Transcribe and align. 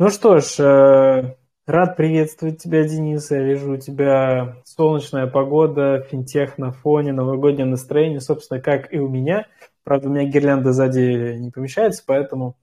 Ну 0.00 0.08
что 0.08 0.38
ж, 0.38 0.58
э, 0.60 1.34
рад 1.66 1.96
приветствовать 1.98 2.62
тебя, 2.62 2.84
Денис. 2.84 3.30
Я 3.30 3.42
вижу 3.42 3.74
у 3.74 3.76
тебя 3.76 4.56
солнечная 4.64 5.26
погода, 5.26 6.06
финтех 6.10 6.56
на 6.56 6.72
фоне, 6.72 7.12
новогоднее 7.12 7.66
настроение, 7.66 8.22
собственно, 8.22 8.62
как 8.62 8.94
и 8.94 8.98
у 8.98 9.08
меня. 9.08 9.46
Правда, 9.84 10.08
у 10.08 10.10
меня 10.10 10.24
гирлянда 10.24 10.72
сзади 10.72 11.36
не 11.36 11.50
помещается, 11.50 12.02
поэтому 12.06 12.56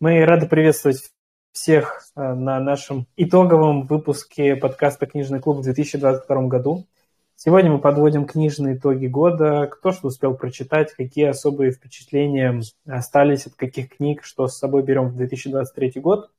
мы 0.00 0.22
рады 0.26 0.48
приветствовать 0.48 1.12
всех 1.52 2.02
э, 2.14 2.34
на 2.34 2.60
нашем 2.60 3.06
итоговом 3.16 3.86
выпуске 3.86 4.54
подкаста 4.54 5.06
«Книжный 5.06 5.40
клуб» 5.40 5.60
в 5.60 5.62
2022 5.62 6.42
году. 6.42 6.86
Сегодня 7.36 7.72
мы 7.72 7.78
подводим 7.78 8.26
книжные 8.26 8.76
итоги 8.76 9.06
года, 9.06 9.66
кто 9.66 9.92
что 9.92 10.08
успел 10.08 10.36
прочитать, 10.36 10.92
какие 10.92 11.24
особые 11.24 11.72
впечатления 11.72 12.60
остались 12.86 13.46
от 13.46 13.54
каких 13.54 13.96
книг, 13.96 14.24
что 14.24 14.46
с 14.46 14.58
собой 14.58 14.82
берем 14.82 15.08
в 15.08 15.16
2023 15.16 16.02
год. 16.02 16.30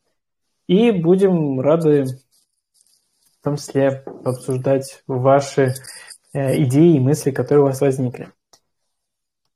И 0.67 0.91
будем 0.91 1.59
рады 1.61 2.05
в 3.39 3.43
том 3.43 3.55
числе 3.55 4.03
обсуждать 4.25 5.01
ваши 5.07 5.73
э, 6.33 6.63
идеи 6.63 6.97
и 6.97 6.99
мысли, 6.99 7.31
которые 7.31 7.63
у 7.63 7.67
вас 7.67 7.79
возникли. 7.79 8.31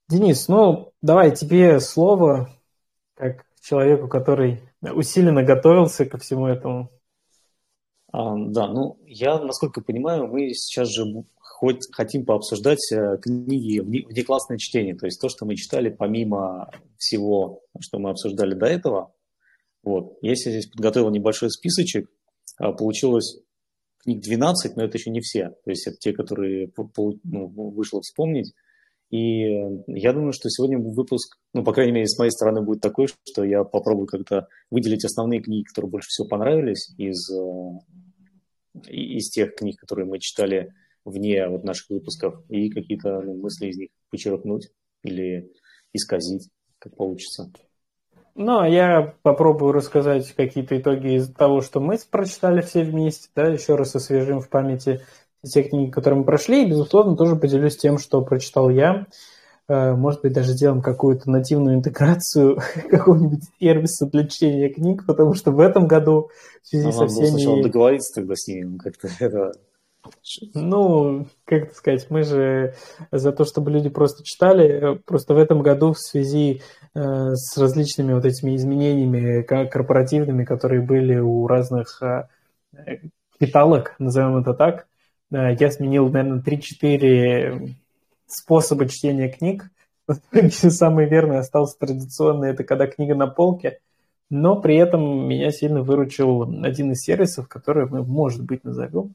Денис, 0.07 0.47
ну 0.47 0.93
давай 1.01 1.35
тебе 1.35 1.79
слово, 1.79 2.49
как 3.15 3.45
человеку, 3.61 4.07
который 4.07 4.61
усиленно 4.81 5.43
готовился 5.43 6.05
ко 6.05 6.17
всему 6.17 6.47
этому. 6.47 6.89
А, 8.11 8.35
да, 8.35 8.67
ну 8.67 8.97
я, 9.05 9.39
насколько 9.39 9.81
понимаю, 9.81 10.27
мы 10.27 10.53
сейчас 10.53 10.89
же 10.89 11.05
хоть 11.35 11.93
хотим 11.93 12.25
пообсуждать 12.25 12.91
э, 12.91 13.17
книги 13.21 13.79
внеклассное 13.79 14.57
чтение, 14.57 14.95
то 14.95 15.05
есть 15.05 15.21
то, 15.21 15.29
что 15.29 15.45
мы 15.45 15.55
читали 15.55 15.89
помимо 15.89 16.71
всего, 16.97 17.61
что 17.79 17.99
мы 17.99 18.09
обсуждали 18.09 18.53
до 18.55 18.65
этого, 18.65 19.13
вот. 19.83 20.17
Себе 20.21 20.35
здесь 20.35 20.67
подготовил 20.67 21.09
небольшой 21.09 21.49
списочек. 21.49 22.09
А, 22.57 22.71
получилось 22.71 23.41
книг 23.99 24.21
12, 24.21 24.75
но 24.75 24.83
это 24.83 24.97
еще 24.97 25.09
не 25.09 25.21
все. 25.21 25.49
То 25.63 25.69
есть 25.69 25.87
это 25.87 25.97
те, 25.97 26.13
которые 26.13 26.71
ну, 27.23 27.47
вышло 27.47 28.01
вспомнить. 28.01 28.53
И 29.09 29.41
я 29.87 30.13
думаю, 30.13 30.31
что 30.31 30.49
сегодня 30.49 30.79
выпуск, 30.79 31.37
ну, 31.53 31.63
по 31.63 31.73
крайней 31.73 31.91
мере, 31.91 32.07
с 32.07 32.17
моей 32.17 32.31
стороны 32.31 32.61
будет 32.61 32.79
такой, 32.79 33.07
что 33.07 33.43
я 33.43 33.65
попробую 33.65 34.07
как-то 34.07 34.47
выделить 34.69 35.03
основные 35.03 35.41
книги, 35.41 35.63
которые 35.63 35.91
больше 35.91 36.07
всего 36.07 36.27
понравились 36.29 36.93
из, 36.97 37.29
э, 37.29 38.89
из 38.89 39.29
тех 39.29 39.55
книг, 39.55 39.77
которые 39.77 40.05
мы 40.05 40.19
читали 40.19 40.73
вне 41.03 41.45
вот 41.49 41.65
наших 41.65 41.89
выпусков, 41.89 42.41
и 42.47 42.69
какие-то 42.69 43.21
ну, 43.21 43.35
мысли 43.35 43.67
из 43.67 43.77
них 43.77 43.89
почерпнуть 44.11 44.69
или 45.03 45.51
исказить, 45.91 46.49
как 46.79 46.95
получится. 46.95 47.51
Ну, 48.35 48.59
а 48.59 48.67
я 48.67 49.13
попробую 49.23 49.73
рассказать 49.73 50.31
какие-то 50.33 50.79
итоги 50.79 51.15
из 51.15 51.31
того, 51.31 51.61
что 51.61 51.79
мы 51.79 51.97
прочитали 52.09 52.61
все 52.61 52.83
вместе, 52.83 53.29
да, 53.35 53.47
еще 53.47 53.75
раз 53.75 53.95
освежим 53.95 54.39
в 54.39 54.49
памяти 54.49 55.01
те 55.43 55.63
книги, 55.63 55.91
которые 55.91 56.19
мы 56.19 56.25
прошли, 56.25 56.63
и, 56.63 56.69
безусловно, 56.69 57.15
тоже 57.15 57.35
поделюсь 57.35 57.77
тем, 57.77 57.97
что 57.97 58.21
прочитал 58.21 58.69
я. 58.69 59.07
Э, 59.67 59.93
может 59.93 60.21
быть, 60.21 60.33
даже 60.33 60.51
сделаем 60.51 60.81
какую-то 60.81 61.29
нативную 61.29 61.75
интеграцию 61.75 62.59
какого-нибудь 62.89 63.43
сервиса 63.59 64.05
для 64.05 64.27
чтения 64.27 64.69
книг, 64.69 65.05
потому 65.05 65.33
что 65.33 65.51
в 65.51 65.59
этом 65.59 65.87
году 65.87 66.29
в 66.61 66.67
связи 66.67 66.89
а 66.89 66.91
со 66.91 67.07
всеми... 67.07 67.27
сначала 67.27 67.63
договориться 67.63 68.13
тогда 68.15 68.35
с 68.35 68.47
ними, 68.47 68.77
как-то 68.77 69.09
это 69.19 69.51
ну, 70.53 71.27
как 71.45 71.63
это 71.63 71.75
сказать, 71.75 72.07
мы 72.09 72.23
же 72.23 72.73
за 73.11 73.31
то, 73.31 73.45
чтобы 73.45 73.71
люди 73.71 73.89
просто 73.89 74.23
читали, 74.23 74.99
просто 75.05 75.33
в 75.33 75.37
этом 75.37 75.61
году 75.61 75.93
в 75.93 75.99
связи 75.99 76.61
э, 76.93 77.35
с 77.35 77.57
различными 77.57 78.13
вот 78.13 78.25
этими 78.25 78.55
изменениями 78.55 79.41
корпоративными, 79.43 80.45
которые 80.45 80.81
были 80.81 81.17
у 81.17 81.47
разных 81.47 82.01
э, 82.01 82.27
питалок, 83.37 83.95
назовем 83.99 84.37
это 84.37 84.53
так, 84.53 84.87
э, 85.31 85.55
я 85.59 85.71
сменил, 85.71 86.09
наверное, 86.09 86.41
3-4 86.41 87.75
способа 88.27 88.87
чтения 88.87 89.29
книг. 89.29 89.69
Самый 90.51 91.07
верный 91.07 91.39
остался 91.39 91.77
традиционный, 91.77 92.51
это 92.51 92.63
когда 92.63 92.87
книга 92.87 93.15
на 93.15 93.27
полке, 93.27 93.79
но 94.29 94.59
при 94.59 94.77
этом 94.77 95.27
меня 95.27 95.51
сильно 95.51 95.83
выручил 95.83 96.43
один 96.63 96.93
из 96.93 97.01
сервисов, 97.01 97.47
который 97.47 97.87
мы, 97.87 98.03
может 98.03 98.43
быть, 98.43 98.63
назовем 98.63 99.13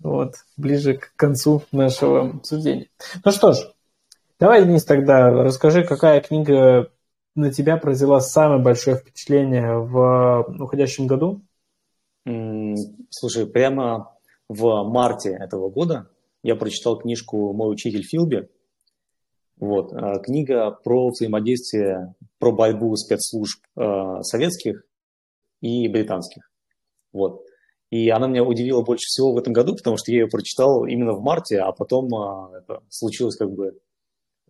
вот, 0.00 0.34
ближе 0.56 0.94
к 0.94 1.12
концу 1.16 1.62
нашего 1.72 2.30
обсуждения. 2.30 2.88
Ну 3.24 3.30
что 3.30 3.52
ж, 3.52 3.58
давай, 4.38 4.64
Денис, 4.64 4.84
тогда 4.84 5.30
расскажи, 5.30 5.84
какая 5.84 6.20
книга 6.20 6.90
на 7.34 7.52
тебя 7.52 7.76
произвела 7.76 8.20
самое 8.20 8.60
большое 8.60 8.96
впечатление 8.96 9.78
в 9.78 10.46
уходящем 10.58 11.06
году? 11.06 11.42
Слушай, 13.10 13.46
прямо 13.46 14.14
в 14.48 14.82
марте 14.84 15.30
этого 15.30 15.70
года 15.70 16.10
я 16.42 16.56
прочитал 16.56 16.98
книжку 16.98 17.52
«Мой 17.52 17.72
учитель 17.72 18.02
Филби». 18.02 18.48
Вот, 19.58 19.92
а, 19.92 20.18
книга 20.18 20.70
про 20.70 21.10
взаимодействие, 21.10 22.14
про 22.38 22.50
борьбу 22.50 22.96
спецслужб 22.96 23.62
э, 23.76 24.22
советских 24.22 24.84
и 25.60 25.86
британских. 25.86 26.50
Вот. 27.12 27.44
И 27.90 28.08
она 28.08 28.28
меня 28.28 28.44
удивила 28.44 28.82
больше 28.82 29.06
всего 29.06 29.32
в 29.32 29.38
этом 29.38 29.52
году, 29.52 29.74
потому 29.74 29.96
что 29.96 30.12
я 30.12 30.20
ее 30.20 30.28
прочитал 30.28 30.84
именно 30.86 31.12
в 31.12 31.22
марте, 31.22 31.58
а 31.58 31.72
потом 31.72 32.14
а, 32.14 32.50
это, 32.56 32.82
случилось 32.88 33.36
как 33.36 33.50
бы 33.52 33.78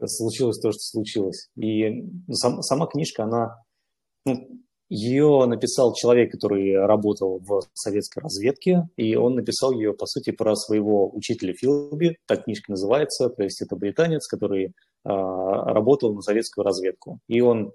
случилось 0.06 0.58
то, 0.58 0.72
что 0.72 0.80
случилось. 0.80 1.48
И 1.56 1.90
ну, 1.90 2.34
сам, 2.34 2.62
сама 2.62 2.86
книжка, 2.86 3.24
она 3.24 3.62
ну, 4.24 4.46
ее 4.88 5.44
написал 5.46 5.94
человек, 5.94 6.32
который 6.32 6.76
работал 6.78 7.38
в 7.38 7.62
советской 7.74 8.20
разведке, 8.20 8.88
и 8.96 9.14
он 9.14 9.36
написал 9.36 9.72
ее, 9.72 9.94
по 9.94 10.06
сути, 10.06 10.30
про 10.32 10.54
своего 10.56 11.14
учителя 11.14 11.54
Филби, 11.54 12.18
так 12.26 12.44
книжка 12.44 12.72
называется, 12.72 13.30
то 13.30 13.42
есть 13.42 13.62
это 13.62 13.76
британец, 13.76 14.26
который 14.26 14.66
э, 14.66 14.70
работал 15.04 16.14
на 16.14 16.22
советскую 16.22 16.64
разведку. 16.64 17.20
И 17.28 17.40
он 17.40 17.72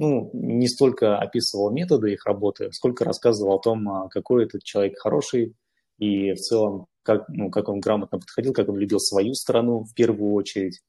ну, 0.00 0.30
не 0.32 0.66
столько 0.66 1.18
описывал 1.18 1.70
методы 1.70 2.14
их 2.14 2.24
работы, 2.24 2.72
сколько 2.72 3.04
рассказывал 3.04 3.56
о 3.56 3.60
том, 3.60 3.86
а, 3.86 4.08
какой 4.08 4.44
этот 4.44 4.64
человек 4.64 4.98
хороший 4.98 5.54
и 5.98 6.32
в 6.32 6.38
целом, 6.38 6.86
как, 7.02 7.28
ну, 7.28 7.50
как 7.50 7.68
он 7.68 7.80
грамотно 7.80 8.18
подходил, 8.18 8.54
как 8.54 8.70
он 8.70 8.78
любил 8.78 8.98
свою 8.98 9.34
страну 9.34 9.84
в 9.84 9.94
первую 9.94 10.32
очередь. 10.32 10.80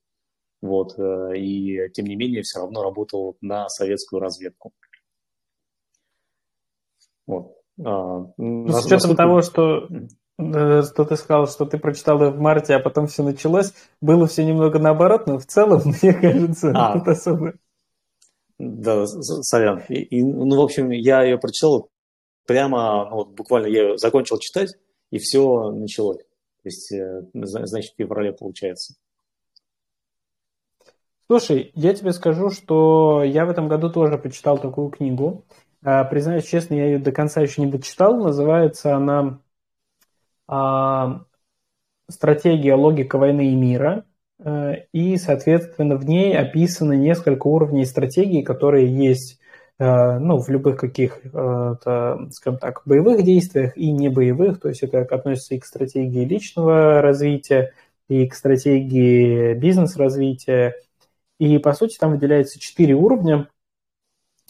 Вот, 0.62 0.98
э, 0.98 1.38
и 1.38 1.90
тем 1.94 2.06
не 2.06 2.16
менее 2.16 2.44
все 2.44 2.60
равно 2.60 2.84
работал 2.84 3.36
на 3.42 3.68
советскую 3.68 4.22
разведку. 4.22 4.72
Вот. 7.28 7.58
А, 7.84 8.28
ну, 8.38 8.70
с 8.70 8.86
учетом 8.86 9.18
того, 9.18 9.42
что, 9.42 9.90
э, 10.38 10.82
что 10.84 11.04
ты 11.04 11.18
сказал, 11.18 11.48
что 11.48 11.66
ты 11.66 11.78
прочитал 11.78 12.18
в 12.18 12.40
марте, 12.40 12.76
а 12.76 12.80
потом 12.80 13.08
все 13.08 13.24
началось, 13.24 13.74
было 14.00 14.26
все 14.28 14.46
немного 14.46 14.80
наоборот, 14.80 15.28
но 15.28 15.38
в 15.38 15.46
целом, 15.46 15.82
мне 16.02 16.14
кажется, 16.14 16.72
а, 16.74 16.98
тут 16.98 17.10
особо 17.10 17.54
да, 18.62 19.06
сорян. 19.08 19.82
И, 19.90 20.02
и, 20.02 20.24
ну, 20.24 20.56
в 20.56 20.62
общем, 20.62 20.92
я 20.92 21.24
ее 21.24 21.38
прочитал 21.38 21.90
прямо, 22.46 23.08
ну, 23.10 23.16
вот 23.18 23.30
буквально 23.30 23.68
я 23.68 23.82
ее 23.82 23.98
закончил 23.98 24.38
читать, 24.38 24.76
и 25.10 25.18
все 25.18 25.72
началось. 25.72 26.18
То 26.18 26.68
есть, 26.68 26.92
э, 26.92 27.24
значит, 27.34 27.94
в 27.94 27.98
феврале 27.98 28.34
получается. 28.34 28.96
Слушай, 31.28 31.72
я 31.76 31.94
тебе 31.94 32.12
скажу, 32.12 32.50
что 32.50 33.24
я 33.24 33.46
в 33.46 33.50
этом 33.50 33.68
году 33.68 33.90
тоже 33.90 34.18
почитал 34.18 34.58
такую 34.60 34.90
книгу. 34.90 35.46
А, 35.84 36.04
признаюсь 36.04 36.46
честно, 36.46 36.76
я 36.76 36.86
ее 36.86 37.00
до 37.00 37.12
конца 37.12 37.42
еще 37.42 37.62
не 37.62 37.72
дочитал. 37.72 38.18
Называется 38.18 38.96
она 38.96 39.40
а, 40.48 41.26
«Стратегия, 42.10 42.76
логика 42.76 43.18
войны 43.18 43.52
и 43.52 43.56
мира». 43.56 44.06
Э, 44.44 44.76
и, 44.92 45.18
соответственно, 45.18 45.96
в 45.98 46.06
ней 46.06 46.38
описаны 46.38 46.98
несколько 46.98 47.48
уровней 47.48 47.86
стратегии, 47.86 48.42
которые 48.42 48.88
есть 48.88 49.40
э, 49.80 50.20
ну, 50.20 50.40
в 50.40 50.50
любых 50.50 50.80
каких, 50.80 51.20
э, 51.24 51.76
скажем 52.32 52.58
так, 52.60 52.82
боевых 52.86 53.24
действиях 53.24 53.78
и 53.78 53.92
не 53.92 54.10
боевых, 54.10 54.60
то 54.60 54.70
есть 54.70 54.84
это 54.84 55.02
относится 55.02 55.56
и 55.56 55.60
к 55.60 55.66
стратегии 55.66 56.26
личного 56.26 57.02
развития, 57.02 57.74
и 58.10 58.28
к 58.28 58.34
стратегии 58.34 59.54
бизнес-развития. 59.54 60.76
И, 61.40 61.58
по 61.60 61.74
сути, 61.74 61.98
там 61.98 62.12
выделяется 62.12 62.60
четыре 62.60 62.94
уровня. 62.94 63.48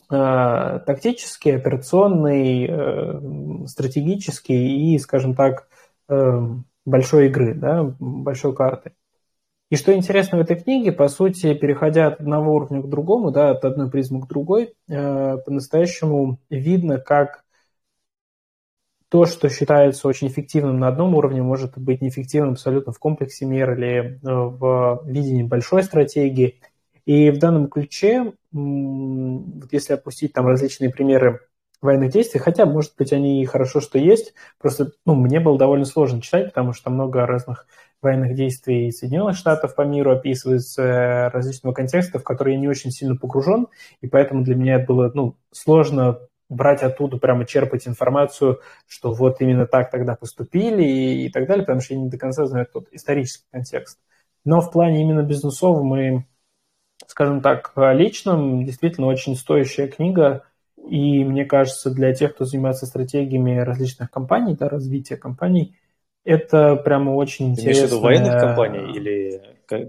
Тактический, 0.09 1.55
операционный, 1.55 3.67
стратегический 3.67 4.93
и, 4.93 4.99
скажем 4.99 5.35
так, 5.35 5.69
большой 6.85 7.27
игры, 7.27 7.53
да, 7.53 7.95
большой 7.97 8.53
карты. 8.53 8.91
И 9.71 9.77
что 9.77 9.95
интересно 9.95 10.37
в 10.37 10.41
этой 10.41 10.57
книге, 10.57 10.91
по 10.91 11.07
сути, 11.07 11.53
переходя 11.53 12.07
от 12.07 12.19
одного 12.19 12.55
уровня 12.55 12.81
к 12.81 12.89
другому, 12.89 13.31
да, 13.31 13.51
от 13.51 13.63
одной 13.63 13.89
призмы 13.89 14.21
к 14.21 14.27
другой, 14.27 14.73
э, 14.89 15.37
по-настоящему 15.37 16.39
видно, 16.49 16.99
как 16.99 17.45
то, 19.07 19.25
что 19.25 19.47
считается 19.47 20.09
очень 20.09 20.27
эффективным 20.27 20.77
на 20.77 20.89
одном 20.89 21.15
уровне, 21.15 21.41
может 21.41 21.77
быть 21.77 22.01
неэффективным 22.01 22.51
абсолютно 22.51 22.91
в 22.91 22.99
комплексе 22.99 23.45
мер 23.45 23.71
или 23.71 23.87
э, 23.87 24.19
в 24.23 25.03
видении 25.05 25.43
большой 25.43 25.83
стратегии. 25.83 26.59
И 27.05 27.31
в 27.31 27.39
данном 27.39 27.69
ключе, 27.69 28.33
если 28.51 29.93
опустить 29.93 30.33
там 30.33 30.47
различные 30.47 30.89
примеры 30.89 31.39
военных 31.81 32.11
действий, 32.11 32.39
хотя, 32.39 32.65
может 32.65 32.93
быть, 32.97 33.11
они 33.11 33.41
и 33.41 33.45
хорошо, 33.45 33.81
что 33.81 33.97
есть, 33.97 34.33
просто 34.59 34.91
ну, 35.05 35.15
мне 35.15 35.39
было 35.39 35.57
довольно 35.57 35.85
сложно 35.85 36.21
читать, 36.21 36.47
потому 36.47 36.73
что 36.73 36.89
много 36.89 37.25
разных 37.25 37.65
военных 38.01 38.35
действий 38.35 38.91
Соединенных 38.91 39.35
Штатов 39.35 39.75
по 39.75 39.81
миру 39.83 40.11
описывается 40.11 41.29
различного 41.33 41.73
контекста, 41.73 42.19
в 42.19 42.23
который 42.23 42.53
я 42.53 42.59
не 42.59 42.67
очень 42.67 42.91
сильно 42.91 43.15
погружен, 43.15 43.67
и 44.01 44.07
поэтому 44.07 44.43
для 44.43 44.55
меня 44.55 44.79
было 44.79 45.11
ну, 45.13 45.35
сложно 45.51 46.19
брать 46.49 46.83
оттуда, 46.83 47.17
прямо 47.17 47.45
черпать 47.45 47.87
информацию, 47.87 48.59
что 48.87 49.13
вот 49.13 49.39
именно 49.39 49.65
так 49.65 49.89
тогда 49.89 50.15
поступили 50.15 50.83
и, 50.83 51.25
и 51.25 51.29
так 51.29 51.47
далее, 51.47 51.65
потому 51.65 51.81
что 51.81 51.93
я 51.93 51.99
не 52.01 52.09
до 52.09 52.17
конца 52.17 52.45
знаю 52.45 52.67
тот 52.71 52.87
исторический 52.91 53.47
контекст. 53.51 53.99
Но 54.43 54.59
в 54.59 54.71
плане 54.71 55.01
именно 55.01 55.21
бизнесовом 55.21 55.95
и, 55.95 56.25
скажем 57.07 57.41
так, 57.41 57.73
личном, 57.75 58.65
действительно 58.65 59.07
очень 59.07 59.35
стоящая 59.35 59.87
книга, 59.87 60.43
и 60.87 61.23
мне 61.23 61.45
кажется, 61.45 61.91
для 61.91 62.13
тех, 62.13 62.35
кто 62.35 62.45
занимается 62.45 62.85
стратегиями 62.85 63.57
различных 63.57 64.11
компаний, 64.11 64.55
да, 64.57 64.69
развития 64.69 65.17
компаний, 65.17 65.75
это 66.23 66.75
прямо 66.75 67.11
очень 67.11 67.55
Ты 67.55 67.61
интересно. 67.61 67.79
Имеешь 67.79 67.89
в 67.89 67.91
виду 67.91 68.01
военных 68.01 68.41
компаний 68.41 68.97
или 68.97 69.41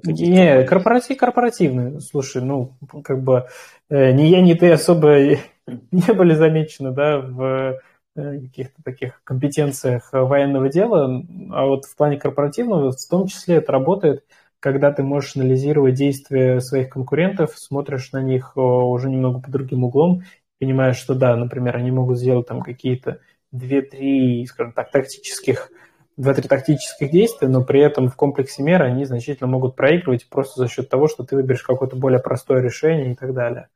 не, 0.04 0.64
корпоратив, 0.64 1.18
корпоративные. 1.18 2.00
Слушай, 2.00 2.42
ну, 2.42 2.74
как 3.02 3.22
бы 3.22 3.46
э, 3.90 4.12
ни 4.12 4.22
я, 4.22 4.40
ни 4.40 4.54
ты 4.54 4.70
особо 4.70 5.18
не 5.66 6.12
были 6.14 6.34
замечены, 6.34 6.92
да, 6.92 7.18
в 7.18 7.80
э, 8.16 8.40
каких-то 8.40 8.82
таких 8.82 9.20
компетенциях 9.24 10.10
военного 10.12 10.68
дела, 10.68 11.22
а 11.50 11.66
вот 11.66 11.84
в 11.84 11.96
плане 11.96 12.16
корпоративного 12.16 12.92
в 12.92 13.08
том 13.08 13.26
числе 13.26 13.56
это 13.56 13.72
работает, 13.72 14.24
когда 14.60 14.92
ты 14.92 15.02
можешь 15.02 15.36
анализировать 15.36 15.94
действия 15.94 16.60
своих 16.60 16.90
конкурентов, 16.90 17.54
смотришь 17.56 18.12
на 18.12 18.22
них 18.22 18.56
уже 18.56 19.10
немного 19.10 19.40
по 19.40 19.50
другим 19.50 19.82
углом, 19.82 20.22
понимаешь, 20.62 20.96
что 20.96 21.16
да, 21.16 21.34
например, 21.34 21.76
они 21.76 21.90
могут 21.90 22.18
сделать 22.18 22.46
там 22.46 22.62
какие-то 22.62 23.18
две-три, 23.50 24.46
скажем 24.46 24.72
так, 24.72 24.92
тактических 24.92 25.70
два-три 26.16 26.46
тактических 26.48 27.10
действия, 27.10 27.48
но 27.48 27.64
при 27.64 27.80
этом 27.80 28.08
в 28.08 28.14
комплексе 28.14 28.62
мер 28.62 28.82
они 28.82 29.04
значительно 29.04 29.48
могут 29.48 29.74
проигрывать 29.74 30.28
просто 30.28 30.60
за 30.60 30.68
счет 30.68 30.88
того, 30.88 31.08
что 31.08 31.24
ты 31.24 31.34
выберешь 31.34 31.62
какое-то 31.62 31.96
более 31.96 32.20
простое 32.20 32.60
решение 32.60 33.12
и 33.12 33.14
так 33.16 33.34
далее. 33.34 33.68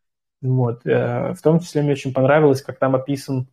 Вот. 0.43 0.87
Э, 0.87 1.33
в 1.33 1.43
том 1.43 1.59
числе 1.59 1.83
мне 1.83 1.93
очень 1.93 2.13
понравилось, 2.13 2.63
как 2.63 2.79
там 2.79 2.95
описан, 2.95 3.49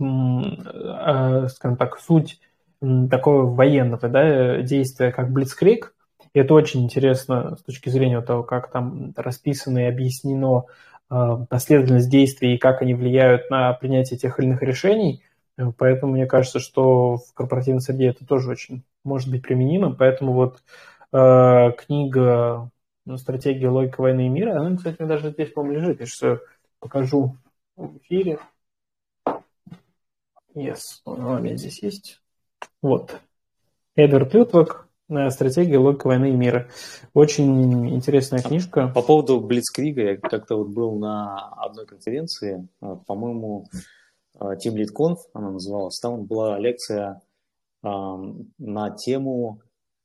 э, 0.00 1.48
скажем 1.48 1.76
так, 1.76 1.98
суть 1.98 2.40
такого 3.10 3.54
военного 3.54 4.08
да, 4.08 4.62
действия, 4.62 5.12
как 5.12 5.30
Блицкрик. 5.30 5.94
И 6.32 6.38
это 6.38 6.54
очень 6.54 6.84
интересно 6.84 7.56
с 7.56 7.62
точки 7.62 7.90
зрения 7.90 8.22
того, 8.22 8.44
как 8.44 8.70
там 8.70 9.12
расписано 9.16 9.80
и 9.80 9.88
объяснено 9.88 10.64
э, 10.64 10.99
последовательность 11.48 12.08
действий 12.08 12.54
и 12.54 12.58
как 12.58 12.82
они 12.82 12.94
влияют 12.94 13.50
на 13.50 13.72
принятие 13.74 14.18
тех 14.18 14.38
или 14.38 14.46
иных 14.46 14.62
решений– 14.62 15.22
Поэтому 15.76 16.12
мне 16.12 16.26
кажется, 16.26 16.58
что 16.58 17.16
в 17.16 17.34
корпоративной 17.34 17.80
среде 17.80 18.08
это 18.08 18.24
тоже 18.24 18.50
очень 18.50 18.82
может 19.04 19.30
быть 19.30 19.42
применимо. 19.42 19.94
Поэтому 19.94 20.32
вот 20.32 20.62
э, 21.12 21.72
книга 21.72 22.70
ну, 23.04 23.16
«Стратегия 23.16 23.68
логика 23.68 24.00
войны 24.00 24.26
и 24.26 24.30
мира», 24.30 24.58
она, 24.58 24.76
кстати, 24.76 25.02
даже 25.02 25.30
здесь, 25.30 25.52
по-моему, 25.52 25.80
лежит. 25.80 26.00
Я 26.00 26.06
сейчас 26.06 26.40
покажу 26.78 27.36
в 27.76 27.98
эфире. 27.98 28.38
Yes, 30.54 30.78
она 31.04 31.36
у 31.36 31.38
меня 31.38 31.56
здесь 31.56 31.82
есть. 31.82 32.22
Вот. 32.82 33.20
Эдвард 33.94 34.34
Лютвак 34.34 34.88
«Стратегия 35.30 35.78
логика 35.78 36.06
войны 36.06 36.30
и 36.30 36.36
мира». 36.36 36.68
Очень 37.14 37.94
интересная 37.94 38.42
книжка. 38.42 38.88
По 38.94 39.02
поводу 39.02 39.40
Блицкрига, 39.40 40.02
я 40.02 40.16
как-то 40.16 40.56
вот 40.56 40.68
был 40.68 40.98
на 40.98 41.48
одной 41.54 41.86
конференции, 41.86 42.68
а, 42.80 42.96
по-моему, 42.96 43.66
Team 44.38 44.74
Lead 44.74 44.94
Conf, 44.96 45.16
она 45.34 45.50
называлась, 45.50 45.98
там 46.00 46.24
была 46.24 46.58
лекция 46.58 47.20
на 47.82 48.90
тему 48.90 49.60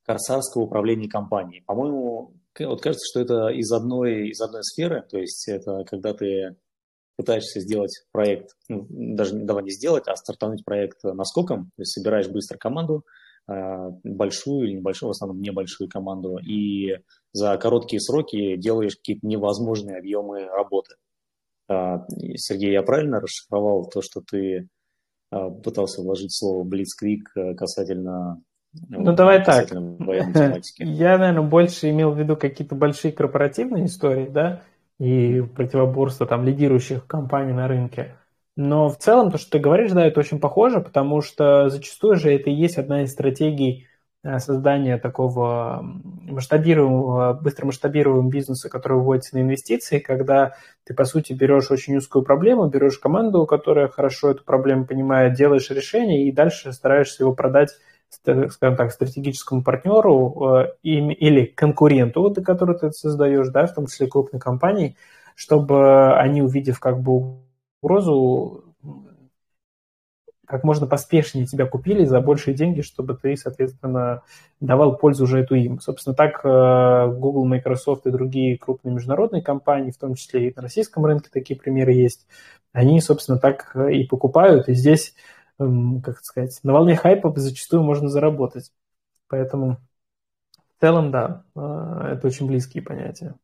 корсарского 0.06 0.64
управления 0.64 1.10
компанией. 1.10 1.62
По-моему, 1.66 2.34
вот 2.60 2.82
кажется, 2.82 3.06
что 3.10 3.22
это 3.22 3.50
из 3.50 3.72
одной, 3.72 4.30
из 4.30 4.40
одной 4.42 4.64
сферы, 4.64 5.06
то 5.10 5.18
есть 5.18 5.48
это 5.48 5.84
когда 5.86 6.14
ты 6.14 6.56
пытаешься 7.18 7.60
сделать 7.62 8.04
проект, 8.12 8.52
ну, 8.68 8.86
даже 8.90 9.36
давай 9.36 9.64
не 9.64 9.72
сделать, 9.72 10.08
а 10.08 10.16
стартануть 10.16 10.66
проект 10.66 11.04
наскоком, 11.04 11.72
то 11.76 11.82
есть 11.82 11.94
собираешь 11.94 12.28
быстро 12.28 12.58
команду, 12.58 13.06
а, 13.06 13.25
большую 13.48 14.68
или 14.68 14.78
небольшую, 14.78 15.10
в 15.10 15.12
основном 15.12 15.42
небольшую 15.42 15.90
команду, 15.90 16.38
и 16.38 16.98
за 17.32 17.58
короткие 17.58 18.00
сроки 18.00 18.56
делаешь 18.58 18.96
какие-то 18.96 19.28
невозможные 19.28 19.98
объемы 19.98 20.46
работы. 20.46 20.96
А, 21.68 22.06
Сергей, 22.36 22.72
я 22.72 22.84
правильно 22.84 23.20
расшифровал 23.20 23.90
то, 23.90 24.02
что 24.02 24.22
ты 24.22 24.68
а, 25.32 25.50
пытался 25.50 26.02
вложить 26.02 26.36
слово 26.36 26.64
«блицквик» 26.64 27.30
э, 27.36 27.56
касательно 27.56 28.42
ну, 28.90 29.06
вот, 29.06 29.16
давай 29.16 29.44
так. 29.44 29.70
Я, 30.80 31.18
наверное, 31.18 31.42
больше 31.42 31.90
имел 31.92 32.12
в 32.12 32.20
виду 32.20 32.36
какие-то 32.36 32.76
большие 32.76 33.14
корпоративные 33.14 33.86
истории, 33.86 34.28
да, 34.28 34.64
и 35.00 35.42
противоборство 35.42 36.26
там 36.26 36.44
лидирующих 36.44 37.08
компаний 37.08 37.54
на 37.54 37.68
рынке. 37.68 38.18
Но 38.56 38.90
в 38.90 38.98
целом 38.98 39.32
то, 39.32 39.38
что 39.38 39.52
ты 39.52 39.60
говоришь, 39.60 39.92
да, 39.92 40.06
это 40.06 40.20
очень 40.20 40.40
похоже, 40.40 40.80
потому 40.80 41.22
что 41.22 41.70
зачастую 41.70 42.16
же 42.16 42.34
это 42.34 42.50
и 42.50 42.54
есть 42.54 42.78
одна 42.78 43.04
из 43.04 43.12
стратегий 43.12 43.88
Э, 44.26 44.40
создания 44.40 44.98
такого 44.98 45.82
масштабируемого, 45.84 47.34
быстро 47.34 47.68
масштабируемого 47.68 48.28
бизнеса, 48.28 48.70
который 48.70 48.98
выводится 48.98 49.36
на 49.36 49.42
инвестиции, 49.42 50.00
когда 50.00 50.56
ты, 50.84 50.96
по 50.96 51.06
сути, 51.06 51.34
берешь 51.34 51.70
очень 51.70 51.96
узкую 51.96 52.26
проблему, 52.26 52.68
берешь 52.68 52.98
команду, 52.98 53.46
которая 53.46 53.88
хорошо 53.88 54.32
эту 54.32 54.44
проблему 54.44 54.88
понимает, 54.88 55.36
делаешь 55.36 55.70
решение 55.70 56.28
и 56.28 56.32
дальше 56.32 56.74
стараешься 56.74 57.22
его 57.24 57.34
продать 57.36 57.70
скажем 58.10 58.78
так, 58.78 58.92
стратегическому 58.92 59.64
партнеру 59.64 60.62
э, 60.62 60.68
или 60.82 61.46
конкуренту, 61.46 62.22
вот, 62.22 62.38
который 62.44 62.80
ты 62.80 62.92
создаешь, 62.92 63.50
да, 63.50 63.68
в 63.68 63.74
том 63.76 63.88
числе 63.88 64.08
крупной 64.08 64.40
компании, 64.40 64.96
чтобы 65.36 66.16
они, 66.18 66.42
увидев 66.42 66.80
как 66.80 67.00
бы 67.00 67.46
угрозу, 67.86 68.66
как 70.46 70.64
можно 70.64 70.88
поспешнее 70.88 71.46
тебя 71.46 71.66
купили 71.66 72.06
за 72.06 72.20
большие 72.20 72.56
деньги, 72.56 72.82
чтобы 72.82 73.16
ты, 73.16 73.36
соответственно, 73.36 74.22
давал 74.60 74.98
пользу 74.98 75.24
уже 75.24 75.40
эту 75.40 75.56
им. 75.56 75.80
Собственно, 75.80 76.16
так 76.16 76.42
э, 76.44 77.08
Google, 77.18 77.46
Microsoft 77.46 78.06
и 78.06 78.12
другие 78.12 78.58
крупные 78.58 78.94
международные 78.94 79.42
компании, 79.42 79.92
в 79.92 79.98
том 79.98 80.16
числе 80.16 80.50
и 80.50 80.54
на 80.56 80.62
российском 80.62 81.06
рынке 81.06 81.30
такие 81.32 81.60
примеры 81.60 81.94
есть, 81.94 82.28
они, 82.74 83.02
собственно, 83.02 83.40
так 83.40 83.76
и 83.76 84.04
покупают. 84.06 84.70
И 84.70 84.74
здесь, 84.74 85.16
эм, 85.60 86.02
как 86.02 86.20
сказать, 86.24 86.60
на 86.64 86.74
волне 86.74 86.96
хайпа 86.96 87.34
зачастую 87.36 87.84
можно 87.84 88.10
заработать. 88.10 88.72
Поэтому 89.28 89.78
в 90.78 90.82
целом, 90.82 91.12
да, 91.12 91.44
э, 91.56 92.12
это 92.14 92.28
очень 92.28 92.48
близкие 92.48 92.84
понятия. 92.84 93.36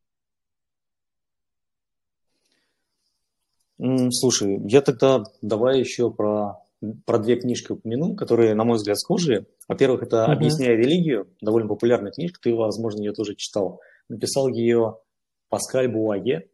Слушай, 4.12 4.60
я 4.68 4.82
тогда 4.82 5.24
давай 5.42 5.80
еще 5.80 6.12
про 6.12 6.62
про 7.06 7.20
две 7.20 7.36
книжки 7.36 7.72
упомяну, 7.72 8.16
которые, 8.16 8.56
на 8.56 8.64
мой 8.64 8.78
взгляд, 8.78 9.00
схожие. 9.00 9.46
Во-первых, 9.68 10.04
это. 10.04 10.26
«Объясняя 10.26 10.76
религию», 10.76 11.28
довольно 11.40 11.68
популярная 11.68 12.12
книжка, 12.12 12.40
ты, 12.42 12.56
возможно, 12.56 13.02
ее 13.02 13.14
тоже 13.14 13.36
читал. 13.36 13.80
Написал 14.10 14.48
ее 14.48 14.98
Паскаль 15.50 15.88
Буаге. 15.88 16.50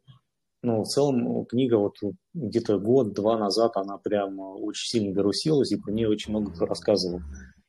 Ну, 0.64 0.82
в 0.82 0.88
целом, 0.88 1.46
книга 1.46 1.76
вот 1.76 1.96
где-то 2.34 2.78
год-два 2.78 3.38
назад, 3.38 3.78
она 3.78 3.98
прям 3.98 4.40
очень 4.40 5.00
сильно 5.00 5.14
вирусилась, 5.14 5.72
и 5.72 5.78
про 5.78 5.92
нее 5.92 6.10
очень 6.10 6.32
много 6.32 6.52
кто 6.52 6.66
рассказывал. 6.66 7.22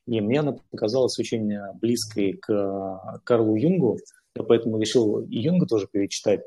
И 0.05 0.19
мне 0.19 0.39
она 0.39 0.55
показалась 0.71 1.17
очень 1.19 1.49
близкой 1.79 2.33
к 2.33 3.21
Карлу 3.23 3.55
Юнгу, 3.55 3.99
я 4.35 4.43
поэтому 4.43 4.79
решил 4.79 5.21
и 5.21 5.37
Юнга 5.37 5.65
тоже 5.65 5.87
перечитать 5.91 6.41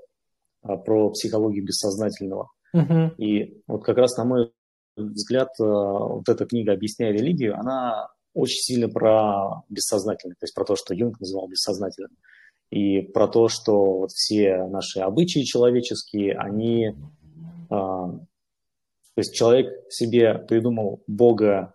а, 0.62 0.76
про 0.76 1.10
психологию 1.10 1.64
бессознательного. 1.64 2.48
Uh-huh. 2.74 3.14
И 3.16 3.62
вот 3.66 3.84
как 3.84 3.98
раз, 3.98 4.16
на 4.16 4.24
мой 4.24 4.52
взгляд, 4.96 5.48
э, 5.60 5.64
вот 5.64 6.28
эта 6.28 6.46
книга 6.46 6.72
«Объясняя 6.72 7.12
религию», 7.12 7.58
она 7.58 8.08
очень 8.34 8.60
сильно 8.60 8.88
про 8.88 9.62
бессознательное, 9.68 10.36
то 10.38 10.44
есть 10.44 10.54
про 10.54 10.64
то, 10.64 10.76
что 10.76 10.94
Юнг 10.94 11.20
называл 11.20 11.48
бессознательным, 11.48 12.16
и 12.70 13.02
про 13.02 13.28
то, 13.28 13.48
что 13.48 13.98
вот 13.98 14.12
все 14.12 14.64
наши 14.66 15.00
обычаи 15.00 15.40
человеческие, 15.40 16.36
они... 16.36 16.96
А, 17.68 18.08
то 18.08 19.18
есть 19.18 19.34
человек 19.34 19.68
себе 19.90 20.38
придумал 20.38 21.02
Бога 21.06 21.74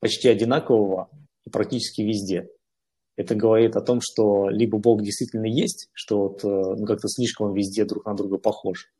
почти 0.00 0.30
одинакового 0.30 1.10
практически 1.50 2.00
везде. 2.00 2.48
Это 3.16 3.34
говорит 3.34 3.76
о 3.76 3.82
том, 3.82 4.00
что 4.00 4.48
либо 4.48 4.78
Бог 4.78 5.02
действительно 5.02 5.44
есть, 5.44 5.90
что 5.92 6.28
вот, 6.28 6.44
э, 6.44 6.48
ну, 6.48 6.86
как-то 6.86 7.08
слишком 7.08 7.48
он 7.48 7.54
везде 7.54 7.84
друг 7.84 8.06
на 8.06 8.14
друга 8.14 8.38
похож, 8.38 8.90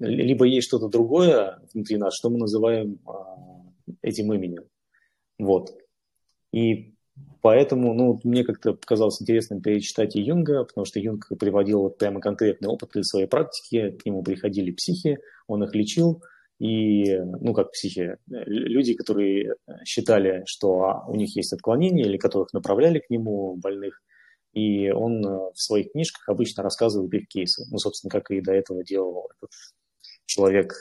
либо 0.00 0.44
есть 0.44 0.66
что-то 0.68 0.88
другое 0.88 1.60
внутри 1.72 1.96
нас, 1.96 2.14
что 2.14 2.30
мы 2.30 2.38
называем 2.38 2.98
а, 3.06 3.64
этим 4.02 4.32
именем. 4.32 4.64
Вот. 5.38 5.70
И 6.52 6.96
Поэтому, 7.40 7.94
ну, 7.94 8.20
мне 8.24 8.44
как-то 8.44 8.74
показалось 8.74 9.22
интересным 9.22 9.62
перечитать 9.62 10.16
и 10.16 10.20
Юнга, 10.20 10.64
потому 10.64 10.84
что 10.84 10.98
Юнг 10.98 11.28
приводил 11.38 11.82
вот 11.82 11.96
прямо 11.96 12.20
конкретный 12.20 12.68
опыт 12.68 12.96
из 12.96 13.06
своей 13.06 13.26
практики, 13.26 13.90
к 13.90 14.04
нему 14.04 14.22
приходили 14.22 14.72
психи, 14.72 15.18
он 15.46 15.62
их 15.62 15.74
лечил, 15.74 16.22
и, 16.58 17.16
ну, 17.18 17.54
как 17.54 17.70
психи, 17.70 18.16
люди, 18.26 18.94
которые 18.94 19.54
считали, 19.84 20.42
что 20.46 21.04
у 21.06 21.14
них 21.14 21.36
есть 21.36 21.52
отклонения 21.52 22.04
или 22.04 22.16
которых 22.16 22.52
направляли 22.52 22.98
к 22.98 23.10
нему 23.10 23.54
больных, 23.56 24.02
и 24.56 24.90
он 24.90 25.22
в 25.22 25.56
своих 25.56 25.92
книжках 25.92 26.28
обычно 26.28 26.62
рассказывает 26.62 27.12
их 27.12 27.28
кейсы. 27.28 27.64
Ну, 27.70 27.78
собственно, 27.78 28.10
как 28.10 28.30
и 28.30 28.40
до 28.40 28.52
этого 28.52 28.82
делал 28.82 29.28
этот 29.36 29.50
человек, 30.24 30.72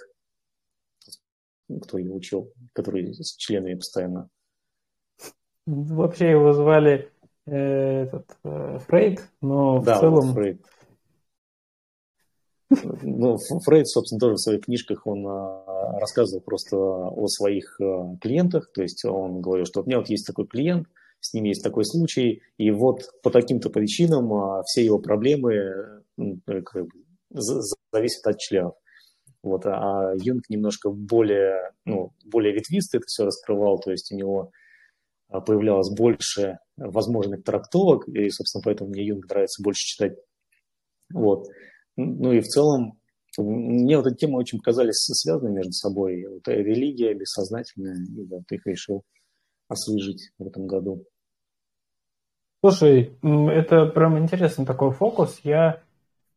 кто 1.83 1.97
его 1.97 2.15
учил, 2.15 2.53
который 2.73 3.13
с 3.13 3.35
членами 3.35 3.75
постоянно 3.75 4.29
Вообще 5.65 6.29
его 6.29 6.53
звали 6.53 7.11
э, 7.47 8.03
этот, 8.03 8.37
э, 8.43 8.79
Фрейд, 8.87 9.27
но 9.41 9.81
да, 9.81 9.97
в 9.97 9.99
целом... 9.99 10.33
Фрейд. 10.33 10.61
Ну, 13.01 13.37
Фрейд, 13.37 13.87
собственно, 13.87 14.19
тоже 14.19 14.35
в 14.35 14.41
своих 14.41 14.65
книжках 14.65 15.07
он 15.07 15.25
а, 15.27 15.99
рассказывал 15.99 16.41
просто 16.41 16.77
о 16.77 17.27
своих 17.27 17.79
а, 17.79 18.15
клиентах. 18.21 18.71
То 18.73 18.81
есть 18.81 19.05
он 19.05 19.41
говорил, 19.41 19.65
что 19.65 19.81
у 19.81 19.85
меня 19.85 19.97
вот 19.99 20.09
есть 20.09 20.25
такой 20.27 20.47
клиент, 20.47 20.87
с 21.19 21.33
ним 21.33 21.45
есть 21.45 21.63
такой 21.63 21.85
случай, 21.85 22.41
и 22.57 22.71
вот 22.71 23.01
по 23.23 23.31
таким-то 23.31 23.69
причинам 23.69 24.31
а, 24.33 24.63
все 24.63 24.83
его 24.85 24.99
проблемы 24.99 26.03
ну, 26.17 26.39
как 26.45 26.85
бы, 26.85 26.89
зависят 27.91 28.27
от 28.27 28.39
членов. 28.39 28.75
Вот, 29.41 29.65
а 29.65 30.13
Юнг 30.15 30.49
немножко 30.49 30.89
более, 30.89 31.71
ну, 31.85 32.13
более 32.25 32.53
ветвисто 32.53 32.97
это 32.97 33.05
все 33.07 33.25
раскрывал, 33.25 33.79
то 33.79 33.91
есть 33.91 34.11
у 34.11 34.15
него 34.15 34.51
а, 35.29 35.41
появлялось 35.41 35.89
больше 35.95 36.57
возможных 36.77 37.43
трактовок, 37.43 38.07
и, 38.07 38.29
собственно, 38.29 38.61
поэтому 38.63 38.89
мне 38.89 39.05
Юнг 39.05 39.27
нравится 39.29 39.63
больше 39.63 39.85
читать. 39.85 40.17
Вот. 41.13 41.47
Ну 41.95 42.33
и 42.33 42.39
в 42.41 42.47
целом, 42.47 42.99
мне 43.37 43.97
вот 43.97 44.07
эти 44.07 44.17
темы 44.17 44.39
очень 44.39 44.59
показались 44.59 44.95
связаны 44.95 45.51
между 45.51 45.71
собой. 45.73 46.25
Вот 46.27 46.47
религия, 46.47 47.13
бессознательная, 47.13 47.95
и 47.95 48.25
вот 48.25 48.43
их 48.51 48.65
решил 48.65 49.03
освежить 49.67 50.31
в 50.37 50.47
этом 50.47 50.67
году. 50.67 51.05
Слушай, 52.63 53.13
это 53.21 53.85
прям 53.85 54.17
интересный 54.17 54.65
такой 54.65 54.91
фокус. 54.91 55.39
Я 55.43 55.81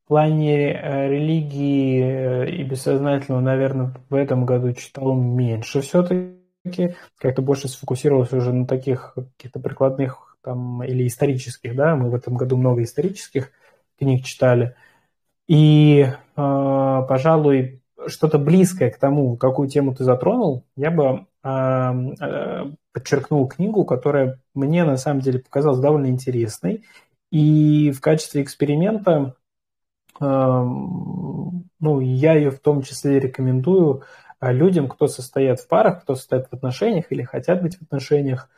в 0.04 0.08
плане 0.08 0.72
э, 0.72 1.08
религии 1.08 2.02
э, 2.02 2.50
и 2.50 2.62
бессознательного, 2.64 3.40
наверное, 3.40 3.94
в 4.10 4.14
этом 4.14 4.44
году 4.44 4.72
читал 4.72 5.14
меньше 5.14 5.80
все-таки 5.80 6.96
как-то 7.18 7.40
больше 7.42 7.68
сфокусировался 7.68 8.36
уже 8.36 8.52
на 8.52 8.66
таких 8.66 9.14
каких-то 9.14 9.60
прикладных 9.60 10.36
там, 10.42 10.82
или 10.82 11.06
исторических, 11.06 11.74
да, 11.74 11.96
мы 11.96 12.10
в 12.10 12.14
этом 12.14 12.36
году 12.36 12.56
много 12.56 12.82
исторических 12.82 13.50
книг 13.98 14.24
читали. 14.24 14.74
И, 15.46 16.06
э, 16.06 16.12
пожалуй, 16.36 17.82
что-то 18.06 18.38
близкое 18.38 18.90
к 18.90 18.98
тому, 18.98 19.36
какую 19.36 19.68
тему 19.68 19.94
ты 19.94 20.04
затронул, 20.04 20.64
я 20.76 20.90
бы 20.90 21.26
э, 21.42 22.72
подчеркнул 22.98 23.46
книгу, 23.48 23.84
которая 23.84 24.40
мне 24.54 24.84
на 24.84 24.96
самом 24.96 25.20
деле 25.20 25.38
показалась 25.38 25.80
довольно 25.80 26.06
интересной. 26.06 26.84
И 27.30 27.90
в 27.90 28.00
качестве 28.00 28.42
эксперимента, 28.42 29.34
э, 30.20 30.24
ну, 30.24 32.00
я 32.00 32.34
ее 32.34 32.50
в 32.50 32.60
том 32.60 32.82
числе 32.82 33.20
рекомендую 33.20 34.02
а 34.40 34.52
людям, 34.52 34.88
кто 34.88 35.08
состоят 35.08 35.60
в 35.60 35.66
парах, 35.66 36.02
кто 36.02 36.14
состоит 36.14 36.46
в 36.46 36.52
отношениях 36.52 37.06
или 37.10 37.22
хотят 37.22 37.62
быть 37.62 37.76
в 37.76 37.82
отношениях. 37.82 38.48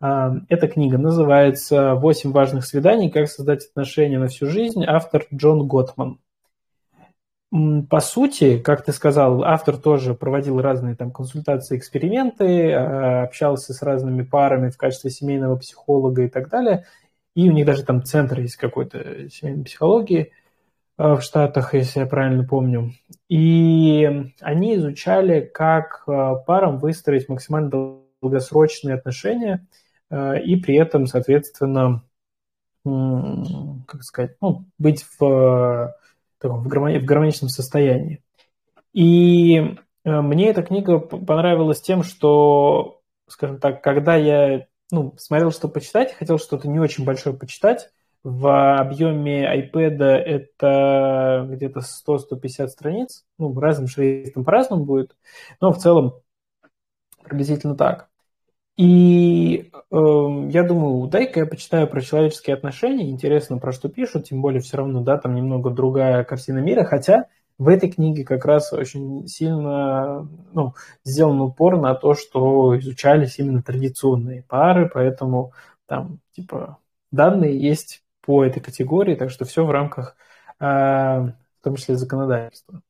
А, 0.00 0.34
эта 0.48 0.66
книга 0.66 0.98
называется 0.98 1.94
«Восемь 1.94 2.32
важных 2.32 2.66
свиданий. 2.66 3.10
Как 3.10 3.28
создать 3.28 3.66
отношения 3.66 4.18
на 4.18 4.26
всю 4.26 4.46
жизнь». 4.46 4.84
Автор 4.84 5.24
Джон 5.32 5.68
Готман. 5.68 6.18
По 7.52 7.98
сути, 7.98 8.58
как 8.58 8.84
ты 8.84 8.92
сказал, 8.92 9.42
автор 9.42 9.76
тоже 9.76 10.14
проводил 10.14 10.60
разные 10.60 10.94
там 10.94 11.10
консультации, 11.10 11.76
эксперименты, 11.76 12.72
а, 12.72 13.24
общался 13.24 13.74
с 13.74 13.82
разными 13.82 14.22
парами 14.22 14.70
в 14.70 14.76
качестве 14.76 15.10
семейного 15.10 15.56
психолога 15.56 16.22
и 16.22 16.28
так 16.28 16.48
далее. 16.48 16.86
И 17.34 17.48
у 17.48 17.52
них 17.52 17.66
даже 17.66 17.82
там 17.82 18.04
центр 18.04 18.38
есть 18.38 18.56
какой-то 18.56 19.28
семейной 19.30 19.64
психологии. 19.64 20.32
Э, 21.00 21.14
в 21.14 21.22
Штатах, 21.22 21.74
если 21.74 22.00
я 22.00 22.06
правильно 22.06 22.44
помню. 22.44 22.92
И 23.28 24.06
они 24.40 24.76
изучали, 24.76 25.40
как 25.40 26.04
э, 26.06 26.34
парам 26.46 26.78
выстроить 26.78 27.28
максимально 27.28 27.70
долгосрочные 28.20 28.96
отношения 28.96 29.66
и 30.12 30.56
при 30.56 30.76
этом, 30.76 31.06
соответственно, 31.06 32.02
как 32.82 34.02
сказать, 34.02 34.36
ну, 34.40 34.64
быть 34.76 35.06
в, 35.18 35.94
таком, 36.40 36.62
в, 36.62 36.68
гармони, 36.68 36.98
в 36.98 37.04
гармоничном 37.04 37.48
состоянии. 37.48 38.22
И 38.92 39.76
мне 40.04 40.48
эта 40.48 40.62
книга 40.62 40.98
понравилась 40.98 41.80
тем, 41.80 42.02
что, 42.02 43.00
скажем 43.28 43.58
так, 43.58 43.82
когда 43.82 44.16
я 44.16 44.66
ну, 44.90 45.14
смотрел, 45.18 45.52
что 45.52 45.68
почитать, 45.68 46.14
хотел 46.14 46.38
что-то 46.38 46.68
не 46.68 46.80
очень 46.80 47.04
большое 47.04 47.36
почитать, 47.36 47.90
в 48.22 48.76
объеме 48.78 49.44
iPad 49.44 50.02
это 50.04 51.46
где-то 51.48 51.80
100-150 51.80 52.68
страниц. 52.68 53.24
Ну, 53.38 53.58
разным 53.58 53.88
шрифтом 53.88 54.44
по-разному 54.44 54.84
будет, 54.84 55.16
но 55.60 55.72
в 55.72 55.78
целом 55.78 56.14
приблизительно 57.22 57.76
так. 57.76 58.09
И 58.80 59.70
э, 59.72 59.96
я 60.48 60.62
думаю, 60.62 61.06
дай-ка 61.06 61.40
я 61.40 61.46
почитаю 61.46 61.86
про 61.86 62.00
человеческие 62.00 62.56
отношения, 62.56 63.10
интересно, 63.10 63.58
про 63.58 63.72
что 63.72 63.90
пишут, 63.90 64.30
тем 64.30 64.40
более 64.40 64.62
все 64.62 64.78
равно, 64.78 65.02
да, 65.02 65.18
там 65.18 65.34
немного 65.34 65.68
другая 65.68 66.24
картина 66.24 66.60
мира, 66.60 66.84
хотя 66.84 67.26
в 67.58 67.68
этой 67.68 67.90
книге 67.90 68.24
как 68.24 68.46
раз 68.46 68.72
очень 68.72 69.26
сильно 69.26 70.26
ну, 70.54 70.72
сделан 71.04 71.42
упор 71.42 71.78
на 71.78 71.94
то, 71.94 72.14
что 72.14 72.78
изучались 72.78 73.38
именно 73.38 73.62
традиционные 73.62 74.44
пары, 74.48 74.88
поэтому 74.88 75.52
там, 75.84 76.20
типа, 76.32 76.78
данные 77.12 77.60
есть 77.60 78.02
по 78.22 78.42
этой 78.42 78.60
категории, 78.60 79.14
так 79.14 79.28
что 79.28 79.44
все 79.44 79.66
в 79.66 79.70
рамках, 79.70 80.16
а, 80.58 81.34
в 81.60 81.64
том 81.64 81.76
числе, 81.76 81.96
законодательства. 81.96 82.80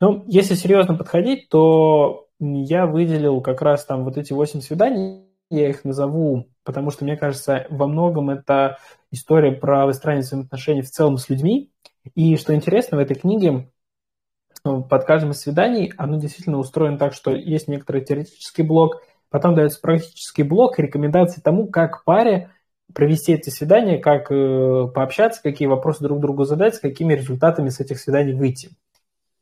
Ну, 0.00 0.22
если 0.28 0.54
серьезно 0.54 0.94
подходить, 0.94 1.48
то 1.48 2.28
я 2.38 2.86
выделил 2.86 3.40
как 3.40 3.60
раз 3.60 3.84
там 3.84 4.04
вот 4.04 4.16
эти 4.18 4.32
восемь 4.32 4.60
свиданий, 4.60 5.31
я 5.52 5.68
их 5.68 5.84
назову, 5.84 6.48
потому 6.64 6.90
что, 6.90 7.04
мне 7.04 7.16
кажется, 7.16 7.66
во 7.70 7.86
многом 7.86 8.30
это 8.30 8.78
история 9.10 9.52
про 9.52 9.86
выстраивание 9.86 10.24
взаимоотношений 10.24 10.82
в 10.82 10.90
целом 10.90 11.18
с 11.18 11.28
людьми. 11.28 11.70
И 12.14 12.36
что 12.36 12.54
интересно, 12.54 12.96
в 12.96 13.00
этой 13.00 13.14
книге 13.14 13.70
ну, 14.64 14.82
под 14.82 15.04
каждым 15.04 15.32
из 15.32 15.40
свиданий 15.40 15.92
оно 15.96 16.18
действительно 16.18 16.58
устроено 16.58 16.98
так, 16.98 17.14
что 17.14 17.32
есть 17.32 17.68
некоторый 17.68 18.04
теоретический 18.04 18.64
блок, 18.64 19.02
потом 19.28 19.54
дается 19.54 19.80
практический 19.80 20.42
блок 20.42 20.78
и 20.78 20.82
рекомендации 20.82 21.40
тому, 21.40 21.66
как 21.66 22.04
паре 22.04 22.50
провести 22.94 23.32
эти 23.32 23.50
свидания, 23.50 23.98
как 23.98 24.30
э, 24.30 24.88
пообщаться, 24.94 25.42
какие 25.42 25.66
вопросы 25.66 26.02
друг 26.02 26.20
другу 26.20 26.44
задать, 26.44 26.76
с 26.76 26.78
какими 26.78 27.14
результатами 27.14 27.70
с 27.70 27.80
этих 27.80 27.98
свиданий 27.98 28.34
выйти. 28.34 28.70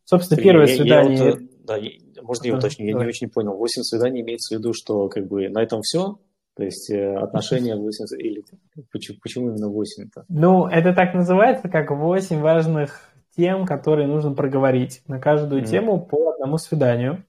Собственно, 0.04 0.40
первое 0.40 0.66
я, 0.66 0.76
свидание... 0.76 1.16
Я 1.16 1.24
вот, 1.24 1.40
э, 1.40 1.49
да, 1.64 1.78
можно 2.22 2.46
я 2.46 2.56
уточню? 2.56 2.86
Я 2.86 2.94
не 2.94 3.06
очень 3.06 3.28
понял. 3.28 3.56
Восемь 3.56 3.82
свиданий 3.82 4.22
имеется 4.22 4.54
в 4.54 4.58
виду, 4.58 4.72
что 4.72 5.08
как 5.08 5.26
бы 5.26 5.48
на 5.48 5.62
этом 5.62 5.82
все? 5.82 6.18
То 6.56 6.64
есть 6.64 6.90
э, 6.90 7.14
отношения 7.16 7.76
8 7.76 8.04
или 8.18 8.44
почему, 8.92 9.18
почему 9.22 9.50
именно 9.50 9.70
8-то? 9.70 10.24
Ну, 10.28 10.66
это 10.66 10.92
так 10.92 11.14
называется, 11.14 11.68
как 11.68 11.90
8 11.90 12.40
важных 12.40 13.10
тем, 13.36 13.64
которые 13.64 14.06
нужно 14.06 14.34
проговорить. 14.34 15.02
На 15.06 15.18
каждую 15.20 15.62
mm. 15.62 15.66
тему 15.66 16.00
по 16.04 16.32
одному 16.32 16.58
свиданию. 16.58 17.24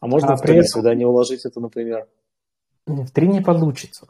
А 0.00 0.06
можно 0.06 0.34
а 0.34 0.36
в 0.36 0.42
при 0.42 0.56
этом... 0.56 0.66
свидание 0.66 1.06
уложить 1.06 1.44
это, 1.44 1.60
например? 1.60 2.06
В 2.86 3.10
три 3.10 3.26
не 3.26 3.40
получится. 3.40 4.06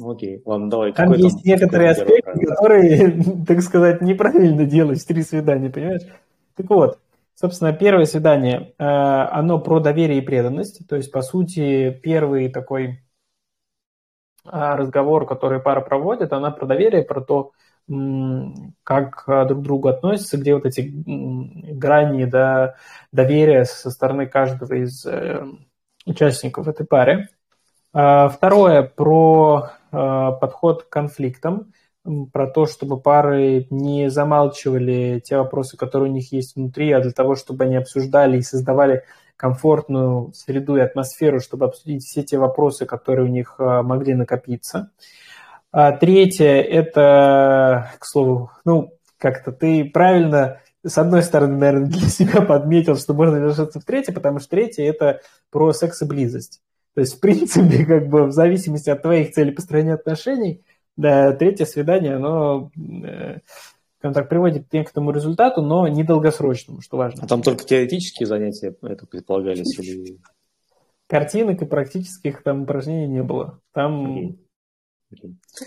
Окей, 0.00 0.42
ладно, 0.44 0.70
давай. 0.70 0.92
Там 0.92 1.12
есть 1.14 1.42
там, 1.42 1.52
некоторые 1.52 1.90
аспекты, 1.90 2.22
правильно? 2.22 2.54
которые, 2.54 3.44
так 3.48 3.62
сказать, 3.62 4.00
неправильно 4.00 4.64
делать 4.64 5.02
в 5.02 5.06
три 5.06 5.22
свидания, 5.22 5.70
понимаешь? 5.70 6.02
Так 6.54 6.70
вот, 6.70 6.98
собственно, 7.34 7.72
первое 7.72 8.04
свидание, 8.06 8.74
э, 8.78 8.84
оно 8.84 9.58
про 9.58 9.80
доверие 9.80 10.18
и 10.18 10.26
преданность. 10.26 10.86
То 10.88 10.96
есть, 10.96 11.12
по 11.12 11.22
сути, 11.22 11.90
первый 12.02 12.48
такой 12.48 13.02
а, 14.44 14.76
разговор, 14.76 15.26
который 15.26 15.60
пара 15.60 15.80
проводит, 15.80 16.32
она 16.32 16.50
про 16.50 16.66
доверие, 16.66 17.02
про 17.02 17.20
то, 17.20 17.52
как 18.82 19.24
а, 19.26 19.44
друг 19.44 19.60
к 19.60 19.62
другу 19.62 19.88
относятся, 19.88 20.36
где 20.36 20.54
вот 20.54 20.66
эти 20.66 20.90
грани 20.92 22.24
да, 22.24 22.74
доверия 23.12 23.64
со 23.64 23.90
стороны 23.90 24.26
каждого 24.26 24.74
из 24.74 25.04
э, 25.06 25.44
участников 26.06 26.68
этой 26.68 26.86
пары. 26.86 27.28
А, 27.92 28.28
второе 28.28 28.82
про 28.82 29.72
подход 29.90 30.84
к 30.84 30.88
конфликтам, 30.88 31.74
про 32.32 32.46
то, 32.48 32.66
чтобы 32.66 33.00
пары 33.00 33.66
не 33.70 34.10
замалчивали 34.10 35.20
те 35.24 35.36
вопросы, 35.36 35.76
которые 35.76 36.10
у 36.10 36.14
них 36.14 36.32
есть 36.32 36.56
внутри, 36.56 36.90
а 36.92 37.00
для 37.00 37.12
того, 37.12 37.36
чтобы 37.36 37.64
они 37.64 37.76
обсуждали 37.76 38.38
и 38.38 38.42
создавали 38.42 39.04
комфортную 39.36 40.32
среду 40.34 40.76
и 40.76 40.80
атмосферу, 40.80 41.40
чтобы 41.40 41.66
обсудить 41.66 42.04
все 42.04 42.22
те 42.22 42.38
вопросы, 42.38 42.86
которые 42.86 43.26
у 43.26 43.28
них 43.28 43.56
а, 43.58 43.82
могли 43.82 44.14
накопиться. 44.14 44.90
А 45.72 45.92
третье– 45.92 46.60
это, 46.62 47.92
к 47.98 48.04
слову, 48.04 48.50
ну, 48.64 48.92
как-то 49.18 49.52
ты 49.52 49.84
правильно, 49.84 50.60
с 50.84 50.98
одной 50.98 51.22
стороны, 51.22 51.56
наверное, 51.56 51.88
для 51.88 52.08
себя 52.08 52.42
подметил, 52.42 52.96
что 52.96 53.14
можно 53.14 53.36
вернуться 53.36 53.80
в 53.80 53.84
третье, 53.84 54.12
потому 54.12 54.38
что 54.38 54.50
третье– 54.50 54.84
это 54.88 55.20
про 55.50 55.72
секс 55.72 56.02
и 56.02 56.04
близость. 56.04 56.60
То 56.94 57.00
есть, 57.00 57.16
в 57.16 57.20
принципе, 57.20 57.84
как 57.86 58.08
бы 58.08 58.26
в 58.26 58.32
зависимости 58.32 58.90
от 58.90 59.02
твоих 59.02 59.32
целей 59.32 59.52
построения 59.52 59.94
отношений, 59.94 60.62
да, 60.96 61.32
третье 61.32 61.64
свидание, 61.64 62.16
оно, 62.16 62.70
э, 62.76 63.38
скажем 63.98 64.14
так, 64.14 64.28
приводит 64.28 64.68
к 64.68 64.72
некоторому 64.72 65.12
результату, 65.12 65.62
но 65.62 65.88
недолгосрочному, 65.88 66.80
что 66.80 66.96
важно. 66.96 67.22
А 67.24 67.26
там 67.26 67.42
только 67.42 67.64
теоретические 67.64 68.26
занятия 68.26 68.74
это 68.82 69.06
предполагались? 69.06 69.78
Или... 69.78 70.18
Картинок 71.08 71.62
и 71.62 71.66
практических 71.66 72.42
там 72.42 72.62
упражнений 72.62 73.06
не 73.06 73.22
было. 73.22 73.60
Там 73.72 74.36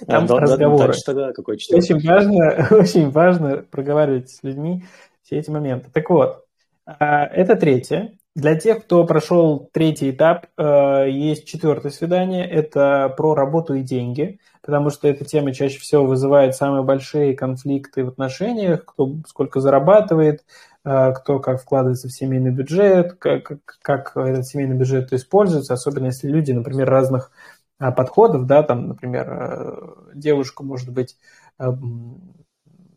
там 0.07 0.25
а, 0.29 0.39
разговоры. 0.39 0.93
Да, 0.93 0.99
тогда 1.05 1.33
какой 1.33 1.55
очень 1.55 2.07
важно, 2.07 2.67
очень 2.71 3.09
важно 3.11 3.57
проговаривать 3.57 4.31
с 4.31 4.43
людьми 4.43 4.85
все 5.21 5.37
эти 5.37 5.49
моменты. 5.49 5.89
Так 5.91 6.09
вот, 6.09 6.45
а, 6.85 7.25
это 7.25 7.55
третье. 7.55 8.17
Для 8.35 8.55
тех, 8.55 8.83
кто 8.83 9.05
прошел 9.05 9.69
третий 9.71 10.11
этап, 10.11 10.47
э, 10.57 11.09
есть 11.09 11.47
четвертое 11.47 11.89
свидание. 11.89 12.45
Это 12.45 13.13
про 13.15 13.33
работу 13.33 13.75
и 13.75 13.81
деньги, 13.81 14.39
потому 14.65 14.89
что 14.89 15.07
эта 15.07 15.23
тема 15.25 15.53
чаще 15.53 15.77
всего 15.79 16.05
вызывает 16.05 16.55
самые 16.55 16.81
большие 16.81 17.35
конфликты 17.35 18.03
в 18.03 18.07
отношениях, 18.07 18.83
кто 18.83 19.17
сколько 19.27 19.59
зарабатывает, 19.59 20.43
э, 20.83 21.13
кто 21.13 21.39
как 21.39 21.61
вкладывается 21.61 22.07
в 22.07 22.11
семейный 22.11 22.49
бюджет, 22.49 23.13
как, 23.19 23.59
как 23.83 24.17
этот 24.17 24.47
семейный 24.47 24.75
бюджет 24.75 25.13
используется, 25.13 25.75
особенно 25.75 26.07
если 26.07 26.29
люди, 26.29 26.51
например, 26.51 26.89
разных 26.89 27.31
а, 27.77 27.91
подходов, 27.91 28.47
да, 28.47 28.63
там, 28.63 28.87
например, 28.87 29.27
э, 29.29 29.93
девушка 30.15 30.63
может 30.63 30.91
быть, 30.91 31.15
э, 31.59 31.65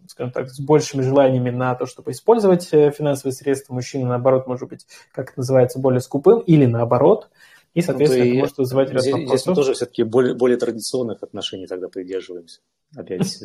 скажем 0.06 0.32
так, 0.32 0.48
с 0.48 0.60
большими 0.60 1.02
желаниями 1.02 1.50
на 1.50 1.74
то, 1.74 1.84
чтобы 1.84 2.12
использовать 2.12 2.66
э, 2.72 2.90
финансовые 2.92 3.34
средства, 3.34 3.74
мужчина, 3.74 4.08
наоборот, 4.08 4.46
может 4.46 4.70
быть, 4.70 4.86
как 5.12 5.32
это 5.32 5.40
называется, 5.40 5.80
более 5.80 6.00
скупым, 6.00 6.40
или 6.40 6.64
наоборот, 6.64 7.28
и, 7.74 7.80
соответственно, 7.80 8.24
ну, 8.24 8.30
это 8.30 8.38
может 8.40 8.58
вызывать 8.58 8.90
ряд 8.90 9.02
здесь, 9.02 9.12
вопросов. 9.12 9.38
Здесь 9.38 9.46
мы 9.46 9.54
тоже 9.54 9.72
все-таки 9.74 10.02
более, 10.02 10.34
более 10.34 10.56
традиционных 10.58 11.22
отношений 11.22 11.66
тогда 11.66 11.88
придерживаемся. 11.88 12.60
Опять 12.96 13.38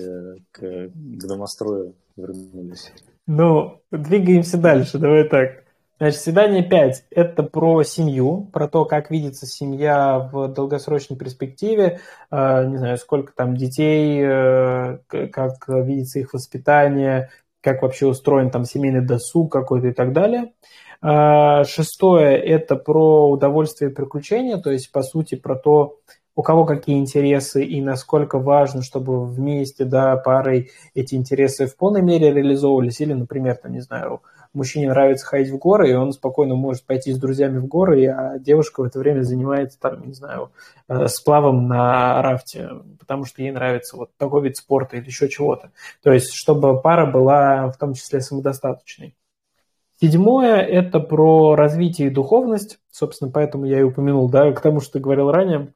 к, 0.51 0.59
к 0.59 1.27
домострою 1.27 1.95
вернулись. 2.15 2.91
Ну, 3.27 3.81
двигаемся 3.91 4.57
дальше, 4.57 4.97
давай 4.97 5.27
так. 5.27 5.63
Значит, 5.99 6.19
свидание 6.19 6.63
5– 6.63 7.05
это 7.11 7.43
про 7.43 7.83
семью, 7.83 8.49
про 8.51 8.67
то, 8.67 8.83
как 8.83 9.11
видится 9.11 9.45
семья 9.45 10.19
в 10.19 10.49
долгосрочной 10.49 11.17
перспективе, 11.17 11.99
э, 12.29 12.65
не 12.67 12.77
знаю, 12.77 12.97
сколько 12.97 13.31
там 13.33 13.55
детей, 13.55 14.21
э, 14.21 14.97
как 15.07 15.67
видится 15.67 16.19
их 16.19 16.33
воспитание, 16.33 17.29
как 17.61 17.83
вообще 17.83 18.07
устроен 18.07 18.49
там 18.49 18.65
семейный 18.65 19.05
досуг 19.05 19.51
какой-то 19.51 19.87
и 19.87 19.93
так 19.93 20.11
далее. 20.11 20.51
Э, 21.03 21.65
шестое– 21.65 22.37
это 22.41 22.77
про 22.77 23.29
удовольствие 23.29 23.91
и 23.91 23.93
приключения, 23.93 24.57
то 24.57 24.71
есть, 24.71 24.91
по 24.91 25.03
сути, 25.03 25.35
про 25.35 25.55
то, 25.55 25.97
у 26.35 26.41
кого 26.41 26.65
какие 26.65 26.97
интересы 26.97 27.63
и 27.63 27.81
насколько 27.81 28.39
важно, 28.39 28.81
чтобы 28.81 29.25
вместе, 29.25 29.83
да, 29.83 30.15
парой 30.15 30.71
эти 30.95 31.15
интересы 31.15 31.67
в 31.67 31.75
полной 31.75 32.01
мере 32.01 32.31
реализовывались, 32.31 33.01
или, 33.01 33.13
например, 33.13 33.57
там, 33.57 33.73
не 33.73 33.81
знаю, 33.81 34.21
мужчине 34.53 34.89
нравится 34.89 35.25
ходить 35.25 35.49
в 35.49 35.57
горы, 35.57 35.91
и 35.91 35.93
он 35.93 36.13
спокойно 36.13 36.55
может 36.55 36.85
пойти 36.85 37.11
с 37.11 37.19
друзьями 37.19 37.57
в 37.59 37.67
горы, 37.67 38.07
а 38.07 38.39
девушка 38.39 38.81
в 38.81 38.85
это 38.85 38.97
время 38.99 39.23
занимается, 39.23 39.77
там, 39.79 40.07
не 40.07 40.13
знаю, 40.13 40.51
э, 40.87 41.07
сплавом 41.07 41.67
на 41.67 42.21
рафте, 42.21 42.69
потому 42.97 43.25
что 43.25 43.41
ей 43.41 43.51
нравится 43.51 43.97
вот 43.97 44.11
такой 44.17 44.43
вид 44.43 44.55
спорта 44.55 44.95
или 44.97 45.05
еще 45.05 45.27
чего-то. 45.27 45.71
То 46.01 46.13
есть, 46.13 46.31
чтобы 46.33 46.79
пара 46.81 47.05
была 47.05 47.67
в 47.67 47.77
том 47.77 47.93
числе 47.93 48.21
самодостаточной. 48.21 49.15
Седьмое– 50.01 50.57
это 50.61 50.99
про 50.99 51.55
развитие 51.55 52.07
и 52.07 52.11
духовность. 52.11 52.79
Собственно, 52.91 53.31
поэтому 53.31 53.65
я 53.65 53.79
и 53.79 53.83
упомянул, 53.83 54.29
да, 54.29 54.51
к 54.51 54.61
тому, 54.61 54.79
что 54.79 54.93
ты 54.93 54.99
говорил 54.99 55.31
ранее, 55.31 55.73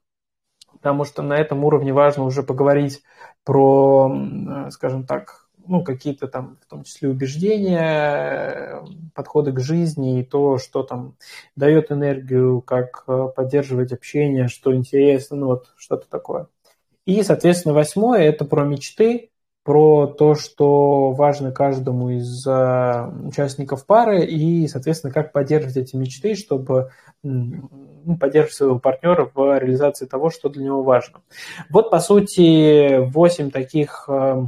потому 0.74 1.06
что 1.06 1.22
на 1.22 1.34
этом 1.34 1.64
уровне 1.64 1.94
важно 1.94 2.24
уже 2.24 2.44
поговорить 2.44 3.04
про, 3.44 4.12
э, 4.12 4.72
скажем 4.72 5.06
так, 5.06 5.48
ну, 5.68 5.84
какие-то 5.84 6.28
там, 6.28 6.58
в 6.62 6.70
том 6.70 6.84
числе 6.84 7.10
убеждения, 7.10 8.84
подходы 9.14 9.52
к 9.52 9.60
жизни 9.60 10.20
и 10.20 10.24
то, 10.24 10.58
что 10.58 10.84
там 10.84 11.16
дает 11.56 11.92
энергию, 11.92 12.62
как 12.62 13.04
э, 13.08 13.28
поддерживать 13.36 13.92
общение, 13.92 14.48
что 14.48 14.74
интересно, 14.74 15.38
ну 15.38 15.48
вот 15.48 15.74
что-то 15.78 16.10
такое. 16.10 16.48
И, 17.06 17.24
соответственно, 17.24 17.74
восьмое– 17.74 18.22
это 18.24 18.46
про 18.46 18.66
мечты, 18.66 19.32
про 19.68 20.08
то, 20.08 20.34
что 20.34 21.12
важно 21.12 21.52
каждому 21.52 22.12
из 22.12 22.48
э, 22.48 23.12
участников 23.26 23.86
пары 23.86 24.24
и, 24.24 24.66
соответственно, 24.70 25.12
как 25.12 25.34
поддерживать 25.34 25.76
эти 25.76 25.98
мечты, 25.98 26.36
чтобы 26.36 26.92
ну, 27.22 28.18
поддерживать 28.18 28.54
своего 28.54 28.80
партнера 28.80 29.30
в 29.36 29.60
реализации 29.60 30.06
того, 30.06 30.30
что 30.30 30.48
для 30.48 30.64
него 30.64 30.84
важно. 30.84 31.20
Вот, 31.70 31.92
по 31.92 32.00
сути, 32.00 33.10
восемь 33.12 33.52
таких 33.52 34.06
э, 34.08 34.46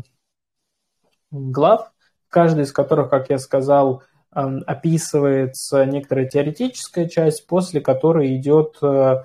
глав, 1.31 1.91
каждый 2.29 2.63
из 2.63 2.71
которых, 2.71 3.09
как 3.09 3.29
я 3.29 3.39
сказал, 3.39 4.03
эм, 4.33 4.63
описывается 4.65 5.83
некоторая 5.83 6.29
теоретическая 6.29 7.09
часть, 7.09 7.45
после 7.45 7.81
которой 7.81 8.37
идет, 8.37 8.77
э, 8.81 9.23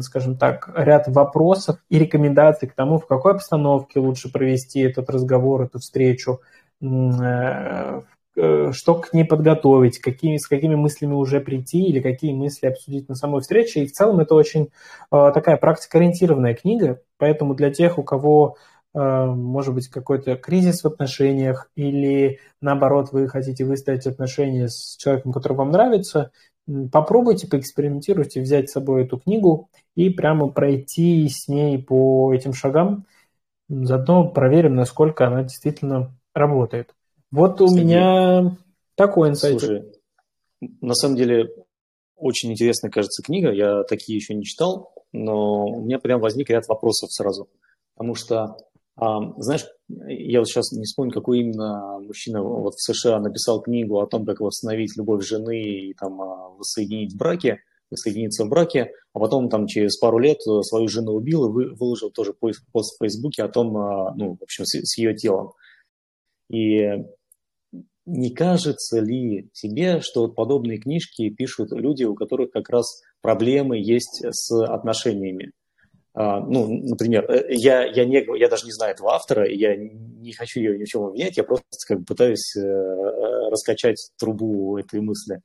скажем 0.00 0.36
так, 0.36 0.70
ряд 0.74 1.08
вопросов 1.08 1.78
и 1.88 1.98
рекомендаций 1.98 2.68
к 2.68 2.74
тому, 2.74 2.98
в 2.98 3.06
какой 3.06 3.32
обстановке 3.32 4.00
лучше 4.00 4.30
провести 4.30 4.80
этот 4.80 5.10
разговор, 5.10 5.62
эту 5.62 5.78
встречу, 5.78 6.40
э, 6.80 8.02
э, 8.36 8.72
что 8.72 8.94
к 8.96 9.12
ней 9.12 9.24
подготовить, 9.24 9.98
какими, 9.98 10.36
с 10.36 10.46
какими 10.46 10.74
мыслями 10.74 11.14
уже 11.14 11.40
прийти 11.40 11.84
или 11.84 12.00
какие 12.00 12.34
мысли 12.34 12.66
обсудить 12.66 13.08
на 13.08 13.14
самой 13.14 13.40
встрече. 13.40 13.82
И 13.82 13.86
в 13.86 13.92
целом 13.92 14.20
это 14.20 14.34
очень 14.34 14.68
такая 15.10 15.56
практикоориентированная 15.56 16.54
книга, 16.54 17.00
поэтому 17.18 17.54
для 17.54 17.70
тех, 17.70 17.98
у 17.98 18.02
кого 18.02 18.56
Э, 18.96 19.26
может 19.26 19.74
быть, 19.74 19.88
какой-то 19.88 20.36
кризис 20.36 20.82
в 20.82 20.86
отношениях, 20.86 21.70
или 21.76 22.40
наоборот, 22.62 23.12
вы 23.12 23.28
хотите 23.28 23.64
выстроить 23.64 24.06
отношения 24.06 24.68
с 24.68 24.96
человеком, 24.96 25.32
который 25.32 25.52
вам 25.52 25.70
нравится, 25.70 26.30
попробуйте, 26.90 27.46
поэкспериментируйте, 27.46 28.40
взять 28.40 28.70
с 28.70 28.72
собой 28.72 29.04
эту 29.04 29.18
книгу 29.18 29.68
и 29.94 30.10
прямо 30.10 30.48
пройти 30.48 31.28
с 31.28 31.48
ней 31.48 31.82
по 31.82 32.32
этим 32.34 32.52
шагам. 32.52 33.06
Заодно 33.68 34.28
проверим, 34.28 34.74
насколько 34.74 35.26
она 35.26 35.42
действительно 35.42 36.14
работает. 36.34 36.94
Вот 37.30 37.60
у 37.60 37.68
Сергей, 37.68 37.84
меня 37.84 38.56
такой 38.94 39.30
инсайт. 39.30 39.60
Слушай, 39.60 39.92
на 40.80 40.94
самом 40.94 41.16
деле 41.16 41.50
очень 42.16 42.52
интересная, 42.52 42.90
кажется, 42.90 43.22
книга. 43.22 43.50
Я 43.50 43.82
такие 43.82 44.16
еще 44.16 44.34
не 44.34 44.44
читал, 44.44 44.92
но 45.12 45.66
у 45.66 45.80
меня 45.82 45.98
прям 45.98 46.20
возник 46.20 46.50
ряд 46.50 46.66
вопросов 46.68 47.12
сразу. 47.12 47.48
Потому 47.94 48.14
что 48.14 48.56
знаешь, 48.98 49.66
я 49.88 50.38
вот 50.38 50.48
сейчас 50.48 50.72
не 50.72 50.84
вспомню, 50.84 51.12
какой 51.12 51.40
именно 51.40 51.98
мужчина 52.00 52.42
вот 52.42 52.74
в 52.74 52.80
США 52.80 53.20
написал 53.20 53.60
книгу 53.60 54.00
о 54.00 54.06
том, 54.06 54.24
как 54.24 54.40
восстановить 54.40 54.96
любовь 54.96 55.24
жены 55.24 55.60
и 55.62 55.94
там 55.94 56.20
а, 56.20 56.48
воссоединить 56.50 57.12
в 57.12 57.18
браке, 57.18 57.58
воссоединиться 57.90 58.44
в 58.44 58.48
браке, 58.48 58.90
а 59.12 59.18
потом 59.18 59.50
там 59.50 59.66
через 59.66 59.98
пару 59.98 60.18
лет 60.18 60.40
свою 60.40 60.88
жену 60.88 61.12
убил 61.12 61.46
и 61.46 61.74
выложил 61.74 62.10
тоже 62.10 62.32
пост 62.32 62.64
в 62.72 62.98
Фейсбуке 62.98 63.42
о 63.42 63.48
том, 63.48 63.76
а, 63.76 64.14
ну, 64.14 64.36
в 64.40 64.42
общем, 64.42 64.64
с, 64.64 64.74
с 64.74 64.96
ее 64.96 65.14
телом. 65.14 65.52
И 66.50 67.04
не 68.06 68.30
кажется 68.30 69.00
ли 69.00 69.50
тебе, 69.52 70.00
что 70.00 70.28
подобные 70.28 70.78
книжки 70.78 71.28
пишут 71.28 71.72
люди, 71.72 72.04
у 72.04 72.14
которых 72.14 72.50
как 72.50 72.70
раз 72.70 73.02
проблемы 73.20 73.78
есть 73.78 74.24
с 74.30 74.64
отношениями? 74.64 75.52
А, 76.18 76.40
ну, 76.40 76.66
например, 76.66 77.30
э, 77.30 77.44
я, 77.50 77.84
я, 77.84 78.06
не, 78.06 78.24
я 78.38 78.48
даже 78.48 78.64
не 78.64 78.72
знаю 78.72 78.94
этого 78.94 79.12
автора, 79.12 79.46
я 79.46 79.76
не 79.76 80.32
хочу 80.32 80.60
ее 80.60 80.78
ни 80.78 80.84
в 80.84 80.88
чем 80.88 81.04
обвинять, 81.04 81.36
я 81.36 81.44
просто 81.44 81.66
как 81.86 81.98
бы 81.98 82.04
пытаюсь 82.06 82.56
э, 82.56 83.50
раскачать 83.50 84.12
трубу 84.18 84.78
этой 84.78 85.02
мысли. 85.02 85.42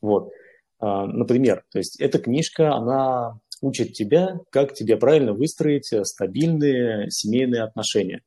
Вот. 0.00 0.30
А, 0.78 1.04
например, 1.06 1.64
то 1.70 1.78
есть 1.78 2.00
эта 2.00 2.18
книжка, 2.18 2.72
она 2.72 3.40
учит 3.60 3.92
тебя, 3.92 4.40
как 4.50 4.72
тебе 4.72 4.96
правильно 4.96 5.34
выстроить 5.34 5.92
стабильные 6.04 7.10
семейные 7.10 7.62
отношения. 7.62 8.22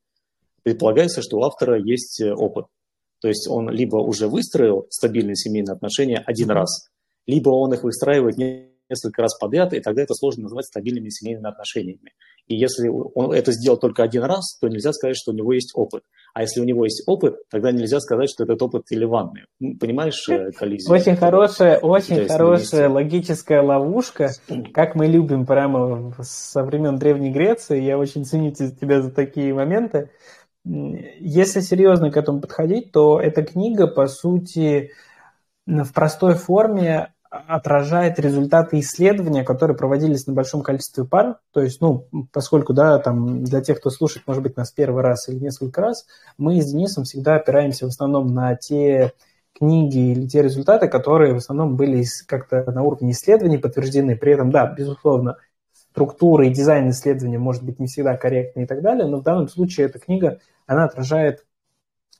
Предполагается, 0.62 1.24
что 1.24 1.38
у 1.38 1.44
автора 1.44 1.80
есть 1.80 2.22
опыт. 2.22 2.68
То 3.20 3.30
есть 3.30 3.48
он 3.50 3.68
либо 3.68 3.98
уже 3.98 4.28
выстроил 4.28 4.86
стабильные 4.92 5.36
семейные 5.36 5.74
отношения 5.74 6.20
один 6.20 6.52
раз, 6.52 6.88
либо 7.26 7.50
он 7.50 7.74
их 7.74 7.84
выстраивает 7.84 8.38
несколько 8.90 9.22
раз 9.22 9.38
подряд, 9.38 9.74
и 9.74 9.80
тогда 9.80 10.02
это 10.02 10.14
сложно 10.14 10.44
назвать 10.44 10.66
стабильными 10.66 11.10
семейными 11.10 11.50
отношениями. 11.50 12.14
И 12.48 12.56
если 12.56 12.90
он 12.90 13.32
это 13.32 13.52
сделал 13.52 13.78
только 13.78 14.04
один 14.04 14.24
раз, 14.24 14.58
то 14.60 14.68
нельзя 14.68 14.92
сказать, 14.92 15.16
что 15.16 15.32
у 15.32 15.36
него 15.36 15.54
есть 15.54 15.72
опыт. 15.76 16.04
А 16.34 16.42
если 16.42 16.62
у 16.62 16.64
него 16.64 16.84
есть 16.84 17.04
опыт, 17.06 17.36
тогда 17.50 17.72
нельзя 17.72 18.00
сказать, 18.00 18.30
что 18.30 18.44
этот 18.44 18.62
опыт 18.62 18.84
релевантный. 18.90 19.44
Понимаешь 19.80 20.28
э, 20.30 20.52
коллизию? 20.58 20.92
Очень 20.92 21.16
хорошая, 21.16 21.78
очень 21.80 22.28
хорошая 22.28 22.90
логическая 22.90 23.62
ловушка, 23.62 24.32
как 24.74 24.96
мы 24.96 25.08
любим 25.08 25.46
прямо 25.46 26.14
со 26.22 26.64
времен 26.64 26.98
Древней 26.98 27.32
Греции. 27.32 27.82
Я 27.82 27.98
очень 28.00 28.26
ценю 28.26 28.52
тебя 28.52 29.02
за 29.02 29.12
такие 29.12 29.54
моменты. 29.54 30.10
Если 30.66 31.62
серьезно 31.62 32.12
к 32.12 32.18
этому 32.18 32.42
подходить, 32.42 32.92
то 32.92 33.20
эта 33.20 33.44
книга, 33.44 33.88
по 33.88 34.08
сути, 34.08 34.92
в 35.66 35.94
простой 35.94 36.34
форме 36.34 37.14
отражает 37.30 38.20
результаты 38.20 38.80
исследования, 38.80 39.44
которые 39.44 39.78
проводились 39.78 40.26
на 40.26 40.34
большом 40.34 40.62
количестве 40.62 41.06
пар. 41.06 41.38
То 41.54 41.62
есть, 41.62 41.80
ну, 41.80 42.08
поскольку, 42.32 42.74
да, 42.74 42.98
там, 42.98 43.44
для 43.44 43.62
тех, 43.62 43.80
кто 43.80 43.92
слушает, 43.92 44.26
может 44.26 44.42
быть, 44.42 44.58
нас 44.58 44.72
первый 44.72 45.04
раз 45.04 45.30
или 45.30 45.38
несколько 45.38 45.82
раз, 45.82 46.08
мы 46.38 46.60
с 46.60 46.72
Денисом 46.72 47.04
всегда 47.04 47.36
опираемся 47.36 47.86
в 47.86 47.90
основном 47.90 48.34
на 48.34 48.56
те 48.56 49.14
книги 49.58 50.12
или 50.12 50.28
те 50.28 50.42
результаты, 50.42 50.88
которые 50.88 51.34
в 51.34 51.38
основном 51.38 51.76
были 51.76 52.04
как-то 52.26 52.64
на 52.72 52.82
уровне 52.82 53.12
исследований 53.12 53.58
подтверждены. 53.58 54.16
При 54.16 54.34
этом, 54.34 54.50
да, 54.52 54.66
безусловно, 54.66 55.38
структура 55.74 56.48
и 56.48 56.54
дизайн 56.54 56.90
исследования 56.90 57.40
может 57.40 57.64
быть 57.64 57.80
не 57.80 57.88
всегда 57.88 58.18
корректны 58.18 58.62
и 58.62 58.66
так 58.66 58.82
далее, 58.82 59.06
но 59.06 59.18
в 59.18 59.24
данном 59.24 59.50
случае 59.50 59.88
эта 59.88 60.00
книга, 60.00 60.40
она 60.66 60.86
отражает 60.86 61.46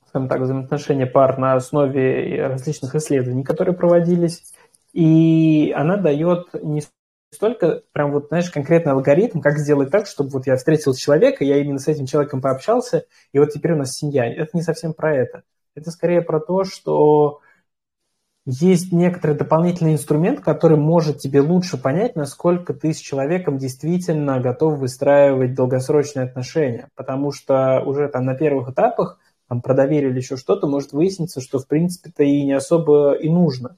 скажем 0.10 0.28
так, 0.28 0.42
взаимоотношения 0.42 1.06
пар 1.06 1.38
на 1.38 1.54
основе 1.54 2.48
различных 2.48 2.96
исследований, 2.96 3.44
которые 3.44 3.76
проводились, 3.76 4.44
и 4.94 5.72
она 5.76 5.98
дает 5.98 6.48
не 6.62 6.84
столько 7.32 7.84
прям 7.92 8.12
вот, 8.12 8.28
знаешь, 8.30 8.50
конкретный 8.50 8.94
алгоритм, 8.94 9.40
как 9.40 9.60
сделать 9.60 9.92
так, 9.92 10.08
чтобы 10.08 10.30
вот 10.32 10.48
я 10.48 10.56
встретил 10.56 10.94
человека, 10.96 11.44
я 11.44 11.58
именно 11.58 11.80
с 11.80 11.88
этим 11.88 12.06
человеком 12.06 12.42
пообщался, 12.42 13.06
и 13.32 13.40
вот 13.40 13.52
теперь 13.52 13.74
у 13.74 13.78
нас 13.78 13.92
семья. 13.92 14.26
Это 14.26 14.50
не 14.54 14.62
совсем 14.62 14.94
про 14.94 15.16
это. 15.16 15.44
Это 15.76 15.92
скорее 15.92 16.22
про 16.22 16.40
то, 16.40 16.64
что 16.64 17.42
есть 18.46 18.92
некоторый 18.92 19.36
дополнительный 19.36 19.94
инструмент, 19.94 20.40
который 20.40 20.78
может 20.78 21.20
тебе 21.20 21.42
лучше 21.42 21.78
понять, 21.78 22.16
насколько 22.16 22.74
ты 22.74 22.94
с 22.94 22.98
человеком 22.98 23.60
действительно 23.60 24.40
готов 24.40 24.80
выстраивать 24.80 25.54
долгосрочные 25.54 26.26
отношения. 26.26 26.90
Потому 26.96 27.32
что 27.32 27.82
уже 27.86 28.08
там 28.08 28.26
на 28.26 28.34
первых 28.36 28.70
этапах, 28.70 29.20
там, 29.48 29.62
про 29.62 29.76
доверие 29.76 30.10
или 30.10 30.18
еще 30.18 30.36
что-то, 30.36 30.68
может 30.68 30.94
выясниться, 30.94 31.42
что 31.42 31.60
в 31.60 31.68
принципе-то 31.68 32.24
и 32.24 32.44
не 32.44 32.54
особо 32.54 33.14
и 33.14 33.30
нужно. 33.30 33.78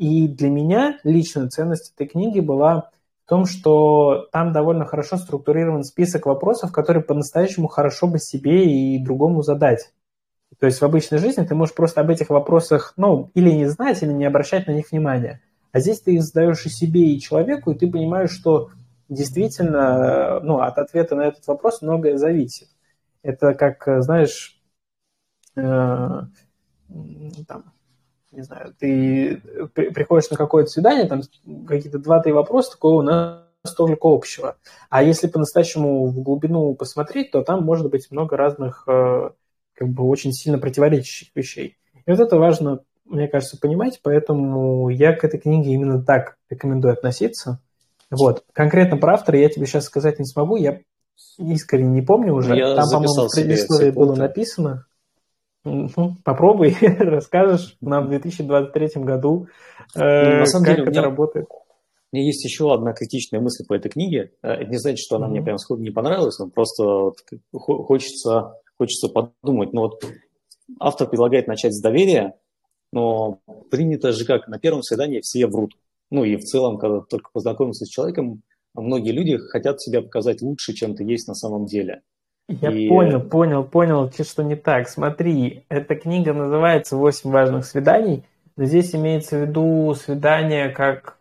И 0.00 0.28
для 0.28 0.48
меня 0.48 0.98
личная 1.04 1.50
ценность 1.50 1.92
этой 1.94 2.06
книги 2.06 2.40
была 2.40 2.88
в 3.26 3.28
том, 3.28 3.44
что 3.44 4.28
там 4.32 4.50
довольно 4.50 4.86
хорошо 4.86 5.18
структурирован 5.18 5.84
список 5.84 6.24
вопросов, 6.24 6.72
которые 6.72 7.04
по-настоящему 7.04 7.68
хорошо 7.68 8.06
бы 8.06 8.18
себе 8.18 8.64
и 8.64 8.98
другому 8.98 9.42
задать. 9.42 9.92
То 10.58 10.64
есть 10.64 10.80
в 10.80 10.84
обычной 10.86 11.18
жизни 11.18 11.44
ты 11.44 11.54
можешь 11.54 11.74
просто 11.74 12.00
об 12.00 12.08
этих 12.08 12.30
вопросах, 12.30 12.94
ну, 12.96 13.30
или 13.34 13.50
не 13.50 13.66
знать, 13.66 14.02
или 14.02 14.10
не 14.10 14.24
обращать 14.24 14.66
на 14.66 14.70
них 14.70 14.90
внимания. 14.90 15.42
А 15.70 15.80
здесь 15.80 16.00
ты 16.00 16.14
их 16.14 16.22
задаешь 16.22 16.64
и 16.64 16.70
себе, 16.70 17.02
и 17.02 17.20
человеку, 17.20 17.70
и 17.70 17.78
ты 17.78 17.86
понимаешь, 17.86 18.30
что 18.30 18.70
действительно 19.10 20.40
ну, 20.40 20.60
от 20.60 20.78
ответа 20.78 21.14
на 21.14 21.26
этот 21.26 21.46
вопрос 21.46 21.82
многое 21.82 22.16
зависит. 22.16 22.68
Это 23.22 23.52
как, 23.52 23.84
знаешь, 24.02 24.58
э, 25.56 25.60
там, 27.46 27.64
не 28.32 28.42
знаю, 28.42 28.74
ты 28.78 29.40
приходишь 29.74 30.30
на 30.30 30.36
какое-то 30.36 30.70
свидание, 30.70 31.06
там 31.06 31.22
какие-то 31.66 31.98
два-три 31.98 32.32
вопроса, 32.32 32.72
такого 32.72 33.00
у 33.00 33.02
нас 33.02 33.44
столько 33.64 34.06
общего. 34.06 34.56
А 34.88 35.02
если 35.02 35.26
по-настоящему 35.26 36.06
в 36.06 36.20
глубину 36.22 36.74
посмотреть, 36.74 37.30
то 37.30 37.42
там 37.42 37.64
может 37.64 37.90
быть 37.90 38.10
много 38.10 38.36
разных, 38.36 38.84
э, 38.86 39.30
как 39.74 39.88
бы 39.88 40.04
очень 40.04 40.32
сильно 40.32 40.58
противоречащих 40.58 41.28
вещей. 41.34 41.76
И 42.06 42.10
вот 42.10 42.20
это 42.20 42.38
важно, 42.38 42.80
мне 43.04 43.28
кажется, 43.28 43.58
понимать, 43.58 44.00
поэтому 44.02 44.88
я 44.88 45.12
к 45.12 45.24
этой 45.24 45.38
книге 45.38 45.72
именно 45.72 46.02
так 46.02 46.36
рекомендую 46.48 46.94
относиться. 46.94 47.60
Вот. 48.10 48.44
Конкретно 48.52 48.96
про 48.96 49.14
автора 49.14 49.38
я 49.38 49.48
тебе 49.48 49.66
сейчас 49.66 49.84
сказать 49.84 50.18
не 50.18 50.24
смогу, 50.24 50.56
я 50.56 50.80
искренне 51.38 51.90
не 51.90 52.02
помню 52.02 52.34
уже. 52.34 52.56
Я 52.56 52.74
там, 52.74 52.86
по-моему, 52.90 53.28
в 53.28 53.34
предисловии 53.34 53.90
было 53.90 54.14
написано. 54.14 54.86
Попробуй, 56.24 56.74
расскажешь 56.98 57.76
нам 57.80 58.06
в 58.06 58.08
2023 58.10 59.02
году, 59.02 59.48
ну, 59.94 60.02
на 60.02 60.46
самом 60.46 60.64
как 60.64 60.76
деле, 60.76 60.82
это 60.82 60.90
меня, 60.90 61.02
работает. 61.02 61.46
У 62.12 62.16
меня 62.16 62.26
есть 62.26 62.44
еще 62.44 62.72
одна 62.72 62.92
критичная 62.92 63.40
мысль 63.40 63.64
по 63.66 63.74
этой 63.74 63.90
книге. 63.90 64.32
Э, 64.42 64.52
это 64.52 64.70
не 64.70 64.78
значит, 64.78 64.98
что 64.98 65.16
она 65.16 65.26
mm-hmm. 65.26 65.30
мне 65.30 65.42
прям 65.42 65.58
сходу 65.58 65.82
не 65.82 65.90
понравилась, 65.90 66.38
но 66.38 66.48
просто 66.48 67.12
хочется, 67.52 68.54
хочется 68.78 69.08
подумать. 69.08 69.72
Ну 69.72 69.82
вот 69.82 70.02
автор 70.78 71.08
предлагает 71.08 71.46
начать 71.46 71.74
с 71.74 71.82
доверия, 71.82 72.34
но 72.92 73.40
принято 73.70 74.12
же 74.12 74.24
как, 74.24 74.48
на 74.48 74.58
первом 74.58 74.82
свидании 74.82 75.20
все 75.20 75.46
врут. 75.46 75.74
Ну 76.10 76.24
и 76.24 76.36
в 76.36 76.42
целом, 76.42 76.78
когда 76.78 77.00
только 77.00 77.30
познакомился 77.32 77.84
с 77.84 77.88
человеком, 77.88 78.42
многие 78.74 79.12
люди 79.12 79.36
хотят 79.36 79.80
себя 79.80 80.02
показать 80.02 80.42
лучше, 80.42 80.72
чем 80.72 80.94
ты 80.94 81.04
есть 81.04 81.28
на 81.28 81.34
самом 81.34 81.66
деле. 81.66 82.02
Я 82.60 82.70
и... 82.70 82.88
понял, 82.88 83.20
понял, 83.20 83.64
понял, 83.64 84.10
что 84.10 84.42
не 84.42 84.56
так. 84.56 84.88
Смотри, 84.88 85.64
эта 85.68 85.94
книга 85.94 86.32
называется 86.32 86.96
«Восемь 86.96 87.30
важных 87.30 87.64
свиданий», 87.64 88.24
но 88.56 88.64
здесь 88.64 88.94
имеется 88.94 89.38
в 89.38 89.42
виду 89.42 89.94
свидание 89.94 90.70
как 90.70 91.16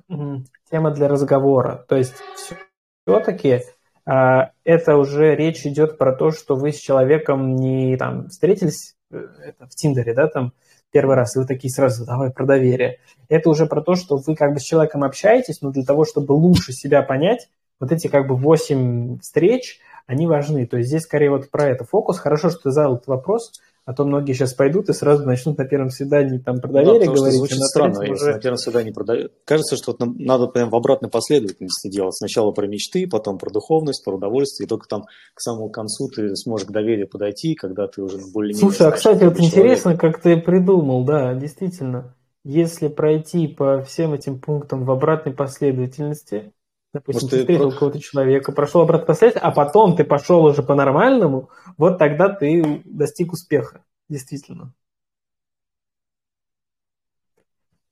тема 0.71 0.91
для 0.91 1.07
разговора. 1.07 1.85
То 1.87 1.97
есть 1.97 2.15
все-таки 2.35 3.61
а, 4.05 4.51
это 4.63 4.97
уже 4.97 5.35
речь 5.35 5.65
идет 5.65 5.97
про 5.97 6.15
то, 6.15 6.31
что 6.31 6.55
вы 6.55 6.71
с 6.71 6.79
человеком 6.79 7.55
не 7.55 7.95
там 7.95 8.29
встретились 8.29 8.95
э, 9.11 9.23
это, 9.45 9.67
в 9.67 9.75
Тиндере, 9.75 10.15
да, 10.15 10.27
там 10.27 10.53
первый 10.91 11.15
раз, 11.15 11.35
и 11.35 11.39
вы 11.39 11.45
такие 11.45 11.71
сразу, 11.71 12.05
давай 12.05 12.31
про 12.31 12.45
доверие. 12.45 12.97
Это 13.27 13.49
уже 13.49 13.67
про 13.67 13.81
то, 13.81 13.93
что 13.93 14.17
вы 14.17 14.35
как 14.35 14.53
бы 14.53 14.59
с 14.59 14.63
человеком 14.63 15.03
общаетесь, 15.03 15.61
но 15.61 15.71
для 15.71 15.83
того, 15.83 16.05
чтобы 16.05 16.31
лучше 16.31 16.73
себя 16.73 17.03
понять, 17.03 17.49
вот 17.79 17.91
эти 17.91 18.07
как 18.07 18.27
бы 18.27 18.35
восемь 18.35 19.19
встреч, 19.19 19.79
они 20.09 20.25
важны. 20.25 20.65
То 20.65 20.77
есть 20.77 20.89
здесь 20.89 21.03
скорее 21.03 21.29
вот 21.29 21.51
про 21.51 21.67
это 21.67 21.85
фокус. 21.85 22.17
Хорошо, 22.17 22.49
что 22.49 22.63
ты 22.63 22.71
задал 22.71 22.95
этот 22.95 23.05
вопрос, 23.05 23.51
а 23.85 23.93
то 23.93 24.05
многие 24.05 24.33
сейчас 24.33 24.55
пойдут 24.55 24.89
и 24.89 24.93
сразу 24.93 25.23
начнут 25.23 25.59
на 25.59 25.65
первом 25.65 25.91
свидании 25.91 26.39
там 26.39 26.59
про 26.59 26.71
доверие 26.71 27.05
да, 27.05 27.13
говорить. 27.13 27.37
Звучит 27.37 27.59
а 27.61 27.65
странно, 27.65 27.99
уже... 27.99 28.11
если 28.11 28.31
на 28.31 28.39
первом 28.39 28.57
свидании 28.57 28.91
про 28.91 29.03
доверие. 29.03 29.29
Кажется, 29.45 29.77
что 29.77 29.91
вот 29.91 29.99
надо 30.17 30.47
прям 30.47 30.71
в 30.71 30.75
обратной 30.75 31.11
последовательности 31.11 31.89
делать. 31.89 32.15
Сначала 32.15 32.51
про 32.51 32.65
мечты, 32.65 33.07
потом 33.07 33.37
про 33.37 33.51
духовность, 33.51 34.03
про 34.03 34.15
удовольствие, 34.15 34.65
и 34.65 34.67
только 34.67 34.87
там 34.87 35.03
к 35.35 35.41
самому 35.41 35.69
концу 35.69 36.09
ты 36.09 36.35
сможешь 36.35 36.65
к 36.65 36.71
доверию 36.71 37.07
подойти, 37.07 37.53
когда 37.53 37.85
ты 37.85 38.01
уже 38.01 38.17
более-менее... 38.33 38.61
Слушай, 38.61 38.87
а, 38.87 38.91
кстати, 38.91 39.25
вот 39.25 39.35
человек. 39.35 39.53
интересно, 39.53 39.95
как 39.95 40.19
ты 40.23 40.37
придумал, 40.37 41.05
да, 41.05 41.35
действительно. 41.35 42.15
Если 42.43 42.87
пройти 42.87 43.47
по 43.47 43.83
всем 43.83 44.13
этим 44.13 44.39
пунктам 44.39 44.85
в 44.85 44.91
обратной 44.91 45.33
последовательности, 45.33 46.51
Допустим, 46.91 47.27
Может, 47.27 47.29
ты 47.29 47.39
встретил 47.41 47.71
какого-то 47.71 47.99
человека, 47.99 48.51
прошел 48.51 48.81
обратно 48.81 49.05
последствия, 49.05 49.41
а 49.41 49.51
потом 49.51 49.95
ты 49.95 50.03
пошел 50.03 50.43
уже 50.43 50.63
по-нормальному, 50.63 51.49
вот 51.77 51.99
тогда 51.99 52.29
ты 52.29 52.81
достиг 52.83 53.31
успеха, 53.31 53.85
действительно. 54.09 54.73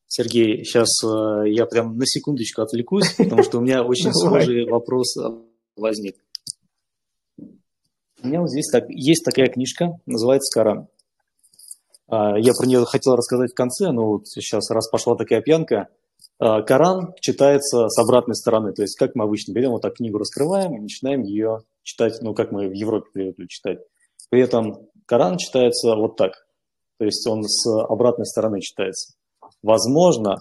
Сергей, 0.08 0.64
сейчас 0.64 0.88
э, 1.04 1.50
я 1.50 1.68
прям 1.68 1.96
на 1.98 2.08
секундочку 2.08 2.64
отвлекусь, 2.64 3.14
потому 3.14 3.44
что 3.44 3.60
у 3.60 3.62
меня 3.62 3.84
очень 3.86 4.12
схожий 4.12 4.68
вопрос 4.68 5.16
возник. 5.76 6.16
У 7.38 8.28
меня 8.28 8.42
вот 8.42 8.50
здесь 8.50 8.68
так, 8.72 8.90
есть 8.90 9.24
такая 9.24 9.48
книжка, 9.48 10.00
называется 10.08 10.52
«Коран». 10.58 10.88
А, 12.08 12.40
я 12.40 12.54
про 12.54 12.66
нее 12.66 12.84
хотел 12.86 13.16
рассказать 13.16 13.52
в 13.52 13.56
конце, 13.56 13.92
но 13.92 14.08
вот 14.08 14.28
сейчас, 14.28 14.72
раз 14.72 14.90
пошла 14.90 15.16
такая 15.16 15.42
пьянка, 15.42 15.90
Э, 15.90 16.07
Коран 16.40 17.14
читается 17.20 17.88
с 17.90 17.98
обратной 18.00 18.36
стороны. 18.36 18.74
То 18.74 18.84
есть, 18.84 18.96
как 18.98 19.16
мы 19.16 19.24
обычно 19.24 19.54
берем, 19.54 19.72
вот 19.72 19.82
так 19.82 19.96
книгу 19.96 20.18
раскрываем 20.18 20.76
и 20.76 20.80
начинаем 20.80 21.24
ее 21.24 21.60
читать, 21.84 22.20
ну, 22.22 22.34
как 22.34 22.52
мы 22.52 22.68
в 22.68 22.74
Европе 22.74 23.10
привыкли 23.12 23.48
читать. 23.48 23.80
При 24.30 24.42
этом 24.42 24.88
Коран 25.06 25.38
читается 25.38 25.96
вот 25.96 26.18
так. 26.18 26.34
То 27.00 27.06
есть 27.06 27.26
он 27.28 27.44
с 27.44 27.66
обратной 27.86 28.26
стороны 28.26 28.60
читается. 28.62 29.14
Возможно, 29.62 30.38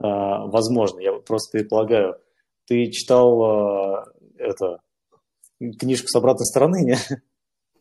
э, 0.00 0.04
возможно, 0.04 1.00
я 1.00 1.12
просто 1.12 1.58
предполагаю, 1.58 2.16
ты 2.66 2.90
читал 2.90 3.42
э, 3.42 4.04
это 4.38 4.80
книжку 5.78 6.08
с 6.08 6.16
обратной 6.16 6.46
стороны, 6.46 6.84
не? 6.84 6.96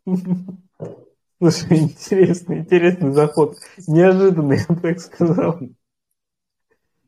Слушай, 1.39 1.77
интересный, 1.77 2.59
интересный 2.59 3.13
заход. 3.13 3.55
Неожиданный, 3.87 4.57
я 4.67 4.75
бы 4.75 4.81
так 4.81 4.99
сказал. 4.99 5.59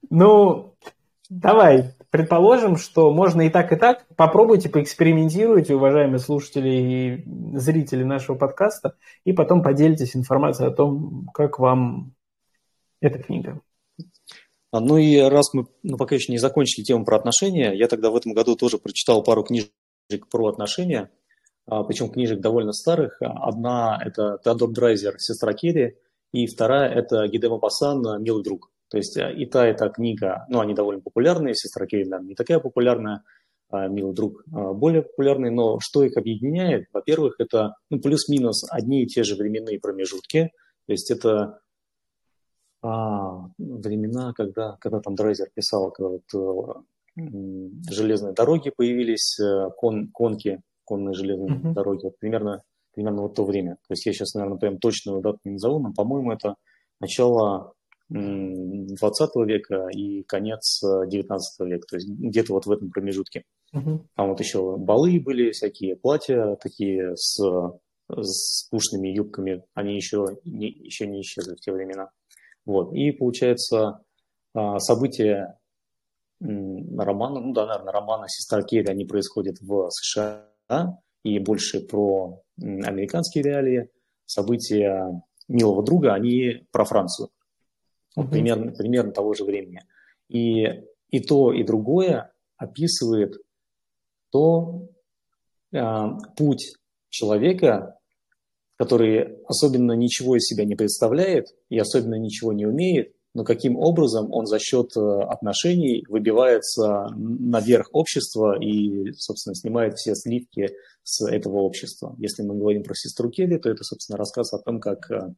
Ну, 0.09 0.75
давай, 1.29 1.93
предположим, 2.09 2.77
что 2.77 3.11
можно 3.11 3.41
и 3.41 3.49
так, 3.49 3.71
и 3.71 3.75
так. 3.75 4.05
Попробуйте, 4.15 4.69
поэкспериментируйте, 4.69 5.75
уважаемые 5.75 6.19
слушатели 6.19 6.69
и 6.69 7.57
зрители 7.57 8.03
нашего 8.03 8.35
подкаста, 8.35 8.95
и 9.25 9.33
потом 9.33 9.61
поделитесь 9.61 10.15
информацией 10.15 10.69
о 10.69 10.73
том, 10.73 11.27
как 11.33 11.59
вам 11.59 12.13
эта 13.01 13.19
книга. 13.19 13.61
А, 14.71 14.79
ну 14.79 14.97
и 14.97 15.17
раз 15.17 15.53
мы 15.53 15.65
ну, 15.83 15.97
пока 15.97 16.15
еще 16.15 16.31
не 16.31 16.37
закончили 16.37 16.83
тему 16.83 17.05
про 17.05 17.17
отношения, 17.17 17.73
я 17.73 17.87
тогда 17.87 18.11
в 18.11 18.15
этом 18.15 18.33
году 18.33 18.55
тоже 18.55 18.77
прочитал 18.77 19.23
пару 19.23 19.43
книжек 19.43 19.71
про 20.31 20.47
отношения, 20.47 21.09
а, 21.65 21.83
причем 21.83 22.09
книжек 22.09 22.39
довольно 22.39 22.71
старых. 22.71 23.17
Одна– 23.21 23.99
это 24.05 24.39
Теодор 24.43 24.71
Драйзер 24.71 25.15
«Сестра 25.19 25.53
Керри», 25.53 25.97
и 26.31 26.45
вторая– 26.45 26.89
это 26.93 27.27
Гидема 27.27 27.57
Пасан 27.57 28.21
«Милый 28.21 28.43
друг». 28.43 28.71
То 28.89 28.97
есть 28.97 29.17
и 29.17 29.45
та, 29.45 29.69
и 29.69 29.75
та 29.75 29.89
книга, 29.89 30.45
ну, 30.49 30.59
они 30.59 30.73
довольно 30.73 31.01
популярные, 31.01 31.55
«Сестра 31.55 31.85
Керри», 31.85 32.05
наверное, 32.05 32.29
не 32.29 32.35
такая 32.35 32.59
популярная, 32.59 33.23
а 33.69 33.87
«Милый 33.87 34.13
друг» 34.13 34.43
более 34.47 35.03
популярный, 35.03 35.51
но 35.51 35.79
что 35.79 36.03
их 36.03 36.17
объединяет? 36.17 36.87
Во-первых, 36.91 37.35
это 37.39 37.75
ну, 37.89 37.99
плюс-минус 37.99 38.65
одни 38.71 39.03
и 39.03 39.07
те 39.07 39.23
же 39.23 39.35
временные 39.35 39.79
промежутки, 39.79 40.51
то 40.87 40.91
есть 40.91 41.11
это 41.11 41.59
а, 42.81 43.49
времена, 43.57 44.33
когда, 44.33 44.77
когда 44.79 44.99
там 45.01 45.15
Драйзер 45.15 45.49
писал, 45.53 45.91
когда 45.91 46.09
вот, 46.09 46.23
э, 46.33 47.21
железные 47.91 48.33
дороги 48.33 48.71
появились, 48.75 49.37
э, 49.39 49.69
кон, 49.77 50.07
конки, 50.11 50.61
конные 50.85 51.13
железные 51.13 51.57
mm-hmm. 51.57 51.73
дороги, 51.73 52.05
вот 52.05 52.17
примерно, 52.19 52.63
примерно 52.93 53.23
вот 53.23 53.35
то 53.35 53.43
время. 53.43 53.75
То 53.87 53.91
есть 53.91 54.05
я 54.05 54.13
сейчас, 54.13 54.33
наверное, 54.33 54.57
прям 54.57 54.77
точную 54.77 55.21
дату 55.21 55.39
не 55.43 55.51
назову, 55.51 55.79
но, 55.79 55.93
по-моему, 55.93 56.31
это 56.31 56.55
начало 57.01 57.73
20 58.09 59.35
века 59.45 59.87
и 59.93 60.23
конец 60.23 60.81
19 60.81 61.67
века, 61.67 61.87
то 61.87 61.95
есть 61.95 62.09
где-то 62.09 62.53
вот 62.53 62.65
в 62.65 62.71
этом 62.71 62.89
промежутке. 62.89 63.43
Uh-huh. 63.73 63.99
Там 64.15 64.29
вот 64.29 64.39
еще 64.39 64.77
балы 64.77 65.19
были, 65.19 65.51
всякие 65.51 65.95
платья 65.95 66.55
такие 66.55 67.15
с, 67.15 67.39
с 68.09 68.67
пушными 68.69 69.09
юбками, 69.09 69.63
они 69.75 69.95
еще 69.95 70.25
не, 70.43 70.69
еще 70.69 71.05
не 71.05 71.21
исчезли 71.21 71.55
в 71.55 71.59
те 71.59 71.71
времена. 71.71 72.09
Вот. 72.65 72.93
И 72.93 73.11
получается 73.11 73.99
а, 74.53 74.79
события 74.79 75.57
романа, 76.39 77.39
ну 77.41 77.53
да, 77.53 77.65
наверное, 77.65 77.93
романа 77.93 78.27
«Сестра 78.27 78.63
Керри», 78.63 78.87
они 78.87 79.05
происходят 79.05 79.57
в 79.59 79.89
США, 79.91 80.45
и 81.23 81.39
больше 81.39 81.81
про 81.81 82.41
американские 82.57 83.43
реалии. 83.43 83.89
События 84.25 85.21
«Милого 85.47 85.83
друга», 85.83 86.13
они 86.13 86.65
про 86.71 86.85
Францию. 86.85 87.29
Вот, 88.23 88.31
примерно, 88.31 88.71
примерно 88.71 89.11
того 89.11 89.33
же 89.33 89.43
времени. 89.43 89.81
И, 90.27 90.65
и 91.09 91.19
то, 91.19 91.53
и 91.53 91.63
другое 91.63 92.31
описывает 92.57 93.35
то 94.31 94.87
э, 95.71 95.79
путь 96.37 96.73
человека, 97.09 97.97
который 98.77 99.41
особенно 99.45 99.93
ничего 99.93 100.35
из 100.35 100.45
себя 100.45 100.65
не 100.65 100.75
представляет 100.75 101.47
и 101.69 101.77
особенно 101.77 102.15
ничего 102.15 102.53
не 102.53 102.65
умеет, 102.65 103.13
но 103.33 103.43
каким 103.43 103.77
образом 103.77 104.31
он 104.31 104.45
за 104.45 104.59
счет 104.59 104.95
э, 104.95 104.99
отношений 104.99 106.03
выбивается 106.07 107.07
наверх 107.15 107.89
общества 107.93 108.57
и, 108.59 109.11
собственно, 109.13 109.55
снимает 109.55 109.95
все 109.95 110.15
сливки 110.15 110.69
с 111.03 111.25
этого 111.27 111.57
общества. 111.57 112.15
Если 112.17 112.43
мы 112.43 112.55
говорим 112.55 112.83
про 112.83 112.95
сестру 112.95 113.29
Келли, 113.29 113.57
то 113.57 113.69
это, 113.69 113.83
собственно, 113.83 114.17
рассказ 114.17 114.53
о 114.53 114.59
том, 114.59 114.79
как 114.79 115.11
э, 115.11 115.33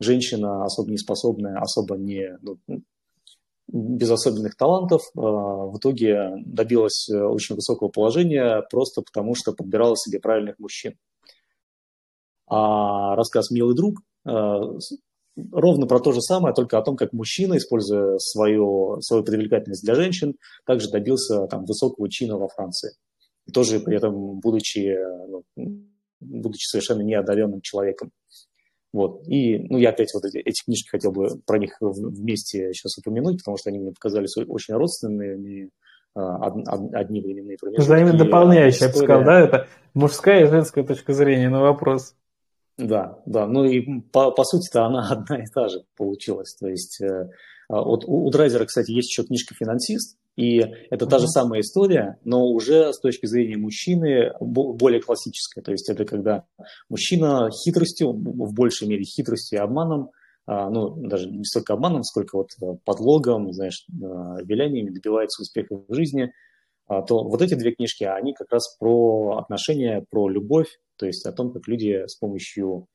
женщина 0.00 0.64
особо 0.64 0.90
не 0.90 0.98
способная, 0.98 1.58
особо 1.58 1.96
не, 1.96 2.38
ну, 2.42 2.58
без 3.66 4.10
особенных 4.10 4.56
талантов, 4.56 5.02
э, 5.02 5.20
в 5.20 5.76
итоге 5.78 6.32
добилась 6.44 7.08
очень 7.08 7.56
высокого 7.56 7.88
положения 7.88 8.62
просто 8.70 9.02
потому, 9.02 9.34
что 9.34 9.52
подбирала 9.52 9.96
себе 9.96 10.20
правильных 10.20 10.58
мужчин. 10.58 10.94
А 12.46 13.16
рассказ 13.16 13.50
«Милый 13.50 13.74
друг» 13.74 14.00
э, 14.26 14.30
ровно 15.52 15.86
про 15.86 16.00
то 16.00 16.12
же 16.12 16.20
самое, 16.20 16.54
только 16.54 16.78
о 16.78 16.82
том, 16.82 16.96
как 16.96 17.12
мужчина, 17.12 17.56
используя 17.56 18.18
свою, 18.18 19.00
свою 19.00 19.24
привлекательность 19.24 19.84
для 19.84 19.94
женщин, 19.94 20.34
также 20.66 20.90
добился 20.90 21.46
там, 21.46 21.64
высокого 21.64 22.08
чина 22.10 22.36
во 22.38 22.48
Франции. 22.48 22.92
И 23.46 23.52
тоже 23.52 23.80
при 23.80 23.96
этом 23.96 24.40
будучи, 24.40 24.96
ну, 25.28 25.44
будучи 26.20 26.66
совершенно 26.66 27.02
неодаренным 27.02 27.60
человеком. 27.60 28.10
Вот. 28.94 29.26
И 29.26 29.58
ну, 29.70 29.76
я 29.76 29.88
опять 29.88 30.14
вот 30.14 30.24
эти, 30.24 30.38
эти 30.38 30.64
книжки 30.64 30.88
хотел 30.88 31.10
бы 31.10 31.28
про 31.44 31.58
них 31.58 31.76
вместе 31.80 32.72
сейчас 32.72 32.96
упомянуть, 32.96 33.38
потому 33.38 33.56
что 33.56 33.70
они 33.70 33.80
мне 33.80 33.90
показались 33.90 34.36
очень 34.36 34.74
родственными, 34.74 35.70
а, 36.14 36.46
одни 36.46 37.20
временные 37.20 37.56
промежутки. 37.60 37.84
Взаимодополняющие, 37.84 38.86
я 38.86 38.92
бы 38.92 38.98
сказал, 38.98 39.24
да? 39.24 39.40
Это 39.40 39.66
мужская 39.94 40.44
и 40.44 40.48
женская 40.48 40.84
точка 40.84 41.12
зрения 41.12 41.48
на 41.48 41.60
вопрос. 41.60 42.14
Да, 42.78 43.18
да, 43.26 43.48
ну 43.48 43.64
и 43.64 44.00
по, 44.12 44.30
по 44.30 44.44
сути-то 44.44 44.84
она 44.84 45.08
одна 45.10 45.42
и 45.42 45.46
та 45.52 45.66
же 45.66 45.82
получилась. 45.96 46.54
То 46.54 46.68
есть 46.68 47.00
э, 47.00 47.30
а, 47.68 47.82
вот 47.82 48.04
у, 48.04 48.26
у 48.26 48.30
Драйзера, 48.30 48.64
кстати, 48.64 48.92
есть 48.92 49.10
еще 49.10 49.24
книжка 49.24 49.56
«Финансист», 49.56 50.16
и 50.36 50.58
это 50.90 51.06
та 51.06 51.18
же 51.18 51.28
самая 51.28 51.60
история, 51.60 52.18
но 52.24 52.46
уже 52.46 52.92
с 52.92 52.98
точки 52.98 53.26
зрения 53.26 53.56
мужчины 53.56 54.32
более 54.40 55.00
классическая. 55.00 55.62
То 55.62 55.70
есть 55.70 55.88
это 55.88 56.04
когда 56.04 56.44
мужчина 56.88 57.50
хитростью, 57.50 58.12
в 58.12 58.52
большей 58.52 58.88
мере 58.88 59.04
хитростью 59.04 59.58
и 59.58 59.62
обманом, 59.62 60.10
а, 60.46 60.68
ну, 60.70 60.90
даже 61.08 61.30
не 61.30 61.44
столько 61.44 61.74
обманом, 61.74 62.02
сколько 62.02 62.36
вот 62.36 62.50
э, 62.60 62.76
подлогом, 62.84 63.50
знаешь, 63.52 63.86
э, 63.88 63.94
виляниями 64.44 64.90
добивается 64.90 65.40
успеха 65.40 65.82
в 65.88 65.94
жизни, 65.94 66.32
а, 66.86 67.00
то 67.02 67.24
вот 67.24 67.40
эти 67.40 67.54
две 67.54 67.72
книжки, 67.72 68.04
они 68.04 68.34
как 68.34 68.52
раз 68.52 68.76
про 68.78 69.38
отношения, 69.38 70.04
про 70.10 70.28
любовь, 70.28 70.68
то 70.96 71.06
есть 71.06 71.24
о 71.24 71.32
том, 71.32 71.52
как 71.52 71.66
люди 71.66 72.06
с 72.06 72.16
помощью 72.16 72.88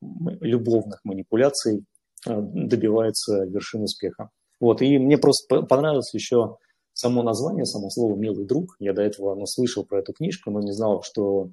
любовных 0.00 1.00
манипуляций 1.04 1.84
а, 2.26 2.40
добиваются 2.40 3.44
вершин 3.44 3.82
успеха. 3.82 4.30
Вот, 4.58 4.82
и 4.82 4.98
мне 4.98 5.18
просто 5.18 5.62
понравилось 5.62 6.12
еще 6.12 6.56
само 6.96 7.22
название, 7.22 7.66
само 7.66 7.90
слово 7.90 8.16
«милый 8.16 8.46
друг». 8.46 8.76
Я 8.78 8.94
до 8.94 9.02
этого 9.02 9.34
ну, 9.34 9.44
слышал 9.46 9.84
про 9.84 10.00
эту 10.00 10.14
книжку, 10.14 10.50
но 10.50 10.60
не 10.60 10.72
знал, 10.72 11.02
что, 11.02 11.50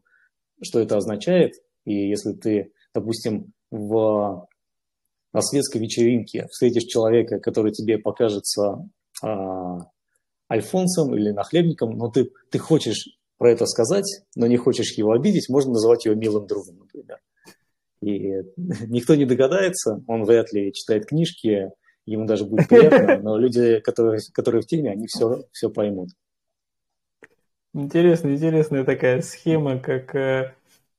что 0.61 0.79
это 0.79 0.95
означает. 0.95 1.55
И 1.83 1.93
если 2.09 2.31
ты, 2.31 2.71
допустим, 2.93 3.51
в, 3.69 4.47
на 5.33 5.41
светской 5.41 5.79
вечеринке 5.79 6.47
встретишь 6.49 6.85
человека, 6.85 7.39
который 7.39 7.73
тебе 7.73 7.97
покажется 7.97 8.89
а, 9.21 9.79
альфонсом 10.49 11.13
или 11.13 11.31
нахлебником, 11.31 11.97
но 11.97 12.09
ты, 12.09 12.31
ты 12.49 12.57
хочешь 12.57 13.17
про 13.37 13.51
это 13.51 13.65
сказать, 13.65 14.21
но 14.37 14.47
не 14.47 14.55
хочешь 14.55 14.97
его 14.97 15.11
обидеть, 15.11 15.49
можно 15.49 15.73
называть 15.73 16.05
его 16.05 16.15
милым 16.15 16.47
другом, 16.47 16.79
например. 16.79 17.19
И 17.99 18.31
никто 18.87 19.15
не 19.15 19.25
догадается, 19.25 20.01
он 20.07 20.23
вряд 20.23 20.53
ли 20.53 20.71
читает 20.71 21.07
книжки, 21.07 21.69
ему 22.05 22.25
даже 22.25 22.45
будет 22.45 22.67
приятно, 22.67 23.17
но 23.17 23.37
люди, 23.37 23.79
которые, 23.79 24.21
которые 24.33 24.61
в 24.61 24.67
теме, 24.67 24.91
они 24.91 25.07
все, 25.07 25.43
все 25.51 25.69
поймут. 25.69 26.09
Интересная, 27.73 28.35
интересная 28.35 28.83
такая 28.83 29.21
схема, 29.21 29.79
как 29.79 30.13
э, 30.15 30.53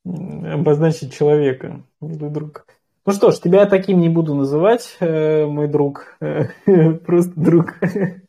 обозначить 0.05 1.15
человека, 1.15 1.85
милый 2.01 2.31
друг. 2.31 2.67
Ну 3.07 3.13
что 3.13 3.31
ж, 3.31 3.39
тебя 3.39 3.67
таким 3.67 4.01
не 4.01 4.09
буду 4.09 4.35
называть, 4.35 4.97
э, 4.99 5.45
мой 5.47 5.69
друг, 5.69 6.17
э, 6.21 6.49
просто 7.07 7.33
друг. 7.37 7.75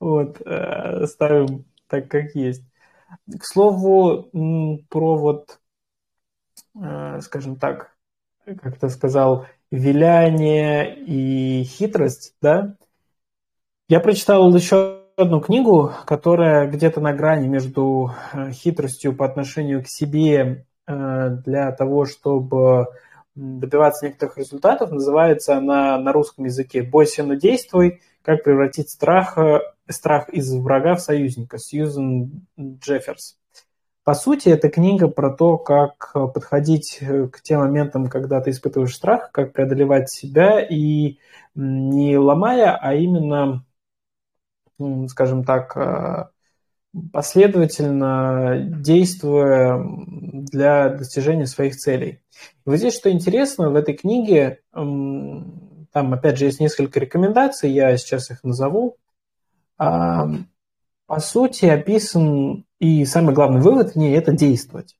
Вот, 0.00 0.42
э, 0.44 1.06
ставим 1.06 1.64
так, 1.86 2.08
как 2.08 2.34
есть. 2.34 2.64
К 3.38 3.44
слову, 3.44 4.28
про 4.88 5.16
вот, 5.16 5.60
э, 6.74 7.20
скажем 7.20 7.54
так, 7.54 7.94
как 8.44 8.80
ты 8.80 8.88
сказал, 8.88 9.46
виляние 9.72 10.94
и 10.94 11.64
хитрость, 11.64 12.34
да, 12.40 12.76
я 13.88 14.00
прочитал 14.00 14.54
еще 14.54 15.00
одну 15.16 15.40
книгу, 15.40 15.92
которая 16.06 16.68
где-то 16.68 17.00
на 17.00 17.12
грани 17.12 17.48
между 17.48 18.12
э, 18.32 18.52
хитростью 18.52 19.16
по 19.16 19.24
отношению 19.24 19.82
к 19.82 19.88
себе 19.88 20.66
э, 20.86 21.28
для 21.44 21.72
того, 21.72 22.04
чтобы 22.04 22.86
добиваться 23.34 24.06
некоторых 24.06 24.38
результатов. 24.38 24.92
Называется 24.92 25.56
она 25.56 25.98
на 25.98 26.12
русском 26.12 26.44
языке 26.44 26.82
«Бойся, 26.82 27.22
но 27.22 27.34
действуй. 27.34 28.02
Как 28.22 28.44
превратить 28.44 28.90
страх, 28.90 29.36
страх 29.88 30.28
из 30.28 30.54
врага 30.54 30.94
в 30.94 31.00
союзника» 31.00 31.58
Сьюзен 31.58 32.46
Джефферс. 32.58 33.36
По 34.04 34.14
сути, 34.14 34.48
это 34.48 34.68
книга 34.68 35.06
про 35.06 35.30
то, 35.30 35.58
как 35.58 36.10
э, 36.14 36.26
подходить 36.26 36.98
э, 37.00 37.28
к 37.28 37.40
тем 37.40 37.60
моментам, 37.60 38.08
когда 38.08 38.40
ты 38.40 38.50
испытываешь 38.50 38.96
страх, 38.96 39.30
как 39.30 39.52
преодолевать 39.52 40.10
себя 40.10 40.60
и 40.60 41.18
не 41.54 42.18
ломая, 42.18 42.76
а 42.76 42.94
именно, 42.94 43.64
скажем 45.06 45.44
так, 45.44 45.76
э, 45.76 46.30
последовательно 47.12 48.56
действуя 48.58 49.80
для 49.86 50.88
достижения 50.88 51.46
своих 51.46 51.76
целей. 51.76 52.22
И 52.66 52.70
вот 52.70 52.78
здесь 52.78 52.96
что 52.96 53.08
интересно, 53.08 53.70
в 53.70 53.76
этой 53.76 53.94
книге, 53.94 54.62
там 54.72 55.84
опять 55.92 56.38
же 56.38 56.46
есть 56.46 56.60
несколько 56.60 56.98
рекомендаций, 57.00 57.70
я 57.70 57.96
сейчас 57.96 58.30
их 58.30 58.44
назову. 58.44 58.96
По 59.78 61.20
сути, 61.20 61.64
описан 61.64 62.66
и 62.82 63.04
самый 63.04 63.32
главный 63.32 63.60
вывод 63.60 63.92
в 63.92 63.96
ней– 63.96 64.12
это 64.16 64.32
действовать. 64.32 64.96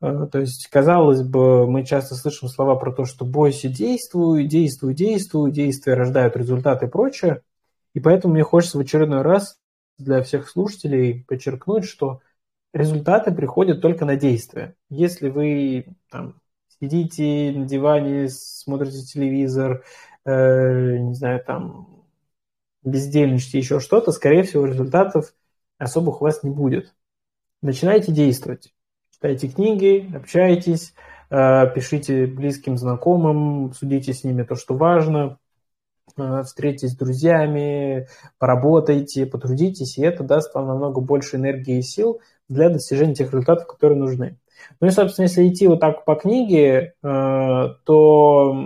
Э, 0.00 0.26
то 0.32 0.40
есть, 0.40 0.66
казалось 0.66 1.22
бы, 1.22 1.70
мы 1.70 1.84
часто 1.84 2.16
слышим 2.16 2.48
слова 2.48 2.74
про 2.74 2.92
то, 2.92 3.04
что 3.04 3.24
бойся, 3.24 3.68
действуй, 3.68 4.48
действуй, 4.48 4.94
действуй, 4.94 5.52
действия 5.52 5.94
рождают 5.94 6.36
результаты 6.36 6.86
и 6.86 6.88
прочее. 6.88 7.42
И 7.94 8.00
поэтому 8.00 8.34
мне 8.34 8.42
хочется 8.42 8.78
в 8.78 8.80
очередной 8.80 9.22
раз 9.22 9.60
для 9.96 10.22
всех 10.22 10.48
слушателей 10.48 11.24
подчеркнуть, 11.28 11.84
что 11.84 12.20
результаты 12.74 13.32
приходят 13.32 13.80
только 13.80 14.04
на 14.04 14.16
действие. 14.16 14.74
Если 14.90 15.28
вы 15.28 15.86
там, 16.10 16.40
сидите 16.80 17.52
на 17.56 17.64
диване, 17.64 18.28
смотрите 18.28 19.02
телевизор, 19.02 19.84
э, 20.24 20.96
не 20.98 21.14
знаю, 21.14 21.44
там 21.44 22.04
бездельничаете, 22.82 23.58
еще 23.58 23.78
что-то, 23.78 24.10
скорее 24.10 24.42
всего, 24.42 24.66
результатов 24.66 25.32
особых 25.78 26.20
у 26.20 26.24
вас 26.24 26.42
не 26.42 26.50
будет. 26.50 26.94
Начинайте 27.62 28.12
действовать. 28.12 28.72
Читайте 29.12 29.48
книги, 29.48 30.08
общайтесь, 30.14 30.94
э, 31.30 31.72
пишите 31.74 32.26
близким 32.26 32.76
знакомым, 32.76 33.72
судите 33.72 34.12
с 34.12 34.22
ними 34.22 34.44
то, 34.44 34.54
что 34.54 34.74
важно, 34.74 35.38
э, 36.16 36.42
встретитесь 36.44 36.92
с 36.92 36.96
друзьями, 36.96 38.06
поработайте, 38.38 39.26
потрудитесь, 39.26 39.98
и 39.98 40.02
это 40.02 40.22
даст 40.22 40.54
вам 40.54 40.68
намного 40.68 41.00
больше 41.00 41.36
энергии 41.36 41.78
и 41.78 41.82
сил 41.82 42.20
для 42.48 42.70
достижения 42.70 43.14
тех 43.14 43.32
результатов, 43.32 43.66
которые 43.66 43.98
нужны. 43.98 44.38
Ну 44.80 44.86
и, 44.86 44.90
собственно, 44.90 45.24
если 45.24 45.48
идти 45.48 45.66
вот 45.66 45.80
так 45.80 46.04
по 46.04 46.14
книге, 46.14 46.94
э, 47.02 47.68
то 47.84 48.56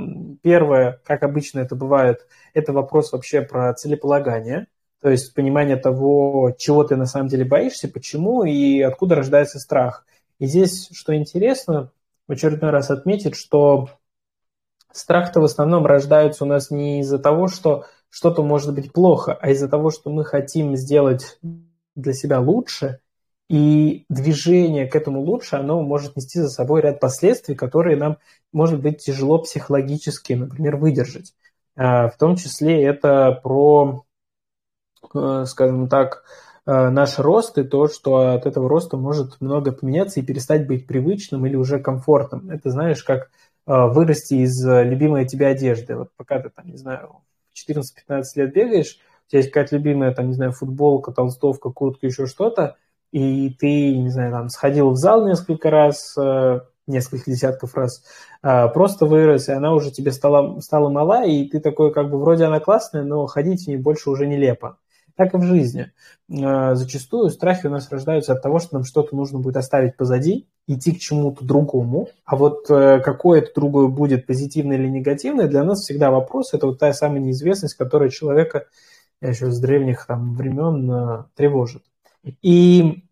первое, 0.42 1.00
как 1.04 1.22
обычно 1.22 1.60
это 1.60 1.76
бывает, 1.76 2.26
это 2.54 2.72
вопрос 2.72 3.12
вообще 3.12 3.42
про 3.42 3.72
целеполагание, 3.74 4.66
то 5.02 5.10
есть 5.10 5.34
понимание 5.34 5.76
того, 5.76 6.54
чего 6.56 6.84
ты 6.84 6.96
на 6.96 7.06
самом 7.06 7.28
деле 7.28 7.44
боишься, 7.44 7.88
почему 7.88 8.44
и 8.44 8.80
откуда 8.80 9.16
рождается 9.16 9.58
страх. 9.58 10.06
И 10.38 10.46
здесь, 10.46 10.88
что 10.92 11.14
интересно, 11.14 11.90
в 12.28 12.32
очередной 12.32 12.70
раз 12.70 12.90
отметить, 12.90 13.34
что 13.36 13.88
страх-то 14.92 15.40
в 15.40 15.44
основном 15.44 15.86
рождается 15.86 16.44
у 16.44 16.46
нас 16.46 16.70
не 16.70 17.00
из-за 17.00 17.18
того, 17.18 17.48
что 17.48 17.84
что-то 18.10 18.42
может 18.42 18.74
быть 18.74 18.92
плохо, 18.92 19.36
а 19.40 19.50
из-за 19.50 19.68
того, 19.68 19.90
что 19.90 20.10
мы 20.10 20.24
хотим 20.24 20.76
сделать 20.76 21.38
для 21.94 22.12
себя 22.12 22.40
лучше, 22.40 23.00
и 23.48 24.06
движение 24.08 24.86
к 24.86 24.96
этому 24.96 25.20
лучше, 25.20 25.56
оно 25.56 25.82
может 25.82 26.16
нести 26.16 26.40
за 26.40 26.48
собой 26.48 26.80
ряд 26.80 27.00
последствий, 27.00 27.54
которые 27.54 27.98
нам, 27.98 28.16
может 28.50 28.80
быть, 28.80 29.04
тяжело 29.04 29.38
психологически, 29.38 30.32
например, 30.32 30.76
выдержать. 30.76 31.34
А, 31.76 32.08
в 32.08 32.16
том 32.16 32.36
числе 32.36 32.82
это 32.82 33.38
про, 33.42 34.04
скажем 35.46 35.88
так, 35.88 36.24
э, 36.66 36.88
наш 36.90 37.18
рост 37.18 37.58
и 37.58 37.64
то, 37.64 37.88
что 37.88 38.34
от 38.34 38.46
этого 38.46 38.68
роста 38.68 38.96
может 38.96 39.40
много 39.40 39.72
поменяться 39.72 40.20
и 40.20 40.24
перестать 40.24 40.66
быть 40.66 40.86
привычным 40.86 41.46
или 41.46 41.56
уже 41.56 41.80
комфортным. 41.80 42.50
Это 42.50 42.70
знаешь, 42.70 43.02
как 43.02 43.22
э, 43.22 43.26
вырасти 43.66 44.34
из 44.34 44.64
любимой 44.64 45.26
тебе 45.26 45.48
одежды. 45.48 45.96
Вот 45.96 46.10
пока 46.16 46.40
ты 46.40 46.50
там, 46.50 46.66
не 46.66 46.76
знаю, 46.76 47.22
14-15 47.54 48.22
лет 48.36 48.52
бегаешь, 48.54 48.98
у 49.26 49.30
тебя 49.30 49.38
есть 49.40 49.50
какая-то 49.50 49.76
любимая, 49.76 50.14
там, 50.14 50.28
не 50.28 50.34
знаю, 50.34 50.52
футболка, 50.52 51.12
толстовка, 51.12 51.70
куртка, 51.70 52.06
еще 52.06 52.26
что-то, 52.26 52.76
и 53.12 53.50
ты, 53.50 53.96
не 53.96 54.08
знаю, 54.08 54.32
там, 54.32 54.48
сходил 54.48 54.90
в 54.90 54.96
зал 54.96 55.26
несколько 55.26 55.70
раз, 55.70 56.14
э, 56.18 56.60
несколько 56.86 57.30
десятков 57.30 57.74
раз, 57.74 58.04
э, 58.42 58.68
просто 58.68 59.06
вырос, 59.06 59.48
и 59.48 59.52
она 59.52 59.72
уже 59.74 59.90
тебе 59.90 60.12
стала, 60.12 60.60
стала 60.60 60.88
мала, 60.88 61.24
и 61.24 61.48
ты 61.48 61.60
такой, 61.60 61.92
как 61.92 62.10
бы, 62.10 62.18
вроде 62.18 62.44
она 62.44 62.60
классная, 62.60 63.04
но 63.04 63.26
ходить 63.26 63.64
в 63.64 63.68
ней 63.68 63.76
больше 63.76 64.10
уже 64.10 64.26
нелепо. 64.26 64.78
Так 65.16 65.34
и 65.34 65.36
в 65.36 65.42
жизни. 65.42 65.92
Э, 66.30 66.74
зачастую 66.74 67.30
страхи 67.30 67.66
у 67.66 67.70
нас 67.70 67.90
рождаются 67.90 68.32
от 68.32 68.42
того, 68.42 68.58
что 68.58 68.76
нам 68.76 68.84
что-то 68.84 69.14
нужно 69.14 69.38
будет 69.38 69.56
оставить 69.56 69.96
позади, 69.96 70.46
идти 70.66 70.92
к 70.92 70.98
чему-то 70.98 71.44
другому, 71.44 72.08
а 72.24 72.36
вот 72.36 72.66
какое 72.68 73.40
это 73.40 73.50
другое 73.54 73.88
будет, 73.88 74.26
позитивное 74.26 74.76
или 74.76 74.88
негативное, 74.88 75.48
для 75.48 75.64
нас 75.64 75.80
всегда 75.80 76.10
вопрос, 76.12 76.54
это 76.54 76.68
вот 76.68 76.78
та 76.78 76.92
самая 76.92 77.20
неизвестность, 77.20 77.74
которая 77.74 78.10
человека 78.10 78.66
еще 79.20 79.50
с 79.50 79.58
древних 79.60 80.06
там, 80.06 80.34
времен 80.36 81.26
тревожит. 81.34 81.82
И 82.42 83.04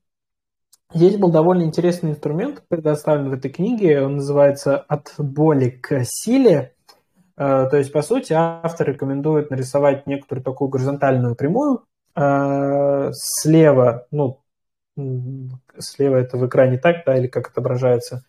здесь 0.93 1.17
был 1.17 1.31
довольно 1.31 1.65
интересный 1.65 2.11
инструмент, 2.11 2.63
предоставлен 2.69 3.31
в 3.31 3.33
этой 3.33 3.51
книге. 3.51 4.03
Он 4.03 4.17
называется 4.17 4.79
«От 4.79 5.15
боли 5.19 5.71
к 5.71 6.03
силе». 6.05 6.75
Э, 7.37 7.69
то 7.71 7.77
есть, 7.77 7.93
по 7.93 8.03
сути, 8.03 8.33
автор 8.35 8.89
рекомендует 8.89 9.51
нарисовать 9.51 10.07
некоторую 10.07 10.45
такую 10.45 10.69
горизонтальную 10.69 11.35
прямую. 11.35 11.85
Э, 12.21 13.11
слева, 13.15 14.07
ну, 14.11 14.41
слева 15.79 16.17
это 16.17 16.37
в 16.37 16.47
экране 16.47 16.79
так, 16.79 17.05
да, 17.07 17.17
или 17.17 17.27
как 17.29 17.49
отображается. 17.49 18.25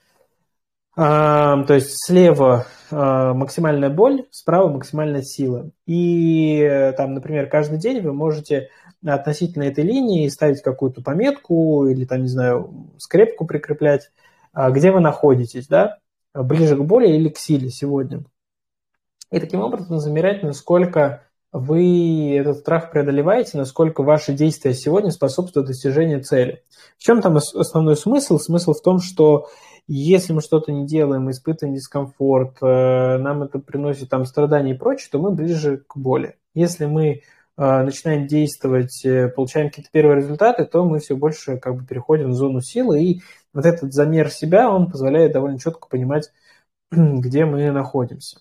Э, 0.96 1.64
то 1.68 1.74
есть 1.74 1.96
слева 2.06 2.66
максимальная 2.90 3.90
боль, 3.90 4.26
справа 4.32 4.70
максимальная 4.70 5.22
сила. 5.22 5.72
И 5.86 6.94
там, 6.98 7.14
например, 7.14 7.50
каждый 7.50 7.80
день 7.80 8.02
вы 8.02 8.14
можете 8.14 8.70
относительно 9.06 9.64
этой 9.64 9.84
линии 9.84 10.28
ставить 10.28 10.62
какую-то 10.62 11.02
пометку 11.02 11.88
или 11.88 12.06
там, 12.06 12.22
не 12.22 12.28
знаю, 12.28 12.92
скрепку 12.98 13.46
прикреплять, 13.46 14.12
а, 14.54 14.70
где 14.70 14.92
вы 14.92 15.00
находитесь, 15.00 15.68
да, 15.68 15.98
ближе 16.34 16.76
к 16.76 16.82
боли 16.82 17.08
или 17.08 17.30
к 17.30 17.38
силе 17.38 17.70
сегодня. 17.70 18.24
И 19.32 19.40
таким 19.40 19.62
образом 19.62 20.00
замерять, 20.00 20.44
насколько 20.44 21.24
вы 21.52 22.36
этот 22.38 22.60
страх 22.60 22.92
преодолеваете, 22.92 23.58
насколько 23.58 24.04
ваши 24.04 24.34
действия 24.34 24.74
сегодня 24.74 25.12
способствуют 25.12 25.68
достижению 25.68 26.24
цели. 26.24 26.64
В 26.98 27.04
чем 27.04 27.22
там 27.22 27.38
основной 27.38 27.98
смысл? 27.98 28.38
Смысл 28.38 28.74
в 28.74 28.82
том, 28.82 29.00
что 29.00 29.48
если 29.88 30.32
мы 30.34 30.42
что-то 30.42 30.72
не 30.72 30.86
делаем, 30.86 31.30
испытываем 31.30 31.76
дискомфорт, 31.76 32.58
э, 32.62 33.18
нам 33.18 33.44
это 33.44 33.60
приносит 33.60 34.10
там 34.10 34.26
страдания 34.26 34.72
и 34.72 34.78
прочее, 34.78 35.10
то 35.12 35.20
мы 35.20 35.32
ближе 35.32 35.84
к 35.88 35.98
боли. 35.98 36.38
Если 36.54 36.86
мы 36.86 37.24
а, 37.58 37.84
начинаем 37.84 38.28
действовать, 38.28 39.06
э, 39.06 39.28
получаем 39.28 39.70
какие-то 39.70 39.92
первые 39.92 40.18
результаты, 40.18 40.66
то 40.66 40.86
мы 40.86 41.00
все 41.00 41.16
больше 41.16 41.58
как 41.58 41.76
бы 41.76 41.86
переходим 41.86 42.30
в 42.32 42.34
зону 42.34 42.62
силы, 42.62 43.04
и 43.04 43.22
вот 43.54 43.66
этот 43.66 43.94
замер 43.94 44.30
себя, 44.30 44.72
он 44.72 44.90
позволяет 44.90 45.34
довольно 45.34 45.60
четко 45.60 45.88
понимать, 45.88 46.32
где 46.92 47.46
мы 47.46 47.70
находимся. 47.72 48.40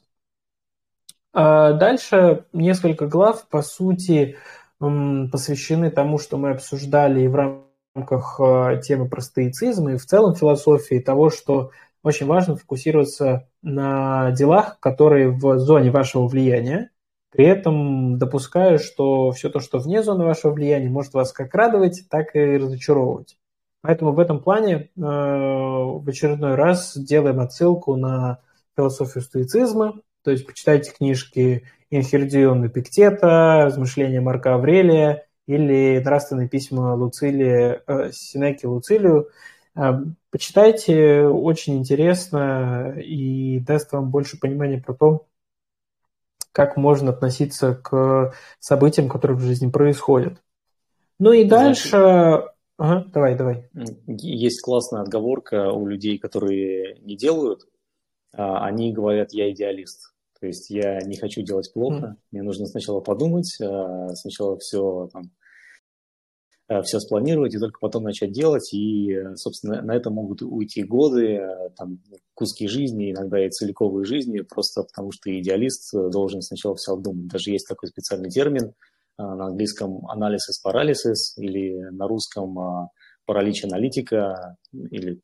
А 1.32 1.72
дальше 1.72 2.44
несколько 2.52 3.06
глав, 3.06 3.46
по 3.48 3.62
сути, 3.62 4.36
посвящены 4.78 5.90
тому, 5.90 6.18
что 6.18 6.36
мы 6.38 6.50
обсуждали 6.50 7.22
и 7.22 7.28
в 7.28 7.34
рамках 7.34 8.40
а, 8.40 8.76
темы 8.76 9.08
про 9.08 9.20
стоицизм, 9.20 9.88
и 9.88 9.96
в 9.96 10.06
целом 10.06 10.34
философии 10.34 10.98
того, 10.98 11.30
что 11.30 11.70
очень 12.02 12.26
важно 12.26 12.56
фокусироваться 12.56 13.48
на 13.62 14.30
делах, 14.32 14.80
которые 14.80 15.30
в 15.30 15.58
зоне 15.58 15.90
вашего 15.90 16.26
влияния, 16.26 16.90
при 17.30 17.46
этом 17.46 18.18
допускаю, 18.18 18.78
что 18.78 19.30
все 19.32 19.50
то, 19.50 19.60
что 19.60 19.78
вне 19.78 20.02
зоны 20.02 20.24
вашего 20.24 20.52
влияния, 20.52 20.88
может 20.88 21.12
вас 21.12 21.32
как 21.32 21.54
радовать, 21.54 22.04
так 22.10 22.34
и 22.34 22.56
разочаровывать. 22.56 23.36
Поэтому 23.82 24.12
в 24.12 24.18
этом 24.18 24.40
плане 24.40 24.74
э, 24.74 24.88
в 24.96 26.04
очередной 26.06 26.54
раз 26.54 26.96
делаем 26.96 27.40
отсылку 27.40 27.96
на 27.96 28.40
философию 28.76 29.22
стоицизма, 29.22 30.00
то 30.22 30.30
есть 30.30 30.46
почитайте 30.46 30.92
книжки 30.92 31.64
Инхердиона 31.90 32.68
Пиктета, 32.68 33.62
размышления 33.64 34.20
Марка 34.20 34.54
Аврелия 34.54 35.26
или 35.46 36.00
нравственные 36.04 36.48
письма 36.48 36.94
Луцилия, 36.94 37.82
э, 37.86 38.12
Синеки 38.12 38.66
Луцилию. 38.66 39.30
Э, 39.74 39.94
почитайте, 40.30 41.24
очень 41.24 41.78
интересно 41.78 42.94
и 42.98 43.58
даст 43.60 43.92
вам 43.92 44.10
больше 44.10 44.38
понимания 44.38 44.78
про 44.78 44.94
то, 44.94 45.26
как 46.52 46.76
можно 46.76 47.10
относиться 47.10 47.74
к 47.74 48.34
событиям, 48.58 49.08
которые 49.08 49.36
в 49.36 49.42
жизни 49.42 49.70
происходят. 49.70 50.42
Ну 51.18 51.32
и 51.32 51.44
дальше... 51.44 52.44
Ага, 52.78 53.04
давай, 53.12 53.36
давай. 53.36 53.68
Есть 54.06 54.62
классная 54.62 55.02
отговорка 55.02 55.70
у 55.70 55.86
людей, 55.86 56.16
которые 56.16 56.96
не 57.00 57.14
делают. 57.14 57.68
А, 58.32 58.64
они 58.64 58.92
говорят, 58.92 59.32
я 59.32 59.50
идеалист. 59.50 60.09
То 60.40 60.46
есть 60.46 60.70
я 60.70 61.00
не 61.00 61.16
хочу 61.16 61.42
делать 61.42 61.70
плохо, 61.72 62.16
mm. 62.16 62.22
мне 62.32 62.42
нужно 62.42 62.66
сначала 62.66 63.00
подумать, 63.00 63.58
а, 63.62 64.08
сначала 64.14 64.56
все 64.58 65.08
там, 65.12 65.30
Э, 66.70 66.82
все 66.82 67.00
спланировать 67.00 67.52
и 67.52 67.58
только 67.58 67.80
потом 67.80 68.04
начать 68.04 68.30
делать. 68.30 68.72
И, 68.72 69.12
э, 69.12 69.34
собственно, 69.34 69.82
на 69.82 69.96
это 69.96 70.10
могут 70.10 70.40
уйти 70.42 70.84
годы, 70.84 71.34
э, 71.34 71.70
там, 71.76 72.00
куски 72.34 72.68
жизни, 72.68 73.10
иногда 73.10 73.44
и 73.44 73.50
целиковые 73.50 74.04
жизни, 74.04 74.40
просто 74.42 74.84
потому 74.84 75.10
что 75.10 75.36
идеалист 75.36 75.92
должен 76.12 76.42
сначала 76.42 76.76
все 76.76 76.92
обдумать. 76.92 77.26
Даже 77.26 77.50
есть 77.50 77.66
такой 77.68 77.88
специальный 77.88 78.30
термин 78.30 78.72
на 79.18 79.46
английском 79.46 80.06
analysis 80.06 80.62
paralysis 80.64 81.36
или 81.36 81.90
на 81.90 82.06
русском 82.06 82.88
паралич 83.26 83.64
аналитика 83.64 84.56
или 84.72 85.20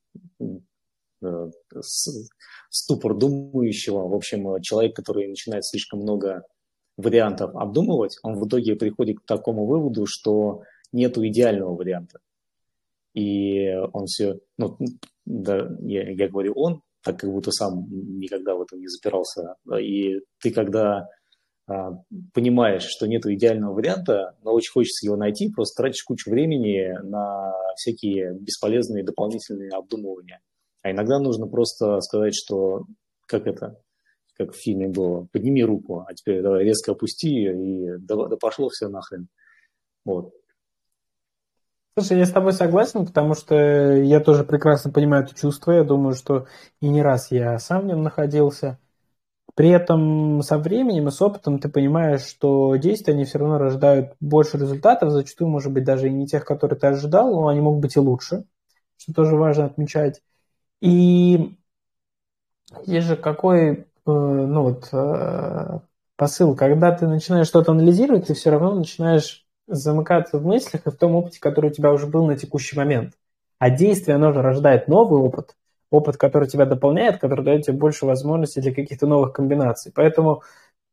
ступор 2.71 3.14
думающего. 3.14 4.09
В 4.09 4.14
общем, 4.14 4.61
человек, 4.61 4.95
который 4.95 5.29
начинает 5.29 5.64
слишком 5.64 6.01
много 6.01 6.43
вариантов 6.97 7.55
обдумывать, 7.55 8.17
он 8.23 8.39
в 8.39 8.47
итоге 8.47 8.77
приходит 8.77 9.21
к 9.21 9.27
такому 9.27 9.67
выводу, 9.67 10.07
что 10.07 10.62
нету 10.93 11.27
идеального 11.27 11.75
варианта. 11.75 12.21
И 13.14 13.75
он 13.93 14.07
все, 14.07 14.41
ну, 14.59 14.79
да, 15.25 15.69
я, 15.81 16.11
я 16.11 16.29
говорю 16.29 16.53
он, 16.55 16.83
так 17.03 17.19
как 17.21 17.31
будто 17.31 17.51
сам 17.51 17.87
никогда 17.91 18.55
в 18.55 18.62
этом 18.62 18.81
не 18.81 18.89
запирался. 18.89 19.55
И 19.81 20.21
ты, 20.41 20.51
когда 20.51 21.09
а, 21.69 21.93
понимаешь, 22.33 22.85
что 22.85 23.07
нет 23.07 23.27
идеального 23.27 23.75
варианта, 23.75 24.37
но 24.43 24.53
очень 24.53 24.73
хочется 24.73 25.07
его 25.07 25.17
найти, 25.17 25.51
просто 25.51 25.83
тратишь 25.83 26.05
кучу 26.05 26.31
времени 26.31 26.93
на 27.03 27.53
всякие 27.77 28.35
бесполезные 28.35 29.05
дополнительные 29.05 29.71
обдумывания. 29.71 30.41
А 30.87 30.93
иногда 30.93 31.18
нужно 31.18 31.49
просто 31.49 32.01
сказать, 32.01 32.37
что 32.37 32.84
как 33.26 33.49
это, 33.49 33.76
как 34.37 34.53
в 34.53 34.57
фильме 34.57 34.87
было, 34.87 35.26
подними 35.32 35.64
руку, 35.64 36.05
а 36.07 36.14
теперь 36.14 36.43
давай 36.43 36.62
резко 36.62 36.93
опусти 36.93 37.28
ее 37.28 37.57
и 37.61 37.99
да, 37.99 38.14
да 38.28 38.37
пошло 38.37 38.68
все 38.68 38.87
нахрен. 38.87 39.26
Вот. 40.05 40.32
Слушай, 41.99 42.18
я 42.18 42.26
с 42.26 42.30
тобой 42.30 42.53
согласен, 42.53 43.05
потому 43.05 43.34
что 43.34 43.57
я 43.97 44.20
тоже 44.20 44.45
прекрасно 44.45 44.93
понимаю 44.93 45.24
это 45.24 45.34
чувство. 45.34 45.72
Я 45.72 45.82
думаю, 45.82 46.14
что 46.14 46.47
и 46.80 46.87
не 46.87 47.03
раз 47.03 47.32
я 47.32 47.59
сам 47.59 47.82
в 47.82 47.87
нем 47.87 48.05
находился. 48.05 48.78
При 49.57 49.70
этом 49.70 50.41
со 50.43 50.57
временем 50.57 51.09
и 51.09 51.11
с 51.11 51.20
опытом 51.20 51.59
ты 51.59 51.68
понимаешь, 51.68 52.22
что 52.24 52.76
действия, 52.76 53.14
они 53.14 53.24
все 53.24 53.41
равно 53.41 53.59
рождают 53.59 54.14
больше 54.20 54.57
результатов, 54.57 55.11
зачастую, 55.11 55.51
может 55.51 55.72
быть, 55.72 55.82
даже 55.82 56.07
и 56.07 56.12
не 56.12 56.28
тех, 56.28 56.45
которые 56.45 56.78
ты 56.78 56.87
ожидал, 56.87 57.32
но 57.32 57.49
они 57.49 57.61
могут 57.61 57.80
быть 57.80 57.97
и 57.97 57.99
лучше, 57.99 58.45
что 58.99 59.12
тоже 59.12 59.34
важно 59.34 59.64
отмечать. 59.64 60.22
И 60.81 61.57
есть 62.85 63.07
же 63.07 63.16
какой, 63.16 63.70
э, 63.72 63.85
ну 64.07 64.62
вот, 64.62 64.89
э, 64.93 65.79
посыл, 66.16 66.55
когда 66.55 66.93
ты 66.93 67.07
начинаешь 67.07 67.47
что-то 67.47 67.72
анализировать, 67.72 68.27
ты 68.27 68.35
все 68.35 68.51
равно 68.51 68.74
начинаешь 68.74 69.47
замыкаться 69.66 70.39
в 70.39 70.47
мыслях 70.47 70.87
и 70.87 70.91
в 70.91 70.97
том 70.97 71.14
опыте, 71.14 71.41
который 71.41 71.70
у 71.70 71.72
тебя 71.72 71.93
уже 71.93 72.07
был 72.07 72.27
на 72.27 72.37
текущий 72.37 72.77
момент. 72.77 73.14
А 73.59 73.70
действие, 73.70 74.16
оно 74.16 74.33
же 74.33 74.43
рождает 74.43 74.89
новый 74.89 75.20
опыт, 75.20 75.57
опыт, 75.91 76.16
который 76.16 76.49
тебя 76.49 76.66
дополняет, 76.66 77.18
который 77.18 77.45
дает 77.45 77.64
тебе 77.64 77.77
больше 77.77 78.07
возможностей 78.07 78.61
для 78.61 78.74
каких-то 78.74 79.07
новых 79.07 79.33
комбинаций. 79.33 79.93
Поэтому 79.95 80.43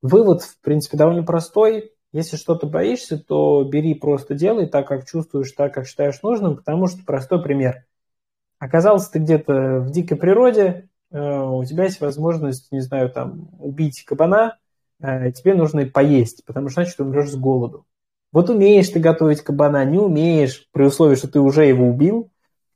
вывод, 0.01 0.43
в 0.43 0.59
принципе, 0.61 0.97
довольно 0.97 1.23
простой. 1.23 1.91
Если 2.11 2.37
что-то 2.37 2.67
боишься, 2.67 3.17
то 3.17 3.63
бери, 3.63 3.95
просто 3.95 4.35
делай 4.35 4.67
так, 4.67 4.87
как 4.87 5.05
чувствуешь, 5.05 5.51
так, 5.51 5.73
как 5.73 5.87
считаешь 5.87 6.21
нужным, 6.21 6.57
потому 6.57 6.87
что 6.87 7.03
простой 7.05 7.41
пример. 7.41 7.85
Оказался 8.63 9.11
ты 9.11 9.19
где-то 9.19 9.81
в 9.81 9.91
дикой 9.91 10.15
природе, 10.15 10.87
э, 11.11 11.19
у 11.19 11.65
тебя 11.65 11.83
есть 11.83 11.99
возможность, 11.99 12.71
не 12.71 12.79
знаю, 12.79 13.09
там, 13.09 13.49
убить 13.59 14.05
кабана, 14.05 14.57
э, 15.01 15.33
тебе 15.33 15.53
нужно 15.53 15.85
поесть, 15.85 16.45
потому 16.45 16.69
что 16.69 16.81
значит 16.81 16.95
ты 16.95 17.03
умрешь 17.03 17.31
с 17.31 17.35
голоду. 17.35 17.85
Вот 18.31 18.49
умеешь 18.49 18.87
ты 18.87 19.01
готовить 19.01 19.41
кабана, 19.41 19.83
не 19.83 19.99
умеешь, 19.99 20.69
при 20.71 20.85
условии, 20.85 21.15
что 21.15 21.27
ты 21.27 21.41
уже 21.41 21.65
его 21.65 21.89
убил, 21.89 22.29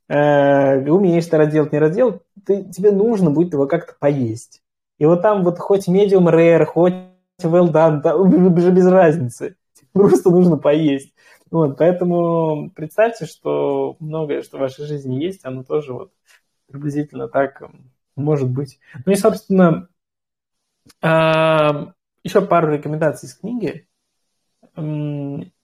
э, 0.08 0.90
умеешь 0.90 1.24
ты 1.24 1.38
разделать, 1.38 1.72
не 1.72 1.78
разделать, 1.78 2.20
ты, 2.44 2.64
тебе 2.64 2.92
нужно 2.92 3.30
будет 3.30 3.54
его 3.54 3.66
как-то 3.66 3.94
поесть. 3.98 4.60
И 4.98 5.06
вот 5.06 5.22
там 5.22 5.42
вот 5.42 5.58
хоть 5.58 5.88
medium 5.88 6.30
rare, 6.30 6.66
хоть 6.66 6.96
well 7.42 7.72
done, 7.72 8.02
да, 8.02 8.14
уже 8.14 8.70
без 8.72 8.86
разницы. 8.86 9.56
Просто 9.94 10.28
нужно 10.28 10.58
поесть. 10.58 11.14
Вот, 11.50 11.78
поэтому 11.78 12.70
представьте, 12.74 13.26
что 13.26 13.96
многое, 14.00 14.42
что 14.42 14.58
в 14.58 14.60
вашей 14.60 14.84
жизни 14.86 15.22
есть, 15.22 15.44
оно 15.44 15.62
тоже 15.62 15.92
вот 15.92 16.12
приблизительно 16.66 17.28
так 17.28 17.62
может 18.16 18.50
быть. 18.50 18.78
Ну 19.06 19.12
и, 19.12 19.16
собственно, 19.16 19.88
еще 21.02 22.40
пару 22.46 22.72
рекомендаций 22.72 23.28
из 23.28 23.34
книги. 23.34 23.86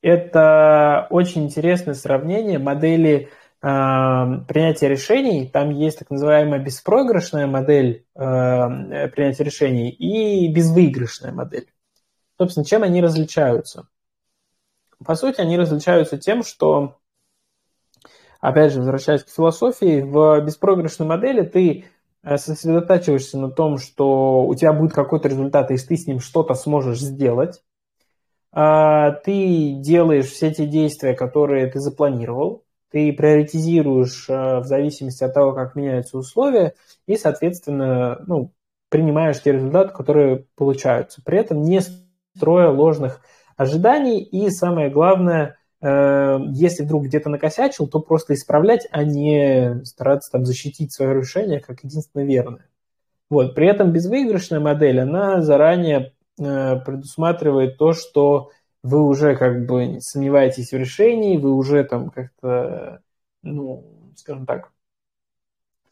Это 0.02 1.06
очень 1.10 1.44
интересное 1.44 1.94
сравнение 1.94 2.58
модели 2.58 3.30
принятия 3.60 4.88
решений. 4.88 5.48
Там 5.48 5.70
есть 5.70 5.98
так 5.98 6.10
называемая 6.10 6.60
беспроигрышная 6.60 7.46
модель 7.46 8.06
принятия 8.14 9.44
решений 9.44 9.90
и 9.90 10.52
безвыигрышная 10.52 11.32
модель. 11.32 11.68
Собственно, 12.38 12.64
чем 12.66 12.82
они 12.82 13.00
различаются? 13.00 13.86
По 15.04 15.14
сути, 15.14 15.40
они 15.40 15.58
различаются 15.58 16.18
тем, 16.18 16.42
что, 16.42 16.96
опять 18.40 18.72
же, 18.72 18.78
возвращаясь 18.78 19.24
к 19.24 19.28
философии, 19.28 20.02
в 20.02 20.40
беспроигрышной 20.40 21.06
модели 21.06 21.42
ты 21.42 21.84
э, 22.22 22.36
сосредотачиваешься 22.36 23.38
на 23.38 23.50
том, 23.50 23.78
что 23.78 24.44
у 24.44 24.54
тебя 24.54 24.72
будет 24.72 24.92
какой-то 24.92 25.28
результат, 25.28 25.70
и 25.70 25.76
ты 25.76 25.96
с 25.96 26.06
ним 26.06 26.20
что-то 26.20 26.54
сможешь 26.54 27.00
сделать. 27.00 27.62
А, 28.52 29.10
ты 29.10 29.74
делаешь 29.74 30.30
все 30.30 30.52
те 30.54 30.66
действия, 30.66 31.14
которые 31.14 31.66
ты 31.66 31.80
запланировал, 31.80 32.64
ты 32.90 33.12
приоритизируешь 33.12 34.26
э, 34.28 34.60
в 34.60 34.64
зависимости 34.66 35.24
от 35.24 35.34
того, 35.34 35.52
как 35.52 35.74
меняются 35.74 36.16
условия, 36.16 36.74
и, 37.06 37.16
соответственно, 37.16 38.22
ну, 38.28 38.52
принимаешь 38.88 39.42
те 39.42 39.50
результаты, 39.50 39.92
которые 39.92 40.46
получаются. 40.54 41.20
При 41.24 41.38
этом 41.38 41.62
не 41.62 41.80
строя 42.36 42.70
ложных 42.70 43.20
ожиданий, 43.56 44.22
и 44.22 44.50
самое 44.50 44.90
главное, 44.90 45.56
э, 45.80 46.38
если 46.52 46.84
вдруг 46.84 47.04
где-то 47.04 47.30
накосячил, 47.30 47.86
то 47.86 48.00
просто 48.00 48.34
исправлять, 48.34 48.86
а 48.90 49.04
не 49.04 49.84
стараться 49.84 50.30
там 50.32 50.44
защитить 50.44 50.92
свое 50.92 51.14
решение 51.14 51.60
как 51.60 51.84
единственно 51.84 52.22
верное. 52.22 52.66
Вот. 53.30 53.54
При 53.54 53.66
этом 53.66 53.92
безвыигрышная 53.92 54.60
модель, 54.60 55.00
она 55.00 55.40
заранее 55.40 56.12
Э, 56.38 56.80
предусматривает 56.84 57.78
то, 57.78 57.92
что 57.92 58.50
вы 58.82 59.02
уже 59.06 59.36
как 59.36 59.66
бы 59.66 59.98
сомневаетесь 60.00 60.72
в 60.72 60.76
решении, 60.76 61.36
вы 61.36 61.52
уже 61.52 61.84
там 61.84 62.10
как-то, 62.10 63.02
ну, 63.42 63.84
скажем 64.16 64.44
так, 64.44 64.72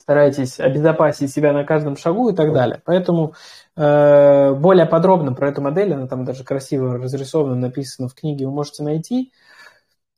стараетесь 0.03 0.59
обезопасить 0.59 1.33
себя 1.33 1.53
на 1.53 1.65
каждом 1.65 1.97
шагу 1.97 2.31
и 2.31 2.35
так 2.35 2.53
далее. 2.53 2.83
Поэтому 2.85 3.35
э, 3.77 4.53
более 4.55 4.87
подробно 4.87 5.33
про 5.33 5.49
эту 5.49 5.63
модель, 5.63 5.95
она 5.95 6.09
там 6.09 6.25
даже 6.25 6.43
красиво 6.43 6.99
разрисована, 6.99 7.55
написана 7.55 8.09
в 8.09 8.15
книге, 8.15 8.47
вы 8.47 8.53
можете 8.53 8.83
найти. 8.83 9.33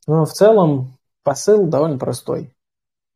Но 0.07 0.25
в 0.25 0.31
целом 0.31 0.97
посыл 1.23 1.67
довольно 1.67 1.99
простой. 1.99 2.51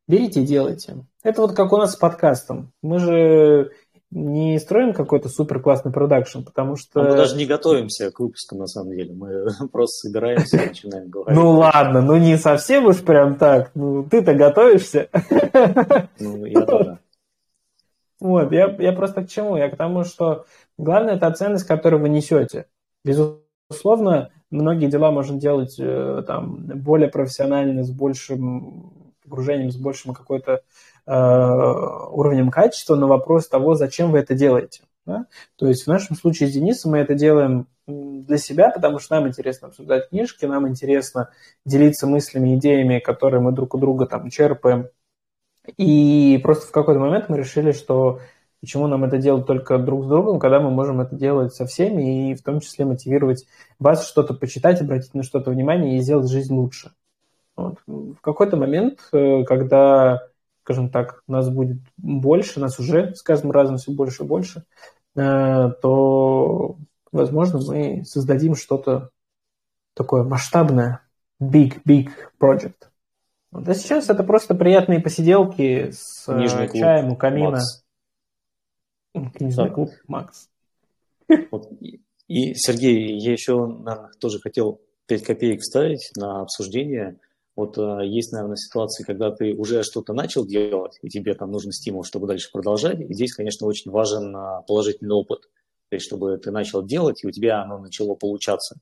Берите 0.08 0.42
и 0.42 0.46
делайте. 0.46 1.06
Это 1.24 1.42
вот 1.42 1.56
как 1.56 1.74
у 1.74 1.78
нас 1.78 1.94
с 1.94 1.96
подкастом. 1.96 2.72
Мы 2.84 3.00
же 3.00 3.72
не 4.12 4.58
строим 4.60 4.94
какой-то 4.94 5.30
супер 5.30 5.62
классный 5.62 5.92
продакшн, 5.92 6.42
потому 6.42 6.76
что... 6.76 7.04
мы 7.04 7.16
даже 7.16 7.36
не 7.36 7.46
готовимся 7.46 8.12
к 8.12 8.20
выпуску, 8.20 8.56
на 8.56 8.66
самом 8.66 8.96
деле. 8.96 9.14
Мы 9.14 9.48
просто 9.72 10.08
собираемся 10.08 10.58
и 10.58 10.68
начинаем 10.68 11.10
говорить. 11.10 11.40
Ну 11.40 11.52
ладно, 11.52 12.02
ну 12.02 12.18
не 12.18 12.38
совсем 12.38 12.86
уж 12.86 13.02
прям 13.02 13.38
так. 13.38 13.72
Ну 13.76 14.04
ты-то 14.04 14.34
готовишься. 14.34 15.10
Ну, 16.20 16.46
я 16.46 16.66
да. 16.66 17.00
Вот, 18.20 18.52
я, 18.52 18.76
я 18.80 18.92
просто 18.92 19.24
к 19.24 19.30
чему? 19.30 19.56
Я 19.56 19.70
к 19.70 19.78
тому, 19.78 20.04
что 20.04 20.46
главное 20.78 21.16
это 21.16 21.32
ценность, 21.32 21.66
которую 21.66 22.02
вы 22.02 22.10
несете. 22.10 22.66
Безусловно, 23.06 24.32
многие 24.50 24.88
дела 24.88 25.12
можно 25.12 25.40
делать 25.40 25.76
э, 25.80 26.24
там 26.28 26.58
более 26.66 27.08
профессионально, 27.10 27.84
с 27.84 27.92
большим 27.92 29.14
погружением, 29.24 29.72
с 29.72 29.78
большим 29.78 30.14
какой-то 30.14 30.52
Э, 30.52 30.62
уровнем 31.12 32.52
качества 32.52 32.96
на 32.96 33.08
вопрос 33.08 33.48
того, 33.48 33.76
зачем 33.76 34.12
вы 34.12 34.20
это 34.20 34.36
делаете. 34.36 34.84
Да? 35.06 35.26
То 35.56 35.68
есть 35.68 35.86
в 35.86 35.88
нашем 35.88 36.16
случае 36.16 36.50
с 36.50 36.54
Денисом 36.54 36.92
мы 36.92 37.00
это 37.00 37.16
делаем 37.16 37.68
для 37.88 38.38
себя, 38.38 38.70
потому 38.70 39.00
что 39.00 39.16
нам 39.16 39.28
интересно 39.28 39.70
обсуждать 39.70 40.10
книжки, 40.10 40.46
нам 40.46 40.68
интересно 40.68 41.32
делиться 41.66 42.06
мыслями, 42.06 42.56
идеями, 42.56 43.00
которые 43.00 43.42
мы 43.42 43.52
друг 43.52 43.74
у 43.74 43.80
друга 43.80 44.06
там 44.06 44.30
черпаем. 44.30 44.90
И 45.78 46.40
просто 46.44 46.68
в 46.68 46.72
какой-то 46.72 47.00
момент 47.00 47.30
мы 47.30 47.38
решили, 47.38 47.72
что 47.72 48.20
почему 48.62 48.88
нам 48.88 49.04
это 49.04 49.18
делать 49.18 49.46
только 49.46 49.78
друг 49.78 50.06
с 50.06 50.08
другом, 50.08 50.40
когда 50.40 50.60
мы 50.60 50.70
можем 50.70 51.02
это 51.02 51.16
делать 51.16 51.54
со 51.54 51.66
всеми 51.66 52.32
и 52.32 52.36
в 52.36 52.44
том 52.44 52.60
числе 52.60 52.86
мотивировать 52.86 53.48
вас 53.80 54.08
что-то 54.08 54.34
почитать, 54.34 54.82
обратить 54.82 55.14
на 55.14 55.24
что-то 55.24 55.52
внимание 55.52 55.98
и 55.98 56.02
сделать 56.02 56.30
жизнь 56.30 56.54
лучше. 56.54 56.92
Вот. 57.56 57.80
В 57.88 58.22
какой-то 58.22 58.58
момент, 58.58 59.00
э, 59.12 59.44
когда 59.44 60.29
скажем 60.70 60.92
так, 60.92 61.24
нас 61.26 61.50
будет 61.50 61.80
больше, 61.98 62.60
нас 62.60 62.78
уже 62.80 63.16
с 63.16 63.24
каждым 63.24 63.50
разом 63.50 63.78
все 63.78 63.92
больше 63.92 64.24
и 64.24 64.28
больше, 64.28 64.66
э, 65.16 65.72
то, 65.82 66.78
возможно, 67.12 67.60
мы 67.60 68.06
создадим 68.06 68.54
что-то 68.54 69.10
такое 69.96 70.24
масштабное, 70.24 71.02
big, 71.42 71.82
big 71.88 72.10
project. 72.40 72.76
Вот. 73.50 73.68
А 73.68 73.74
сейчас 73.74 74.12
это 74.12 74.24
просто 74.24 74.54
приятные 74.54 75.00
посиделки 75.00 75.90
с 75.90 76.32
э, 76.32 76.38
Нижний 76.38 76.68
клуб, 76.68 76.80
чаем 76.80 77.14
у 77.14 77.16
камина. 77.16 77.50
Макс. 77.50 77.84
Книжный 79.34 79.72
клуб 79.72 79.90
Макс. 80.08 80.50
Вот. 81.50 81.72
И, 82.28 82.54
Сергей, 82.54 83.18
я 83.18 83.32
еще, 83.32 83.66
наверное, 83.66 84.12
тоже 84.20 84.38
хотел 84.40 84.80
5 85.08 85.24
копеек 85.24 85.62
вставить 85.62 86.12
на 86.16 86.42
обсуждение– 86.42 87.18
вот 87.60 87.78
э, 87.78 88.08
есть, 88.08 88.32
наверное, 88.32 88.56
ситуации, 88.56 89.04
когда 89.04 89.32
ты 89.32 89.54
уже 89.54 89.84
что-то 89.84 90.14
начал 90.14 90.46
делать, 90.46 90.98
и 91.02 91.10
тебе 91.10 91.34
там 91.34 91.52
нужен 91.52 91.74
стимул, 91.74 92.06
чтобы 92.06 92.26
дальше 92.26 92.50
продолжать. 92.52 93.02
И 93.02 93.14
здесь, 93.14 93.34
конечно, 93.34 93.68
очень 93.68 93.92
важен 93.92 94.34
э, 94.36 94.62
положительный 94.66 95.14
опыт. 95.14 95.42
То 95.90 95.96
есть, 95.96 96.06
чтобы 96.06 96.38
ты 96.38 96.52
начал 96.52 96.82
делать, 96.84 97.24
и 97.24 97.28
у 97.28 97.32
тебя 97.32 97.62
оно 97.62 97.78
начало 97.78 98.16
получаться. 98.16 98.80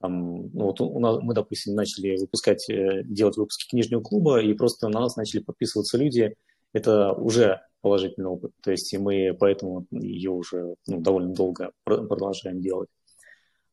Там, 0.00 0.48
ну, 0.52 0.66
вот 0.66 0.80
у 0.80 1.00
нас, 1.00 1.18
мы, 1.22 1.34
допустим, 1.34 1.74
начали 1.74 2.16
выпускать, 2.16 2.70
э, 2.70 3.02
делать 3.04 3.36
выпуски 3.36 3.68
книжного 3.68 4.02
клуба, 4.02 4.40
и 4.40 4.54
просто 4.54 4.88
на 4.88 5.00
нас 5.00 5.16
начали 5.16 5.40
подписываться 5.40 5.98
люди. 5.98 6.36
Это 6.72 7.12
уже 7.14 7.62
положительный 7.80 8.28
опыт. 8.28 8.52
То 8.62 8.70
есть, 8.70 8.92
и 8.92 8.98
мы 8.98 9.36
поэтому 9.38 9.86
ее 9.90 10.30
уже 10.30 10.76
ну, 10.86 11.00
довольно 11.00 11.34
долго 11.34 11.72
продолжаем 11.84 12.60
делать. 12.60 12.88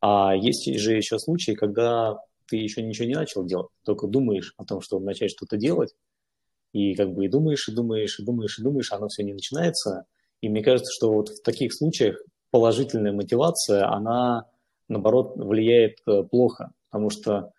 А 0.01 0.35
есть 0.35 0.65
же 0.79 0.93
еще 0.93 1.19
случаи, 1.19 1.51
когда 1.51 2.17
ты 2.51 2.57
еще 2.57 2.81
ничего 2.81 3.07
не 3.07 3.15
начал 3.15 3.45
делать, 3.45 3.69
только 3.85 4.07
думаешь 4.07 4.53
о 4.57 4.65
том, 4.65 4.81
чтобы 4.81 5.05
начать 5.05 5.31
что-то 5.31 5.55
делать, 5.55 5.95
и 6.73 6.93
как 6.95 7.13
бы 7.13 7.25
и 7.25 7.29
думаешь, 7.29 7.69
и 7.69 7.73
думаешь, 7.73 8.19
и 8.19 8.25
думаешь, 8.25 8.59
и 8.59 8.61
думаешь, 8.61 8.91
а 8.91 8.97
оно 8.97 9.07
все 9.07 9.23
не 9.23 9.31
начинается. 9.31 10.03
И 10.41 10.49
мне 10.49 10.61
кажется, 10.61 10.91
что 10.93 11.13
вот 11.13 11.29
в 11.29 11.41
таких 11.43 11.73
случаях 11.73 12.21
положительная 12.49 13.13
мотивация, 13.13 13.87
она, 13.87 14.47
наоборот, 14.89 15.37
влияет 15.37 15.99
э, 16.05 16.23
плохо, 16.23 16.71
потому 16.89 17.09
что 17.09 17.53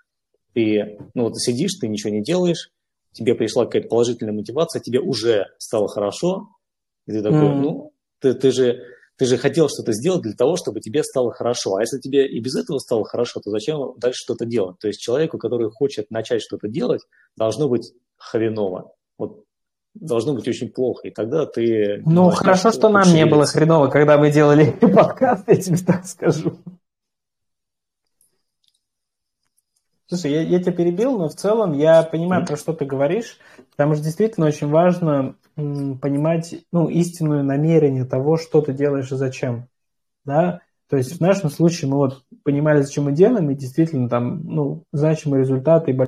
ты, 0.52 0.98
ну 1.14 1.24
вот 1.24 1.38
сидишь, 1.38 1.78
ты 1.80 1.88
ничего 1.88 2.12
не 2.12 2.22
делаешь, 2.22 2.70
тебе 3.12 3.34
пришла 3.34 3.64
какая-то 3.64 3.88
положительная 3.88 4.34
мотивация, 4.34 4.80
тебе 4.80 5.00
уже 5.00 5.46
стало 5.56 5.88
хорошо, 5.88 6.48
и 7.06 7.12
ты 7.12 7.22
такой, 7.22 7.38
mm-hmm. 7.38 7.60
ну, 7.60 7.92
ты, 8.18 8.34
ты 8.34 8.50
же 8.50 8.84
ты 9.16 9.26
же 9.26 9.36
хотел 9.36 9.68
что-то 9.68 9.92
сделать 9.92 10.22
для 10.22 10.34
того, 10.34 10.56
чтобы 10.56 10.80
тебе 10.80 11.02
стало 11.04 11.32
хорошо. 11.32 11.76
А 11.76 11.80
если 11.82 11.98
тебе 11.98 12.26
и 12.26 12.40
без 12.40 12.56
этого 12.56 12.78
стало 12.78 13.04
хорошо, 13.04 13.40
то 13.40 13.50
зачем 13.50 13.94
дальше 13.98 14.18
что-то 14.24 14.46
делать? 14.46 14.78
То 14.78 14.88
есть 14.88 15.00
человеку, 15.00 15.38
который 15.38 15.70
хочет 15.70 16.10
начать 16.10 16.42
что-то 16.42 16.68
делать, 16.68 17.02
должно 17.36 17.68
быть 17.68 17.92
хреново. 18.16 18.92
Вот 19.18 19.44
должно 19.94 20.34
быть 20.34 20.48
очень 20.48 20.70
плохо, 20.70 21.08
и 21.08 21.10
тогда 21.10 21.44
ты... 21.46 22.02
Ну, 22.06 22.30
хорошо, 22.30 22.72
что 22.72 22.88
нам 22.88 23.12
не 23.12 23.26
было 23.26 23.44
хреново, 23.44 23.88
когда 23.88 24.16
мы 24.16 24.30
делали 24.30 24.70
подкаст, 24.80 25.44
я 25.48 25.56
тебе 25.56 25.76
так 25.76 26.06
скажу. 26.06 26.54
Слушай, 30.12 30.32
я, 30.32 30.42
я 30.42 30.60
тебя 30.60 30.72
перебил, 30.72 31.16
но 31.16 31.30
в 31.30 31.34
целом 31.34 31.72
я 31.72 32.02
понимаю, 32.02 32.44
про 32.44 32.58
что 32.58 32.74
ты 32.74 32.84
говоришь, 32.84 33.38
потому 33.70 33.94
что 33.94 34.04
действительно 34.04 34.46
очень 34.46 34.68
важно 34.68 35.36
м, 35.56 35.98
понимать 35.98 36.54
ну, 36.70 36.86
истинное 36.90 37.42
намерение 37.42 38.04
того, 38.04 38.36
что 38.36 38.60
ты 38.60 38.74
делаешь 38.74 39.10
и 39.10 39.16
зачем. 39.16 39.68
Да? 40.26 40.60
То 40.90 40.98
есть 40.98 41.16
в 41.16 41.20
нашем 41.22 41.48
случае 41.48 41.90
мы 41.90 41.96
вот 41.96 42.24
понимали, 42.44 42.82
зачем 42.82 43.04
мы 43.04 43.12
делаем, 43.12 43.48
и 43.48 43.54
действительно 43.54 44.10
там 44.10 44.44
ну, 44.44 44.84
значимые 44.92 45.44
результаты 45.44 45.92
и 45.92 45.98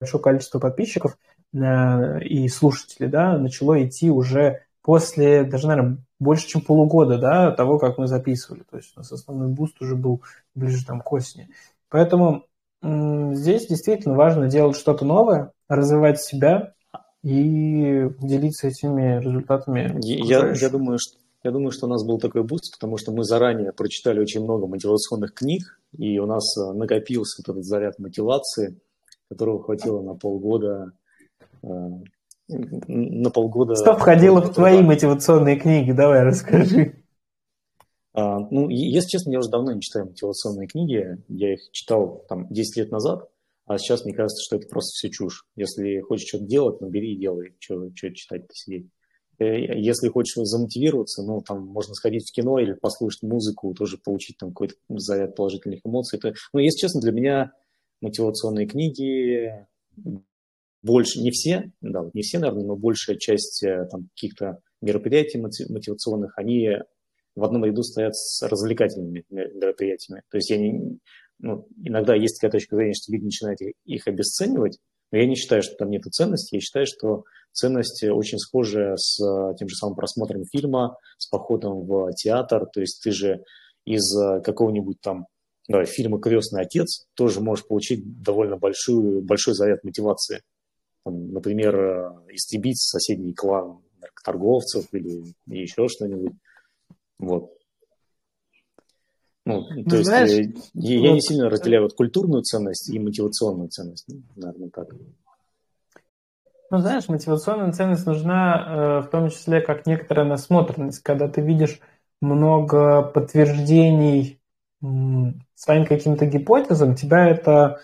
большое 0.00 0.22
количество 0.22 0.58
подписчиков 0.58 1.18
э, 1.52 2.22
и 2.22 2.48
слушателей 2.48 3.10
да, 3.10 3.36
начало 3.36 3.86
идти 3.86 4.10
уже 4.10 4.62
после, 4.80 5.44
даже, 5.44 5.66
наверное, 5.66 5.98
больше, 6.18 6.48
чем 6.48 6.62
полугода 6.62 7.18
да, 7.18 7.50
того, 7.50 7.78
как 7.78 7.98
мы 7.98 8.06
записывали. 8.06 8.62
То 8.62 8.78
есть 8.78 8.92
у 8.96 9.00
нас 9.00 9.12
основной 9.12 9.48
буст 9.48 9.82
уже 9.82 9.94
был 9.94 10.22
ближе 10.54 10.86
там, 10.86 11.02
к 11.02 11.12
осени. 11.12 11.50
Поэтому 11.90 12.46
Здесь 12.82 13.66
действительно 13.66 14.14
важно 14.14 14.48
делать 14.48 14.76
что-то 14.76 15.04
новое, 15.04 15.52
развивать 15.68 16.20
себя 16.20 16.74
и 17.22 18.08
делиться 18.20 18.68
этими 18.68 19.20
результатами. 19.20 19.98
Я, 20.02 20.52
я, 20.52 20.68
думаю, 20.68 20.98
что, 20.98 21.18
я 21.42 21.50
думаю, 21.50 21.72
что 21.72 21.86
у 21.86 21.88
нас 21.90 22.04
был 22.04 22.18
такой 22.18 22.44
буст, 22.44 22.74
потому 22.74 22.98
что 22.98 23.12
мы 23.12 23.24
заранее 23.24 23.72
прочитали 23.72 24.20
очень 24.20 24.44
много 24.44 24.66
мотивационных 24.66 25.34
книг, 25.34 25.80
и 25.96 26.18
у 26.18 26.26
нас 26.26 26.56
э, 26.56 26.72
накопился 26.72 27.42
вот 27.42 27.52
этот 27.52 27.64
заряд 27.64 27.98
мотивации, 27.98 28.78
которого 29.28 29.62
хватило 29.62 30.02
на 30.02 30.14
полгода 30.14 30.92
э, 31.62 31.68
на 32.48 33.30
полгода. 33.30 33.74
Что 33.74 33.96
входило 33.96 34.40
в 34.40 34.54
твои 34.54 34.80
мотивационные 34.82 35.56
книги? 35.56 35.92
Давай 35.92 36.22
расскажи. 36.22 37.02
А, 38.16 38.38
ну, 38.50 38.70
если 38.70 39.10
честно, 39.10 39.30
я 39.30 39.40
уже 39.40 39.50
давно 39.50 39.72
не 39.72 39.82
читаю 39.82 40.06
мотивационные 40.06 40.66
книги. 40.66 41.22
Я 41.28 41.52
их 41.52 41.70
читал 41.70 42.24
там 42.30 42.48
10 42.48 42.76
лет 42.78 42.90
назад, 42.90 43.28
а 43.66 43.76
сейчас 43.76 44.06
мне 44.06 44.14
кажется, 44.14 44.42
что 44.42 44.56
это 44.56 44.66
просто 44.68 44.92
все 44.94 45.10
чушь. 45.10 45.44
Если 45.54 46.00
хочешь 46.00 46.26
что-то 46.26 46.46
делать, 46.46 46.80
ну 46.80 46.88
бери 46.88 47.12
и 47.12 47.18
делай. 47.18 47.54
Что, 47.58 47.90
читать-то 47.90 48.54
сидеть. 48.54 48.86
Э, 49.38 49.44
если 49.78 50.08
хочешь 50.08 50.34
замотивироваться, 50.34 51.22
ну, 51.24 51.42
там 51.42 51.66
можно 51.66 51.92
сходить 51.92 52.26
в 52.26 52.32
кино 52.32 52.58
или 52.58 52.72
послушать 52.72 53.22
музыку, 53.22 53.74
тоже 53.74 53.98
получить 53.98 54.38
там 54.38 54.48
какой-то 54.48 54.76
заряд 54.88 55.36
положительных 55.36 55.80
эмоций. 55.84 56.18
Это, 56.18 56.32
ну, 56.54 56.60
если 56.60 56.78
честно, 56.78 57.02
для 57.02 57.12
меня 57.12 57.52
мотивационные 58.00 58.66
книги 58.66 59.66
больше, 60.82 61.20
не 61.20 61.32
все, 61.32 61.70
да, 61.82 62.08
не 62.14 62.22
все, 62.22 62.38
наверное, 62.38 62.64
но 62.64 62.76
большая 62.76 63.16
часть 63.16 63.62
э, 63.62 63.86
там 63.90 64.08
каких-то 64.14 64.60
мероприятий 64.80 65.36
мотивационных, 65.38 66.38
они 66.38 66.78
в 67.36 67.44
одном 67.44 67.64
ряду 67.64 67.82
стоят 67.82 68.16
с 68.16 68.42
развлекательными 68.42 69.24
мероприятиями. 69.30 70.22
То 70.30 70.38
есть 70.38 70.50
я 70.50 70.58
не, 70.58 70.98
ну, 71.38 71.68
иногда 71.84 72.14
есть 72.14 72.40
такая 72.40 72.50
точка 72.50 72.76
зрения, 72.76 72.94
что 72.94 73.12
люди 73.12 73.24
начинают 73.24 73.60
их 73.84 74.08
обесценивать, 74.08 74.78
но 75.12 75.18
я 75.18 75.26
не 75.26 75.36
считаю, 75.36 75.62
что 75.62 75.76
там 75.76 75.90
нет 75.90 76.02
ценности. 76.04 76.56
Я 76.56 76.60
считаю, 76.60 76.86
что 76.86 77.24
ценность 77.52 78.02
очень 78.02 78.38
схожа 78.38 78.96
с 78.96 79.18
тем 79.56 79.68
же 79.68 79.76
самым 79.76 79.94
просмотром 79.94 80.44
фильма, 80.44 80.96
с 81.18 81.28
походом 81.28 81.86
в 81.86 82.12
театр. 82.14 82.66
То 82.72 82.80
есть 82.80 83.02
ты 83.02 83.12
же 83.12 83.44
из 83.84 84.12
какого-нибудь 84.42 85.00
там 85.00 85.26
да, 85.68 85.84
фильма 85.84 86.20
«Крестный 86.20 86.62
отец» 86.62 87.06
тоже 87.14 87.40
можешь 87.40 87.66
получить 87.66 88.22
довольно 88.22 88.56
большую, 88.56 89.22
большой 89.22 89.54
заряд 89.54 89.84
мотивации. 89.84 90.42
Там, 91.04 91.32
например, 91.32 92.12
истребить 92.30 92.80
соседний 92.80 93.34
клан 93.34 93.80
торговцев 94.24 94.86
или 94.92 95.22
еще 95.46 95.88
что-нибудь. 95.88 96.32
Вот. 97.18 97.52
Ну, 99.44 99.64
ну, 99.70 99.84
то 99.84 99.96
есть 99.96 100.08
знаешь, 100.08 100.30
я, 100.74 100.98
я 100.98 101.08
вот, 101.08 101.14
не 101.14 101.20
сильно 101.20 101.48
разделяю 101.48 101.84
вот 101.84 101.94
культурную 101.94 102.42
ценность 102.42 102.90
и 102.90 102.98
мотивационную 102.98 103.68
ценность, 103.68 104.08
наверное, 104.34 104.70
так. 104.70 104.88
Ну, 106.68 106.78
знаешь, 106.78 107.08
мотивационная 107.08 107.72
ценность 107.72 108.06
нужна 108.06 108.66
э, 108.66 109.06
в 109.06 109.10
том 109.10 109.30
числе 109.30 109.60
как 109.60 109.86
некоторая 109.86 110.26
насмотренность, 110.26 111.00
когда 111.00 111.28
ты 111.28 111.42
видишь 111.42 111.78
много 112.20 113.02
подтверждений 113.02 114.40
э, 114.82 114.86
своим 115.54 115.86
каким-то 115.86 116.26
гипотезам, 116.26 116.96
тебя 116.96 117.28
это 117.28 117.78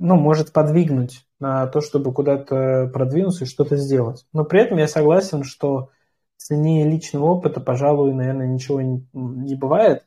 ну, 0.00 0.16
может 0.16 0.52
подвигнуть 0.52 1.24
на 1.38 1.68
то, 1.68 1.80
чтобы 1.80 2.12
куда-то 2.12 2.90
продвинуться 2.92 3.44
и 3.44 3.48
что-то 3.48 3.76
сделать. 3.76 4.26
Но 4.32 4.44
при 4.44 4.62
этом 4.62 4.78
я 4.78 4.88
согласен, 4.88 5.44
что 5.44 5.90
цене 6.36 6.88
личного 6.88 7.26
опыта, 7.26 7.60
пожалуй, 7.60 8.12
наверное, 8.12 8.46
ничего 8.46 8.80
не, 8.80 9.06
не 9.12 9.54
бывает. 9.54 10.06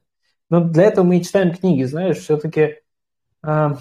Но 0.50 0.62
для 0.62 0.84
этого 0.84 1.06
мы 1.06 1.18
и 1.18 1.24
читаем 1.24 1.54
книги, 1.54 1.84
знаешь, 1.84 2.18
все-таки, 2.18 2.62
э, 2.62 2.78
а, 3.42 3.78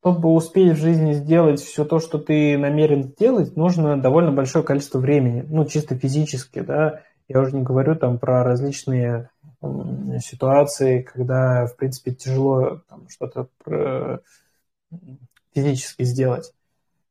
чтобы 0.00 0.32
успеть 0.32 0.72
в 0.72 0.80
жизни 0.80 1.12
сделать 1.12 1.60
все 1.60 1.84
то, 1.84 2.00
что 2.00 2.18
ты 2.18 2.56
намерен 2.56 3.04
сделать, 3.04 3.56
нужно 3.56 4.00
довольно 4.00 4.32
большое 4.32 4.64
количество 4.64 4.98
времени, 4.98 5.44
ну, 5.48 5.64
чисто 5.66 5.96
физически, 5.96 6.60
да, 6.60 7.02
я 7.28 7.40
уже 7.40 7.54
не 7.54 7.62
говорю 7.62 7.94
там 7.94 8.18
про 8.18 8.42
различные 8.42 9.30
ситуации, 10.20 11.02
когда, 11.02 11.66
в 11.66 11.76
принципе, 11.76 12.12
тяжело 12.12 12.82
что-то 13.08 13.48
э, 13.66 14.18
физически 15.54 16.02
сделать. 16.02 16.52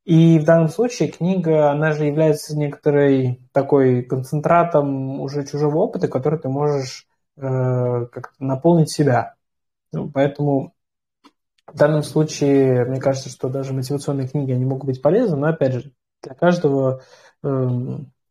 И 0.04 0.38
в 0.38 0.44
данном 0.44 0.68
случае 0.68 1.10
книга, 1.10 1.70
она 1.70 1.92
же 1.92 2.06
является 2.06 2.56
некоторой 2.56 3.40
такой 3.52 4.02
концентратом 4.02 5.20
уже 5.20 5.46
чужого 5.46 5.78
опыта, 5.78 6.08
который 6.08 6.38
ты 6.38 6.48
можешь 6.48 7.06
э, 7.36 8.06
как 8.06 8.32
наполнить 8.38 8.90
себя. 8.90 9.34
Ну, 9.92 10.10
поэтому 10.10 10.74
в 11.66 11.76
данном 11.76 12.02
случае, 12.02 12.84
мне 12.86 13.00
кажется, 13.00 13.28
что 13.28 13.48
даже 13.48 13.74
мотивационные 13.74 14.28
книги, 14.28 14.52
они 14.52 14.64
могут 14.64 14.86
быть 14.86 15.02
полезны, 15.02 15.36
но, 15.36 15.48
опять 15.48 15.74
же, 15.74 15.92
для 16.22 16.34
каждого 16.34 17.02
э, 17.42 17.68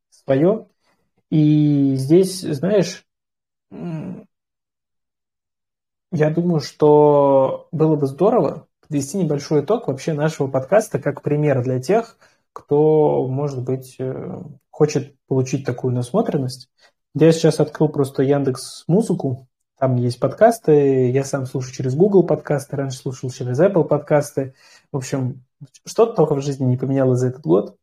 свое. 0.09 0.67
И 1.29 1.95
здесь, 1.95 2.41
знаешь, 2.41 3.05
я 6.11 6.29
думаю, 6.31 6.59
что 6.59 7.67
было 7.71 7.95
бы 7.95 8.07
здорово, 8.07 8.67
подвести 8.89 9.17
небольшой 9.19 9.61
итог 9.61 9.87
вообще 9.87 10.13
нашего 10.13 10.47
подкаста 10.47 10.97
как 10.99 11.21
пример 11.21 11.61
для 11.63 11.79
тех, 11.79 12.17
кто, 12.53 13.27
может 13.27 13.63
быть, 13.63 13.95
э, 13.99 14.41
хочет 14.71 15.15
получить 15.27 15.63
такую 15.63 15.93
насмотренность. 15.93 16.69
Я 17.13 17.31
сейчас 17.31 17.59
открыл 17.59 17.89
просто 17.89 18.23
Яндекс 18.23 18.85
Музыку, 18.87 19.47
там 19.77 19.95
есть 19.95 20.19
подкасты, 20.19 21.11
я 21.11 21.23
сам 21.23 21.45
слушаю 21.45 21.73
через 21.73 21.95
Google 21.95 22.23
подкасты, 22.23 22.75
раньше 22.75 22.97
слушал 22.97 23.29
через 23.29 23.59
Apple 23.59 23.85
подкасты. 23.85 24.55
В 24.91 24.97
общем, 24.97 25.43
что-то 25.85 26.13
только 26.13 26.33
в 26.33 26.41
жизни 26.41 26.65
не 26.65 26.75
поменялось 26.75 27.19
за 27.19 27.27
этот 27.27 27.43
год. 27.43 27.77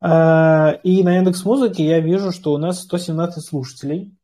А, 0.00 0.80
и 0.82 1.04
на 1.04 1.14
Яндекс 1.16 1.44
Музыке 1.44 1.84
я 1.84 2.00
вижу, 2.00 2.32
что 2.32 2.52
у 2.52 2.58
нас 2.58 2.80
117 2.82 3.42
слушателей. 3.42 4.16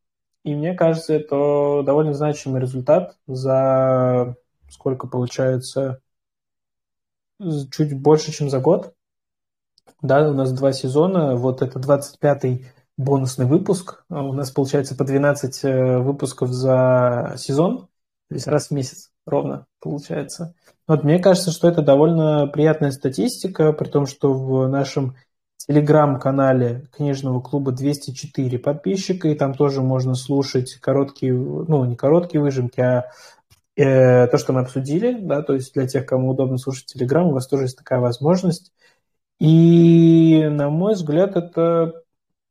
И 0.45 0.55
мне 0.55 0.75
кажется, 0.75 1.15
это 1.15 1.83
довольно 1.85 2.15
значимый 2.15 2.61
результат 2.61 3.17
за 3.27 4.37
сколько 4.69 5.07
получается, 5.07 6.01
чуть 7.71 8.01
больше, 8.01 8.33
чем 8.33 8.51
за 8.51 8.61
год. 8.61 8.95
Да, 10.03 10.29
у 10.29 10.35
нас 10.35 10.53
два 10.53 10.73
сезона, 10.73 11.37
вот 11.37 11.63
это 11.63 11.79
25-й 11.79 12.67
бонусный 12.97 13.47
выпуск. 13.47 14.05
А 14.11 14.23
у 14.23 14.33
нас 14.33 14.51
получается 14.51 14.95
по 14.95 15.05
12 15.05 15.65
э, 15.65 15.99
выпусков 15.99 16.51
за 16.53 17.35
сезон, 17.37 17.89
то 18.29 18.35
есть 18.35 18.47
раз 18.47 18.69
в 18.69 18.71
месяц 18.73 19.11
ровно 19.25 19.67
получается. 19.81 20.55
Вот 20.87 21.05
мне 21.05 21.19
кажется, 21.19 21.51
что 21.51 21.69
это 21.69 21.83
довольно 21.83 22.47
приятная 22.47 22.91
статистика, 22.91 23.73
при 23.73 23.89
том, 23.89 24.07
что 24.07 24.33
в 24.33 24.69
нашем 24.69 25.17
телеграм-канале 25.59 26.89
книжного 26.93 27.41
клуба 27.41 27.73
204 27.73 28.59
подписчика, 28.59 29.29
и 29.29 29.35
там 29.35 29.55
тоже 29.55 29.83
можно 29.83 30.15
слушать 30.15 30.75
короткие, 30.75 31.35
ну, 31.35 31.85
не 31.85 31.97
короткие 31.97 32.41
выжимки, 32.41 32.81
а 32.81 33.11
э, 33.79 34.27
то, 34.27 34.39
что 34.39 34.53
мы 34.53 34.61
обсудили, 34.61 35.17
да, 35.21 35.43
то 35.43 35.55
есть 35.55 35.73
для 35.75 35.87
тех, 35.87 36.05
кому 36.05 36.31
удобно 36.31 36.59
слушать 36.59 36.87
телеграм, 36.87 37.29
у 37.29 37.33
вас 37.33 37.47
тоже 37.47 37.65
есть 37.65 37.79
такая 37.79 38.01
возможность. 38.01 38.73
И, 39.39 40.45
на 40.51 40.69
мой 40.69 40.95
взгляд, 40.95 41.37
это 41.37 42.03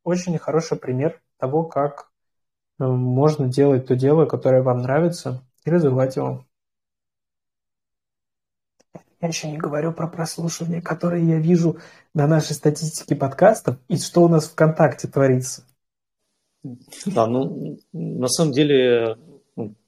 очень 0.04 0.38
хороший 0.38 0.78
пример 0.78 1.22
того, 1.38 1.66
как 1.66 2.10
э, 2.80 2.86
можно 2.86 3.48
делать 3.48 3.88
то 3.88 3.96
дело, 3.96 4.26
которое 4.26 4.62
вам 4.62 4.82
нравится, 4.82 5.44
и 5.66 5.70
развивать 5.70 6.16
его. 6.16 6.46
Я 9.20 9.28
еще 9.28 9.52
не 9.52 9.58
говорю 9.58 9.92
про 9.92 10.08
прослушивания, 10.08 10.82
которые 10.82 11.28
я 11.28 11.40
вижу 11.40 11.78
на 12.14 12.28
нашей 12.28 12.54
статистике 12.54 13.16
подкастов 13.16 13.78
и 13.90 13.98
что 13.98 14.24
у 14.24 14.30
нас 14.30 14.48
ВКонтакте 14.48 15.08
творится. 15.08 15.64
Да, 17.06 17.28
ну, 17.28 17.80
на 17.92 18.28
самом 18.28 18.54
деле, 18.54 19.18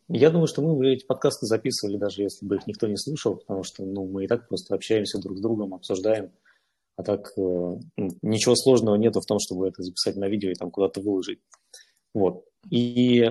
я 0.09 0.31
думаю, 0.31 0.47
что 0.47 0.61
мы 0.61 0.75
бы 0.75 0.91
эти 0.91 1.05
подкасты 1.05 1.45
записывали, 1.45 1.97
даже 1.97 2.23
если 2.23 2.45
бы 2.45 2.55
их 2.55 2.67
никто 2.67 2.87
не 2.87 2.97
слушал, 2.97 3.37
потому 3.37 3.63
что 3.63 3.85
ну, 3.85 4.07
мы 4.07 4.25
и 4.25 4.27
так 4.27 4.47
просто 4.47 4.75
общаемся 4.75 5.19
друг 5.19 5.37
с 5.37 5.41
другом, 5.41 5.73
обсуждаем. 5.73 6.31
А 6.97 7.03
так 7.03 7.31
э, 7.37 7.41
ну, 7.41 8.09
ничего 8.21 8.55
сложного 8.55 8.95
нету 8.95 9.21
в 9.21 9.25
том, 9.25 9.37
чтобы 9.39 9.67
это 9.67 9.83
записать 9.83 10.17
на 10.17 10.27
видео 10.27 10.49
и 10.49 10.55
там 10.55 10.71
куда-то 10.71 10.99
выложить. 11.01 11.39
Вот. 12.13 12.43
И 12.69 13.29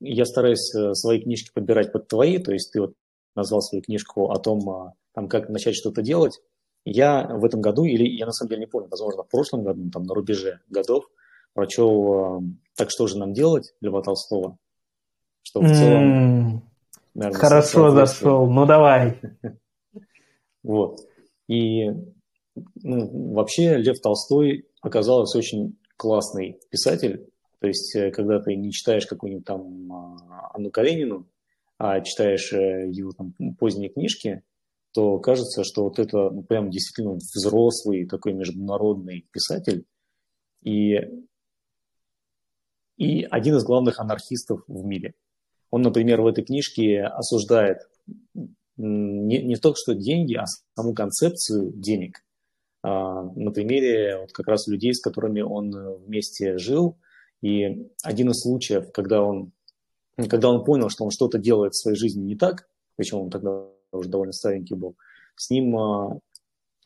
я 0.00 0.24
стараюсь 0.24 0.74
э, 0.74 0.94
свои 0.94 1.20
книжки 1.20 1.50
подбирать 1.54 1.92
под 1.92 2.08
твои, 2.08 2.38
то 2.38 2.52
есть 2.52 2.72
ты 2.72 2.80
вот 2.80 2.94
назвал 3.36 3.62
свою 3.62 3.82
книжку 3.82 4.30
о 4.30 4.38
том, 4.38 4.68
а, 4.68 4.94
там, 5.14 5.28
как 5.28 5.48
начать 5.48 5.76
что-то 5.76 6.02
делать. 6.02 6.40
Я 6.84 7.26
в 7.26 7.44
этом 7.44 7.60
году, 7.60 7.84
или 7.84 8.08
я 8.08 8.26
на 8.26 8.32
самом 8.32 8.50
деле 8.50 8.60
не 8.62 8.66
помню, 8.66 8.88
возможно, 8.90 9.22
в 9.22 9.28
прошлом 9.28 9.62
году, 9.62 9.90
там 9.90 10.02
на 10.02 10.14
рубеже 10.14 10.60
годов, 10.68 11.04
прочел 11.54 12.40
э, 12.40 12.40
«Так 12.76 12.90
что 12.90 13.06
же 13.06 13.18
нам 13.18 13.32
делать» 13.32 13.72
Льва 13.80 14.02
Толстого. 14.02 14.58
Что 15.42 15.60
в 15.60 15.68
целом... 15.68 16.62
Наверное, 17.14 17.40
Хорошо 17.40 17.90
зашел, 17.90 18.46
ну 18.50 18.66
давай. 18.66 19.20
Вот. 20.62 21.00
И 21.48 21.86
ну, 22.82 23.32
вообще 23.32 23.76
Лев 23.78 23.98
Толстой 24.00 24.68
оказался 24.82 25.38
очень 25.38 25.78
классный 25.96 26.60
писатель. 26.70 27.30
То 27.60 27.66
есть, 27.66 27.94
э, 27.96 28.10
когда 28.10 28.40
ты 28.40 28.56
не 28.56 28.72
читаешь 28.72 29.06
какую-нибудь 29.06 29.46
там 29.46 29.92
а, 29.92 30.50
Анну 30.54 30.70
Каренину, 30.70 31.28
а 31.78 32.00
читаешь 32.00 32.52
э, 32.52 32.90
его 32.90 33.12
там 33.12 33.34
поздние 33.58 33.90
книжки, 33.90 34.42
то 34.92 35.18
кажется, 35.18 35.62
что 35.64 35.84
вот 35.84 35.98
это 35.98 36.30
ну, 36.30 36.42
прям 36.42 36.70
действительно 36.70 37.16
взрослый 37.16 38.06
такой 38.06 38.32
международный 38.32 39.26
писатель 39.30 39.84
и, 40.62 40.98
и 42.96 43.22
один 43.30 43.56
из 43.56 43.64
главных 43.64 44.00
анархистов 44.00 44.62
в 44.66 44.84
мире. 44.84 45.14
Он, 45.70 45.82
например, 45.82 46.20
в 46.20 46.26
этой 46.26 46.44
книжке 46.44 47.02
осуждает 47.02 47.78
не, 48.76 49.42
не 49.42 49.56
только 49.56 49.78
что 49.78 49.94
деньги, 49.94 50.34
а 50.34 50.44
саму 50.74 50.94
концепцию 50.94 51.72
денег. 51.72 52.24
А, 52.82 53.22
на 53.22 53.50
примере 53.52 54.18
вот 54.18 54.32
как 54.32 54.48
раз 54.48 54.66
людей, 54.66 54.94
с 54.94 55.00
которыми 55.00 55.42
он 55.42 55.70
вместе 56.04 56.58
жил. 56.58 56.98
И 57.42 57.88
один 58.02 58.30
из 58.30 58.40
случаев, 58.40 58.90
когда 58.92 59.22
он, 59.22 59.52
когда 60.28 60.50
он 60.50 60.64
понял, 60.64 60.88
что 60.88 61.04
он 61.04 61.10
что-то 61.10 61.38
делает 61.38 61.74
в 61.74 61.80
своей 61.80 61.96
жизни 61.96 62.22
не 62.22 62.36
так, 62.36 62.68
причем 62.96 63.18
он 63.18 63.30
тогда 63.30 63.66
уже 63.92 64.08
довольно 64.08 64.32
старенький 64.32 64.74
был, 64.74 64.96
с 65.36 65.50
ним 65.50 65.76
а, 65.76 66.20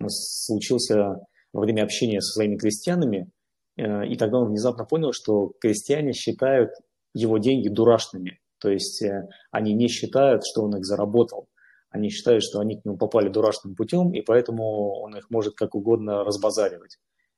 случился 0.09 1.21
во 1.53 1.61
время 1.61 1.83
общения 1.83 2.21
со 2.21 2.33
своими 2.33 2.57
крестьянами, 2.57 3.31
э, 3.77 4.07
и 4.07 4.17
тогда 4.17 4.39
он 4.39 4.49
внезапно 4.49 4.85
понял, 4.85 5.13
что 5.13 5.53
крестьяне 5.61 6.13
считают 6.13 6.71
его 7.15 7.39
деньги 7.39 7.69
дурашными, 7.69 8.41
то 8.65 8.71
есть 8.71 9.03
э, 9.03 9.29
они 9.51 9.75
не 9.75 9.89
считают, 9.89 10.43
что 10.43 10.63
он 10.63 10.75
их 10.79 10.87
заработал, 10.87 11.49
они 11.91 12.09
считают, 12.09 12.43
что 12.43 12.61
они 12.61 12.81
к 12.81 12.85
нему 12.87 12.97
попали 12.97 13.29
дурашным 13.29 13.75
путем, 13.75 14.15
и 14.15 14.23
поэтому 14.23 15.03
он 15.03 15.15
их 15.15 15.29
может 15.29 15.55
как 15.55 15.75
угодно 15.75 16.25
разбазаривать. 16.25 16.97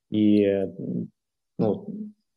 И 0.09 0.45
ну, 1.59 1.85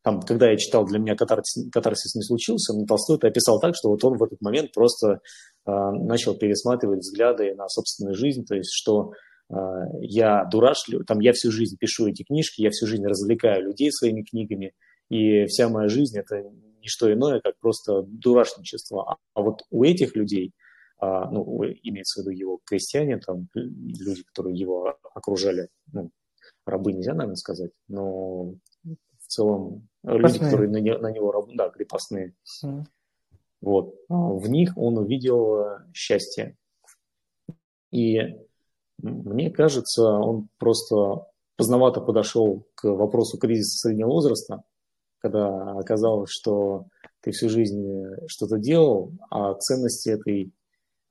там, 0.02 0.22
когда 0.22 0.50
я 0.50 0.56
читал, 0.56 0.84
для 0.86 0.98
меня 0.98 1.14
катарсис, 1.14 1.70
катарсис 1.70 2.16
не 2.16 2.22
случился, 2.22 2.72
но 2.74 2.84
Толстой 2.84 3.18
это 3.18 3.28
описал 3.28 3.60
так, 3.60 3.76
что 3.76 3.90
вот 3.90 4.04
он 4.04 4.18
в 4.18 4.24
этот 4.24 4.40
момент 4.40 4.72
просто 4.72 5.20
э, 5.66 5.70
начал 5.70 6.36
пересматривать 6.36 6.98
взгляды 6.98 7.54
на 7.54 7.68
собственную 7.68 8.16
жизнь, 8.16 8.44
то 8.44 8.56
есть 8.56 8.72
что 8.72 9.12
э, 9.50 9.54
я 10.00 10.44
дурашлю, 10.46 11.04
там 11.04 11.20
я 11.20 11.32
всю 11.32 11.52
жизнь 11.52 11.76
пишу 11.78 12.08
эти 12.08 12.24
книжки, 12.24 12.62
я 12.62 12.70
всю 12.70 12.88
жизнь 12.88 13.06
развлекаю 13.06 13.66
людей 13.66 13.92
своими 13.92 14.22
книгами, 14.22 14.72
и 15.10 15.44
вся 15.44 15.68
моя 15.68 15.88
жизнь 15.88 16.18
это 16.18 16.42
не 16.80 16.88
что 16.88 17.12
иное, 17.12 17.40
как 17.40 17.58
просто 17.60 18.02
дурашничество. 18.02 19.12
А, 19.12 19.16
а 19.34 19.42
вот 19.42 19.62
у 19.70 19.84
этих 19.84 20.16
людей, 20.16 20.52
а, 20.98 21.30
ну, 21.30 21.64
имеется 21.64 22.20
в 22.20 22.24
виду 22.24 22.30
его 22.36 22.60
крестьяне, 22.64 23.18
там 23.18 23.48
люди, 23.54 24.22
которые 24.24 24.56
его 24.56 24.96
окружали, 25.14 25.68
ну, 25.92 26.10
рабы 26.66 26.92
нельзя, 26.92 27.12
наверное, 27.12 27.36
сказать, 27.36 27.72
но 27.88 28.54
целом 29.30 29.88
крепостные. 30.02 30.32
люди, 30.32 30.38
которые 30.38 30.70
на, 30.70 30.76
не, 30.78 30.98
на 30.98 31.10
него 31.10 31.32
работают, 31.32 31.58
да, 31.58 31.70
крепостные. 31.70 32.34
Mm. 32.64 32.84
Вот. 33.60 33.94
В 34.08 34.48
них 34.48 34.76
он 34.76 34.98
увидел 34.98 35.60
э, 35.60 35.78
счастье. 35.94 36.56
И 37.90 38.18
мне 38.98 39.50
кажется, 39.50 40.04
он 40.04 40.48
просто 40.58 41.26
поздновато 41.56 42.00
подошел 42.00 42.66
к 42.74 42.84
вопросу 42.88 43.38
кризиса 43.38 43.78
среднего 43.78 44.08
возраста, 44.08 44.62
когда 45.20 45.72
оказалось, 45.72 46.30
что 46.30 46.86
ты 47.20 47.30
всю 47.30 47.48
жизнь 47.48 47.86
э, 47.86 48.26
что-то 48.26 48.58
делал, 48.58 49.12
а 49.30 49.54
ценности 49.54 50.10
этой 50.10 50.52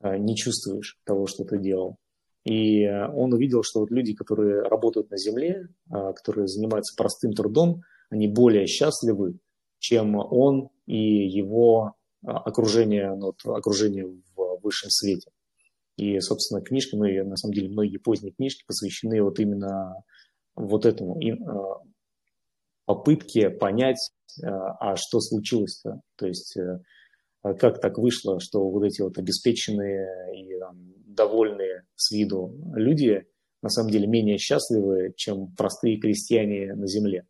э, 0.01 0.17
не 0.17 0.35
чувствуешь 0.35 0.99
того, 1.05 1.27
что 1.27 1.43
ты 1.43 1.59
делал. 1.59 1.97
И 2.45 2.87
он 2.87 3.33
увидел, 3.33 3.63
что 3.63 3.81
вот 3.81 3.91
люди, 3.91 4.13
которые 4.13 4.61
работают 4.61 5.11
на 5.11 5.17
земле, 5.17 5.67
которые 5.89 6.47
занимаются 6.47 6.95
простым 6.95 7.33
трудом, 7.33 7.81
они 8.09 8.27
более 8.27 8.65
счастливы, 8.65 9.37
чем 9.77 10.15
он 10.15 10.69
и 10.85 11.27
его 11.27 11.95
окружение, 12.23 13.13
ну, 13.15 13.33
окружение 13.53 14.05
в 14.05 14.59
высшем 14.63 14.89
свете. 14.89 15.29
И, 15.97 16.19
собственно, 16.21 16.61
книжки, 16.61 16.95
ну 16.95 17.03
и 17.05 17.21
на 17.21 17.35
самом 17.35 17.53
деле 17.53 17.69
многие 17.69 17.97
поздние 17.97 18.33
книжки 18.33 18.63
посвящены 18.65 19.21
вот 19.21 19.39
именно 19.39 20.01
вот 20.55 20.85
этому 20.85 21.19
попытке 22.89 23.51
понять, 23.51 24.11
а, 24.41 24.93
а 24.93 24.95
что 24.95 25.19
случилось-то. 25.19 26.01
То 26.15 26.25
есть 26.25 26.57
э, 26.57 26.79
как 27.43 27.79
так 27.79 27.99
вышло, 27.99 28.39
что 28.39 28.67
вот 28.67 28.83
эти 28.83 29.01
вот 29.01 29.15
обеспеченные 29.19 30.07
и 30.35 30.57
там, 30.57 30.75
довольные 31.05 31.85
с 31.95 32.09
виду 32.09 32.51
люди 32.73 33.27
на 33.61 33.69
самом 33.69 33.91
деле 33.91 34.07
менее 34.07 34.39
счастливы, 34.39 35.13
чем 35.15 35.53
простые 35.55 35.99
крестьяне 35.99 36.73
на 36.73 36.87
земле 36.87 37.27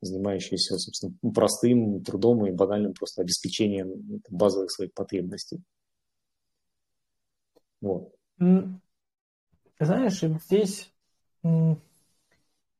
занимающиеся, 0.00 0.78
собственно, 0.78 1.12
простым 1.32 2.02
трудом 2.02 2.44
и 2.46 2.50
банальным 2.50 2.92
просто 2.92 3.22
обеспечением 3.22 4.20
базовых 4.30 4.72
своих 4.72 4.92
потребностей. 4.94 5.62
Вот. 7.80 8.12
Знаешь, 9.78 10.24
здесь 10.44 10.92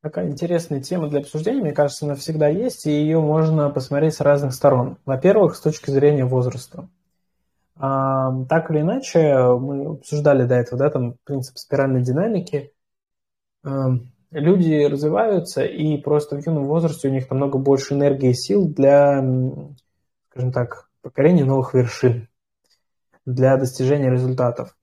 такая 0.00 0.28
интересная 0.28 0.80
тема 0.80 1.08
для 1.08 1.20
обсуждения, 1.20 1.60
мне 1.60 1.72
кажется, 1.72 2.06
она 2.06 2.14
всегда 2.14 2.48
есть, 2.48 2.86
и 2.86 2.90
ее 2.90 3.20
можно 3.20 3.68
посмотреть 3.70 4.14
с 4.14 4.20
разных 4.20 4.54
сторон. 4.54 4.96
Во-первых, 5.04 5.56
с 5.56 5.60
точки 5.60 5.90
зрения 5.90 6.24
возраста. 6.24 6.88
Так 7.76 8.70
или 8.70 8.80
иначе, 8.80 9.36
мы 9.58 9.86
обсуждали 9.86 10.44
до 10.44 10.54
этого, 10.54 10.78
да, 10.78 10.90
там 10.90 11.16
принцип 11.24 11.58
спиральной 11.58 12.02
динамики 12.02 12.72
люди 14.30 14.84
развиваются, 14.84 15.64
и 15.64 15.96
просто 15.96 16.36
в 16.36 16.46
юном 16.46 16.66
возрасте 16.66 17.08
у 17.08 17.10
них 17.10 17.30
намного 17.30 17.58
больше 17.58 17.94
энергии 17.94 18.30
и 18.30 18.34
сил 18.34 18.68
для, 18.68 19.20
скажем 20.30 20.52
так, 20.52 20.90
покорения 21.02 21.44
новых 21.44 21.74
вершин, 21.74 22.28
для 23.24 23.56
достижения 23.56 24.10
результатов. 24.10 24.76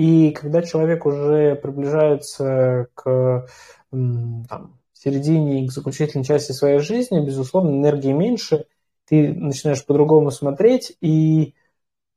И 0.00 0.30
когда 0.30 0.62
человек 0.62 1.04
уже 1.04 1.56
приближается 1.56 2.86
к 2.94 3.46
там, 3.90 4.78
середине 4.94 5.62
и 5.62 5.68
к 5.68 5.72
заключительной 5.72 6.24
части 6.24 6.52
своей 6.52 6.78
жизни, 6.78 7.22
безусловно, 7.22 7.76
энергии 7.76 8.12
меньше, 8.12 8.64
ты 9.06 9.30
начинаешь 9.30 9.84
по-другому 9.84 10.30
смотреть, 10.30 10.96
и 11.02 11.52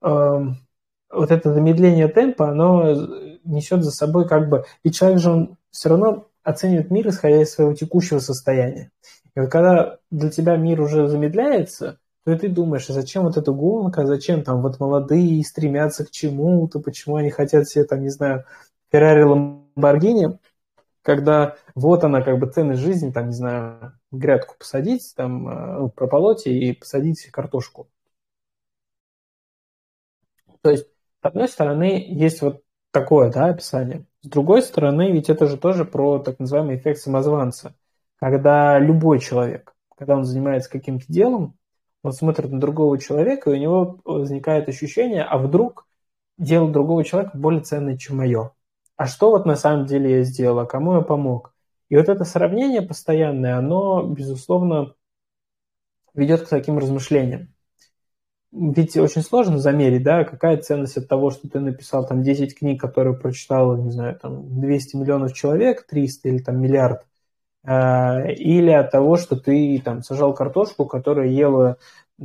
э, 0.02 0.08
вот 0.08 1.32
это 1.32 1.54
замедление 1.54 2.08
темпа, 2.08 2.52
оно 2.52 2.94
несет 3.44 3.84
за 3.84 3.92
собой 3.92 4.30
как 4.30 4.48
бы... 4.48 4.64
И 4.84 4.90
человек 4.90 5.20
же, 5.20 5.32
он 5.32 5.58
все 5.70 5.90
равно 5.90 6.30
оценивает 6.42 6.90
мир, 6.90 7.10
исходя 7.10 7.42
из 7.42 7.52
своего 7.52 7.74
текущего 7.74 8.20
состояния. 8.20 8.92
И 9.36 9.42
вот 9.42 9.52
когда 9.52 9.98
для 10.10 10.30
тебя 10.30 10.56
мир 10.56 10.80
уже 10.80 11.10
замедляется, 11.10 12.00
то 12.26 12.32
и 12.32 12.38
ты 12.38 12.50
думаешь, 12.50 12.90
а 12.90 12.94
зачем 12.94 13.24
вот 13.24 13.38
эта 13.38 13.52
гонка, 13.52 14.06
зачем 14.06 14.44
там 14.44 14.62
вот 14.62 14.80
молодые 14.80 15.44
стремятся 15.44 16.06
к 16.06 16.12
чему-то, 16.12 16.80
почему 16.80 17.18
они 17.18 17.30
хотят 17.30 17.68
себе 17.68 17.84
там, 17.86 18.02
не 18.02 18.10
знаю, 18.10 18.46
Феррари, 18.92 19.24
Ламборгини. 19.24 20.40
когда 21.04 21.58
вот 21.76 22.04
она 22.04 22.22
как 22.24 22.40
бы 22.40 22.48
ценность 22.52 22.82
жизни, 22.82 23.12
там, 23.12 23.28
не 23.30 23.34
знаю, 23.36 23.94
грядку 24.12 24.56
посадить, 24.60 25.14
там, 25.16 25.48
э, 25.50 25.80
ну, 25.80 25.90
прополоть 25.90 26.48
и 26.48 26.74
посадить 26.74 27.26
картошку. 27.32 27.90
То 30.62 30.72
есть, 30.72 30.86
с 30.88 31.26
одной 31.26 31.50
стороны, 31.50 32.06
есть 32.08 32.42
вот 32.42 32.64
такое, 32.92 33.32
да, 33.32 33.48
описание. 33.48 34.06
С 34.22 34.30
другой 34.30 34.62
стороны, 34.62 35.12
ведь 35.12 35.30
это 35.30 35.48
же 35.48 35.58
тоже 35.58 35.86
про 35.86 36.20
так 36.20 36.40
называемый 36.40 36.78
эффект 36.78 37.00
самозванца, 37.02 37.76
когда 38.18 38.80
любой 38.80 39.20
человек, 39.20 39.76
когда 39.98 40.16
он 40.16 40.24
занимается 40.24 40.70
каким-то 40.70 41.06
делом, 41.10 41.58
он 42.04 42.12
смотрит 42.12 42.52
на 42.52 42.60
другого 42.60 43.00
человека, 43.00 43.50
и 43.50 43.54
у 43.54 43.58
него 43.58 44.00
возникает 44.04 44.68
ощущение, 44.68 45.24
а 45.24 45.38
вдруг 45.38 45.88
дело 46.38 46.70
другого 46.70 47.04
человека 47.04 47.38
более 47.38 47.62
ценное, 47.62 47.98
чем 47.98 48.18
мое. 48.18 48.52
А 48.98 49.08
что 49.08 49.32
вот 49.32 49.46
на 49.46 49.56
самом 49.56 49.86
деле 49.86 50.18
я 50.18 50.24
сделал, 50.24 50.60
а 50.60 50.66
кому 50.66 50.96
я 50.96 51.02
помог? 51.02 51.54
И 51.90 51.96
вот 51.96 52.10
это 52.10 52.26
сравнение 52.26 52.82
постоянное, 52.82 53.58
оно, 53.58 54.04
безусловно, 54.04 54.94
ведет 56.14 56.42
к 56.42 56.50
таким 56.50 56.78
размышлениям. 56.78 57.54
Ведь 58.52 58.96
очень 58.98 59.24
сложно 59.24 59.58
замерить, 59.58 60.04
да, 60.04 60.26
какая 60.26 60.58
ценность 60.58 60.98
от 60.98 61.08
того, 61.08 61.32
что 61.32 61.50
ты 61.50 61.60
написал 61.60 62.06
там 62.06 62.22
10 62.22 62.58
книг, 62.58 62.80
которые 62.80 63.18
прочитал, 63.18 63.78
не 63.78 63.90
знаю, 63.90 64.20
там 64.20 64.60
200 64.60 64.96
миллионов 64.96 65.34
человек, 65.34 65.88
300 65.88 66.30
или 66.30 66.38
там 66.38 66.62
миллиард, 66.62 67.08
или 67.66 68.72
от 68.72 68.92
того, 68.92 69.16
что 69.16 69.38
ты 69.38 69.82
там 69.84 70.04
сажал 70.04 70.34
картошку, 70.34 70.86
которая 70.86 71.28
ела 71.28 71.78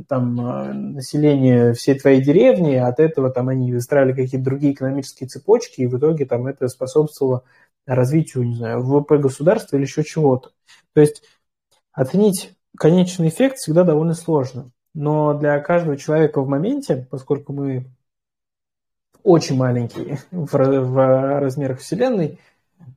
там 0.07 0.39
э, 0.39 0.73
население 0.73 1.73
всей 1.73 1.97
твоей 1.99 2.21
деревни, 2.21 2.75
от 2.75 2.99
этого 2.99 3.29
там 3.29 3.49
они 3.49 3.73
выстраивали 3.73 4.13
какие-то 4.13 4.45
другие 4.45 4.73
экономические 4.73 5.27
цепочки, 5.27 5.81
и 5.81 5.87
в 5.87 5.97
итоге 5.97 6.25
там 6.25 6.47
это 6.47 6.67
способствовало 6.67 7.43
развитию, 7.85 8.45
не 8.45 8.55
знаю, 8.55 8.81
ВВП 8.83 9.17
государства 9.17 9.75
или 9.75 9.83
еще 9.83 10.03
чего-то. 10.03 10.51
То 10.93 11.01
есть 11.01 11.23
оценить 11.91 12.53
конечный 12.77 13.29
эффект 13.29 13.57
всегда 13.57 13.83
довольно 13.83 14.13
сложно. 14.13 14.71
Но 14.93 15.33
для 15.33 15.59
каждого 15.59 15.97
человека 15.97 16.41
в 16.41 16.47
моменте, 16.47 17.07
поскольку 17.09 17.53
мы 17.53 17.85
очень 19.23 19.57
маленькие 19.57 20.19
в, 20.31 20.51
в 20.51 21.39
размерах 21.39 21.79
Вселенной, 21.79 22.39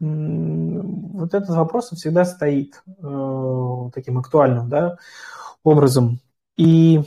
вот 0.01 1.35
этот 1.35 1.51
вопрос 1.51 1.91
всегда 1.91 2.25
стоит 2.25 2.83
э, 2.87 3.91
таким 3.95 4.19
актуальным 4.19 4.69
да, 4.69 4.99
образом. 5.63 6.21
И 6.57 7.01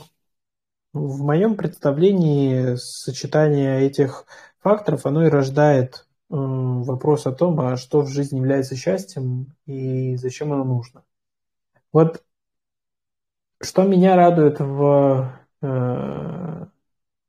в 0.92 1.22
моем 1.22 1.56
представлении 1.56 2.76
сочетание 2.76 3.82
этих 3.82 4.24
факторов, 4.60 5.06
оно 5.06 5.26
и 5.26 5.30
рождает 5.30 6.06
э, 6.30 6.34
вопрос 6.34 7.26
о 7.26 7.32
том, 7.32 7.60
а 7.60 7.76
что 7.76 8.00
в 8.00 8.08
жизни 8.08 8.38
является 8.38 8.76
счастьем 8.76 9.54
и 9.66 10.16
зачем 10.16 10.52
оно 10.52 10.64
нужно. 10.64 11.02
Вот 11.92 12.22
что 13.60 13.82
меня 13.84 14.16
радует 14.16 14.60
в, 14.60 15.32
э, 15.62 16.66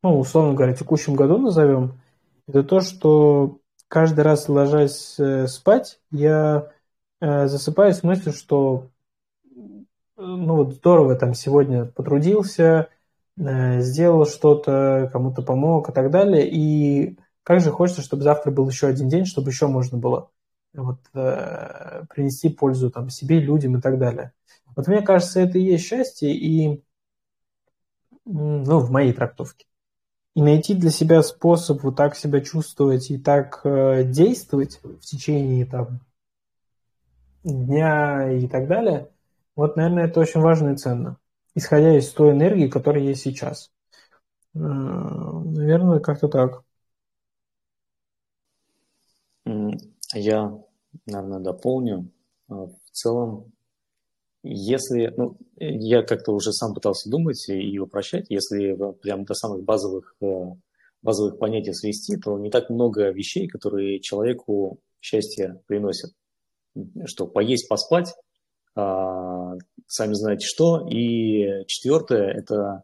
ну, 0.03 0.19
условно 0.19 0.53
говоря, 0.53 0.73
текущем 0.73 1.15
году 1.15 1.37
назовем, 1.37 1.99
это 2.47 2.63
то, 2.63 2.79
что 2.79 3.59
каждый 3.87 4.21
раз 4.21 4.49
ложась 4.49 5.19
э, 5.19 5.47
спать, 5.47 5.99
я 6.11 6.71
засыпаю 7.19 7.93
с 7.93 8.03
мыслью, 8.03 8.31
что 8.31 8.91
ну 10.17 10.55
вот 10.55 10.73
здорово 10.73 11.15
там 11.15 11.33
сегодня 11.33 11.85
потрудился, 11.85 12.89
э, 13.37 13.81
сделал 13.81 14.25
что-то, 14.25 15.09
кому-то 15.13 15.43
помог 15.43 15.89
и 15.89 15.93
так 15.93 16.09
далее. 16.09 16.49
И 16.49 17.17
как 17.43 17.61
же 17.61 17.71
хочется, 17.71 18.01
чтобы 18.01 18.23
завтра 18.23 18.51
был 18.51 18.67
еще 18.67 18.87
один 18.87 19.09
день, 19.09 19.25
чтобы 19.25 19.51
еще 19.51 19.67
можно 19.67 19.97
было 19.97 20.31
вот, 20.73 20.99
э, 21.13 22.03
принести 22.09 22.49
пользу 22.49 22.89
там, 22.89 23.09
себе, 23.09 23.39
людям 23.39 23.77
и 23.77 23.81
так 23.81 23.99
далее. 23.99 24.33
Вот 24.75 24.87
мне 24.87 25.01
кажется, 25.01 25.39
это 25.39 25.57
и 25.57 25.63
есть 25.63 25.85
счастье, 25.85 26.35
и 26.35 26.83
ну, 28.25 28.79
в 28.79 28.91
моей 28.91 29.13
трактовке. 29.13 29.65
И 30.37 30.41
найти 30.41 30.75
для 30.75 30.91
себя 30.91 31.23
способ 31.23 31.81
вот 31.81 31.95
так 31.95 32.15
себя 32.15 32.41
чувствовать 32.41 33.09
и 33.09 33.17
так 33.17 33.61
э, 33.63 34.03
действовать 34.05 34.79
в 34.83 34.99
течение 34.99 35.65
там, 35.65 35.99
дня 37.43 38.31
и 38.31 38.47
так 38.47 38.67
далее– 38.67 39.09
вот, 39.57 39.75
наверное, 39.75 40.05
это 40.05 40.19
очень 40.19 40.39
важно 40.39 40.73
и 40.73 40.77
ценно, 40.77 41.17
исходя 41.55 41.97
из 41.97 42.11
той 42.11 42.31
энергии, 42.31 42.67
которая 42.67 43.01
есть 43.01 43.23
сейчас. 43.23 43.71
Э, 44.53 44.59
наверное, 44.59 45.99
как-то 45.99 46.27
так. 46.27 46.63
Я, 50.13 50.63
наверное, 51.07 51.39
дополню. 51.39 52.11
Э, 52.49 52.53
в 52.53 52.91
целом, 52.91 53.51
если, 54.49 55.13
ну, 55.17 55.37
я 55.57 56.03
как-то 56.03 56.31
уже 56.31 56.51
сам 56.51 56.73
пытался 56.73 57.09
думать 57.09 57.47
и 57.49 57.79
упрощать, 57.79 58.25
если 58.29 58.75
прям 59.01 59.25
до 59.25 59.33
самых 59.33 59.63
базовых, 59.63 60.15
э, 60.21 60.25
базовых 61.01 61.39
понятий 61.39 61.73
свести, 61.73 62.17
то 62.17 62.37
не 62.37 62.49
так 62.49 62.69
много 62.69 63.09
вещей, 63.11 63.47
которые 63.47 63.99
человеку 63.99 64.79
счастье 65.01 65.61
приносят. 65.67 66.11
Что 67.05 67.27
поесть, 67.27 67.67
поспать, 67.69 68.13
а, 68.75 69.55
сами 69.87 70.13
знаете 70.13 70.45
что. 70.45 70.87
И 70.87 71.65
четвертое, 71.65 72.31
это 72.31 72.83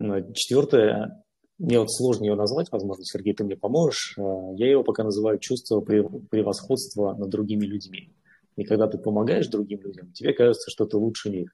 ну, 0.00 0.32
четвертое, 0.34 1.24
мне 1.58 1.78
вот 1.78 1.92
сложно 1.92 2.24
ее 2.24 2.34
назвать, 2.34 2.72
возможно, 2.72 3.04
Сергей, 3.04 3.34
ты 3.34 3.44
мне 3.44 3.56
поможешь. 3.56 4.16
А, 4.18 4.52
я 4.56 4.70
его 4.70 4.82
пока 4.82 5.04
называю 5.04 5.38
чувство 5.38 5.80
превосходства 5.80 7.14
над 7.14 7.30
другими 7.30 7.64
людьми. 7.64 8.10
И 8.56 8.64
когда 8.64 8.86
ты 8.86 8.98
помогаешь 8.98 9.48
другим 9.48 9.80
людям, 9.82 10.12
тебе 10.12 10.32
кажется, 10.32 10.70
что 10.70 10.86
ты 10.86 10.96
лучше 10.96 11.30
них. 11.30 11.50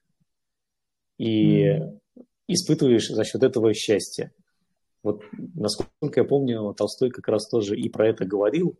И 1.19 1.65
mm. 1.65 2.01
испытываешь 2.49 3.09
за 3.09 3.25
счет 3.25 3.43
этого 3.43 3.73
счастье. 3.75 4.33
Вот, 5.03 5.23
насколько 5.55 6.21
я 6.21 6.25
помню, 6.25 6.75
Толстой 6.75 7.11
как 7.11 7.29
раз 7.29 7.49
тоже 7.49 7.77
и 7.77 7.89
про 7.89 8.09
это 8.09 8.27
говорил, 8.27 8.79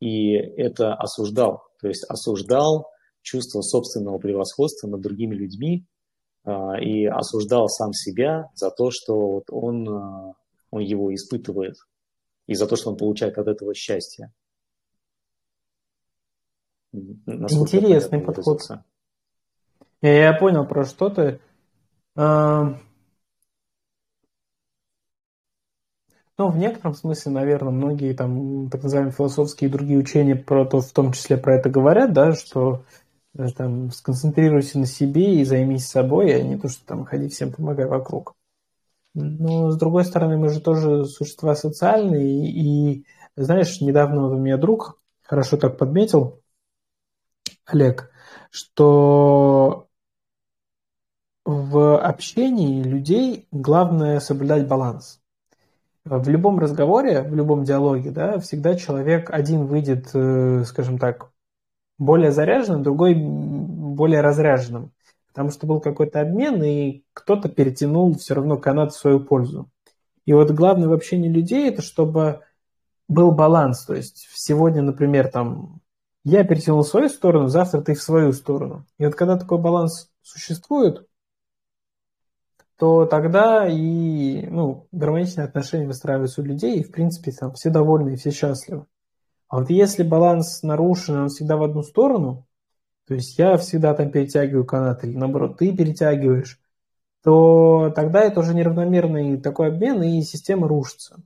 и 0.00 0.32
это 0.32 0.94
осуждал. 0.94 1.62
То 1.80 1.88
есть 1.88 2.04
осуждал 2.08 2.88
чувство 3.22 3.62
собственного 3.62 4.18
превосходства 4.18 4.88
над 4.88 5.00
другими 5.00 5.34
людьми 5.34 5.86
а, 6.44 6.78
и 6.78 7.06
осуждал 7.06 7.68
сам 7.68 7.92
себя 7.92 8.50
за 8.54 8.70
то, 8.70 8.90
что 8.90 9.14
вот 9.14 9.44
он, 9.48 9.88
а, 9.88 10.34
он 10.70 10.82
его 10.82 11.14
испытывает 11.14 11.76
и 12.46 12.54
за 12.54 12.66
то, 12.66 12.76
что 12.76 12.90
он 12.90 12.96
получает 12.96 13.38
от 13.38 13.46
этого 13.46 13.74
счастье. 13.74 14.32
Интересный 16.92 18.20
подход. 18.20 18.60
Я, 20.02 20.12
я 20.12 20.32
понял 20.34 20.66
про 20.66 20.84
что 20.84 21.08
ты. 21.08 21.40
А, 22.14 22.78
ну, 26.36 26.48
в 26.48 26.58
некотором 26.58 26.94
смысле, 26.94 27.32
наверное, 27.32 27.72
многие 27.72 28.12
там 28.14 28.68
так 28.68 28.82
называемые 28.82 29.14
философские 29.14 29.68
и 29.70 29.72
другие 29.72 29.98
учения 29.98 30.36
про 30.36 30.66
то, 30.66 30.80
в 30.80 30.92
том 30.92 31.12
числе 31.12 31.38
про 31.38 31.56
это 31.56 31.70
говорят, 31.70 32.12
да, 32.12 32.34
что 32.34 32.84
там, 33.56 33.90
сконцентрируйся 33.90 34.78
на 34.78 34.86
себе 34.86 35.40
и 35.40 35.44
займись 35.44 35.86
собой, 35.86 36.34
а 36.34 36.42
не 36.42 36.58
то, 36.58 36.68
что 36.68 36.84
там 36.84 37.04
ходи 37.04 37.28
всем 37.28 37.52
помогай 37.52 37.86
вокруг. 37.86 38.34
Но, 39.14 39.70
с 39.70 39.78
другой 39.78 40.04
стороны, 40.04 40.36
мы 40.36 40.50
же 40.50 40.60
тоже 40.60 41.04
существа 41.06 41.54
социальные, 41.54 42.50
и, 42.50 43.06
знаешь, 43.36 43.80
недавно 43.80 44.22
вот 44.22 44.34
у 44.34 44.38
меня 44.38 44.58
друг 44.58 45.00
хорошо 45.22 45.56
так 45.56 45.78
подметил, 45.78 46.41
Олег, 47.66 48.10
что 48.50 49.88
в 51.44 51.98
общении 51.98 52.82
людей 52.82 53.48
главное 53.50 54.20
соблюдать 54.20 54.66
баланс. 54.66 55.20
В 56.04 56.28
любом 56.28 56.58
разговоре, 56.58 57.22
в 57.22 57.34
любом 57.34 57.64
диалоге, 57.64 58.10
да, 58.10 58.38
всегда 58.38 58.74
человек 58.74 59.30
один 59.30 59.66
выйдет, 59.66 60.10
э, 60.14 60.64
скажем 60.66 60.98
так, 60.98 61.30
более 61.98 62.32
заряженным, 62.32 62.82
другой 62.82 63.14
более 63.14 64.20
разряженным. 64.20 64.92
Потому 65.28 65.50
что 65.50 65.66
был 65.66 65.80
какой-то 65.80 66.20
обмен, 66.20 66.62
и 66.62 67.04
кто-то 67.12 67.48
перетянул 67.48 68.16
все 68.18 68.34
равно 68.34 68.58
канат 68.58 68.92
в 68.92 68.98
свою 68.98 69.20
пользу. 69.20 69.70
И 70.26 70.32
вот 70.32 70.50
главное 70.50 70.88
в 70.88 70.92
общении 70.92 71.28
людей 71.28 71.68
это 71.68 71.82
чтобы 71.82 72.40
был 73.08 73.30
баланс. 73.32 73.84
То 73.84 73.94
есть 73.94 74.28
сегодня, 74.34 74.82
например, 74.82 75.28
там 75.28 75.81
я 76.24 76.44
перетянул 76.44 76.82
в 76.82 76.88
свою 76.88 77.08
сторону, 77.08 77.48
завтра 77.48 77.80
ты 77.80 77.94
в 77.94 78.02
свою 78.02 78.32
сторону. 78.32 78.86
И 78.98 79.04
вот 79.04 79.14
когда 79.14 79.36
такой 79.36 79.58
баланс 79.58 80.10
существует, 80.22 81.06
то 82.78 83.06
тогда 83.06 83.68
и 83.68 84.46
ну, 84.46 84.88
гармоничные 84.92 85.44
отношения 85.44 85.86
выстраиваются 85.86 86.40
у 86.40 86.44
людей, 86.44 86.80
и 86.80 86.84
в 86.84 86.90
принципе 86.90 87.32
там 87.32 87.52
все 87.52 87.70
довольны 87.70 88.14
и 88.14 88.16
все 88.16 88.30
счастливы. 88.30 88.86
А 89.48 89.58
вот 89.58 89.70
если 89.70 90.02
баланс 90.02 90.62
нарушен, 90.62 91.16
он 91.16 91.28
всегда 91.28 91.56
в 91.56 91.62
одну 91.62 91.82
сторону, 91.82 92.46
то 93.06 93.14
есть 93.14 93.38
я 93.38 93.56
всегда 93.56 93.94
там 93.94 94.10
перетягиваю 94.10 94.64
канат, 94.64 95.04
или 95.04 95.16
наоборот, 95.16 95.58
ты 95.58 95.76
перетягиваешь, 95.76 96.58
то 97.22 97.92
тогда 97.94 98.22
это 98.22 98.40
уже 98.40 98.54
неравномерный 98.54 99.40
такой 99.40 99.68
обмен, 99.68 100.02
и 100.02 100.22
система 100.22 100.66
рушится. 100.66 101.20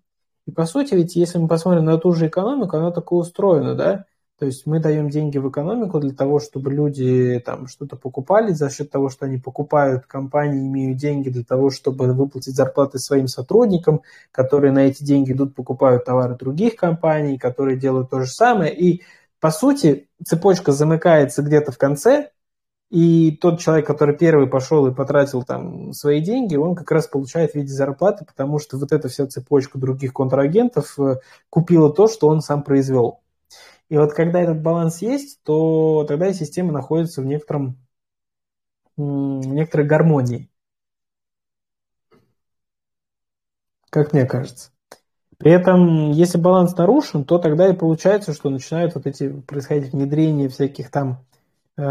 И 0.46 0.50
по 0.50 0.66
сути, 0.66 0.94
ведь 0.94 1.16
если 1.16 1.38
мы 1.38 1.48
посмотрим 1.48 1.84
на 1.84 1.98
ту 1.98 2.12
же 2.12 2.28
экономику, 2.28 2.76
она 2.76 2.90
такое 2.90 3.20
устроена, 3.20 3.74
да, 3.74 4.04
То 4.38 4.44
есть 4.44 4.66
мы 4.66 4.80
даем 4.80 5.08
деньги 5.08 5.38
в 5.38 5.48
экономику 5.48 5.98
для 5.98 6.12
того, 6.12 6.40
чтобы 6.40 6.70
люди 6.70 7.42
там 7.44 7.66
что-то 7.68 7.96
покупали, 7.96 8.52
за 8.52 8.68
счет 8.68 8.90
того, 8.90 9.08
что 9.08 9.24
они 9.24 9.38
покупают, 9.38 10.04
компании 10.04 10.66
имеют 10.66 10.98
деньги 10.98 11.30
для 11.30 11.42
того, 11.42 11.70
чтобы 11.70 12.12
выплатить 12.12 12.54
зарплаты 12.54 12.98
своим 12.98 13.28
сотрудникам, 13.28 14.02
которые 14.32 14.72
на 14.72 14.80
эти 14.80 15.02
деньги 15.02 15.32
идут, 15.32 15.54
покупают 15.54 16.04
товары 16.04 16.36
других 16.36 16.76
компаний, 16.76 17.38
которые 17.38 17.78
делают 17.78 18.10
то 18.10 18.20
же 18.20 18.30
самое. 18.30 18.76
И 18.76 19.02
по 19.40 19.50
сути 19.50 20.08
цепочка 20.22 20.72
замыкается 20.72 21.40
где-то 21.40 21.72
в 21.72 21.78
конце, 21.78 22.30
и 22.90 23.36
тот 23.40 23.58
человек, 23.58 23.86
который 23.86 24.16
первый 24.16 24.48
пошел 24.48 24.86
и 24.86 24.94
потратил 24.94 25.42
там 25.44 25.92
свои 25.92 26.20
деньги, 26.20 26.56
он 26.56 26.74
как 26.76 26.90
раз 26.90 27.06
получает 27.06 27.52
в 27.52 27.54
виде 27.54 27.72
зарплаты, 27.72 28.26
потому 28.26 28.58
что 28.58 28.76
вот 28.76 28.92
эта 28.92 29.08
вся 29.08 29.26
цепочка 29.26 29.78
других 29.78 30.12
контрагентов 30.12 30.98
э, 31.00 31.16
купила 31.50 31.92
то, 31.92 32.06
что 32.06 32.28
он 32.28 32.42
сам 32.42 32.62
произвел. 32.62 33.20
И 33.88 33.96
вот 33.96 34.12
когда 34.14 34.40
этот 34.40 34.62
баланс 34.62 35.02
есть, 35.02 35.42
то 35.42 36.04
тогда 36.08 36.32
система 36.32 36.72
находится 36.72 37.22
в 37.22 37.26
некотором 37.26 37.76
в 38.96 39.46
некоторой 39.46 39.86
гармонии. 39.86 40.50
Как 43.90 44.12
мне 44.12 44.26
кажется. 44.26 44.70
При 45.38 45.52
этом, 45.52 46.12
если 46.12 46.38
баланс 46.38 46.76
нарушен, 46.76 47.24
то 47.24 47.38
тогда 47.38 47.68
и 47.68 47.76
получается, 47.76 48.32
что 48.32 48.48
начинают 48.48 48.94
вот 48.94 49.06
эти 49.06 49.28
происходить 49.28 49.92
внедрения 49.92 50.48
всяких 50.48 50.90
там 50.90 51.24
э, 51.76 51.82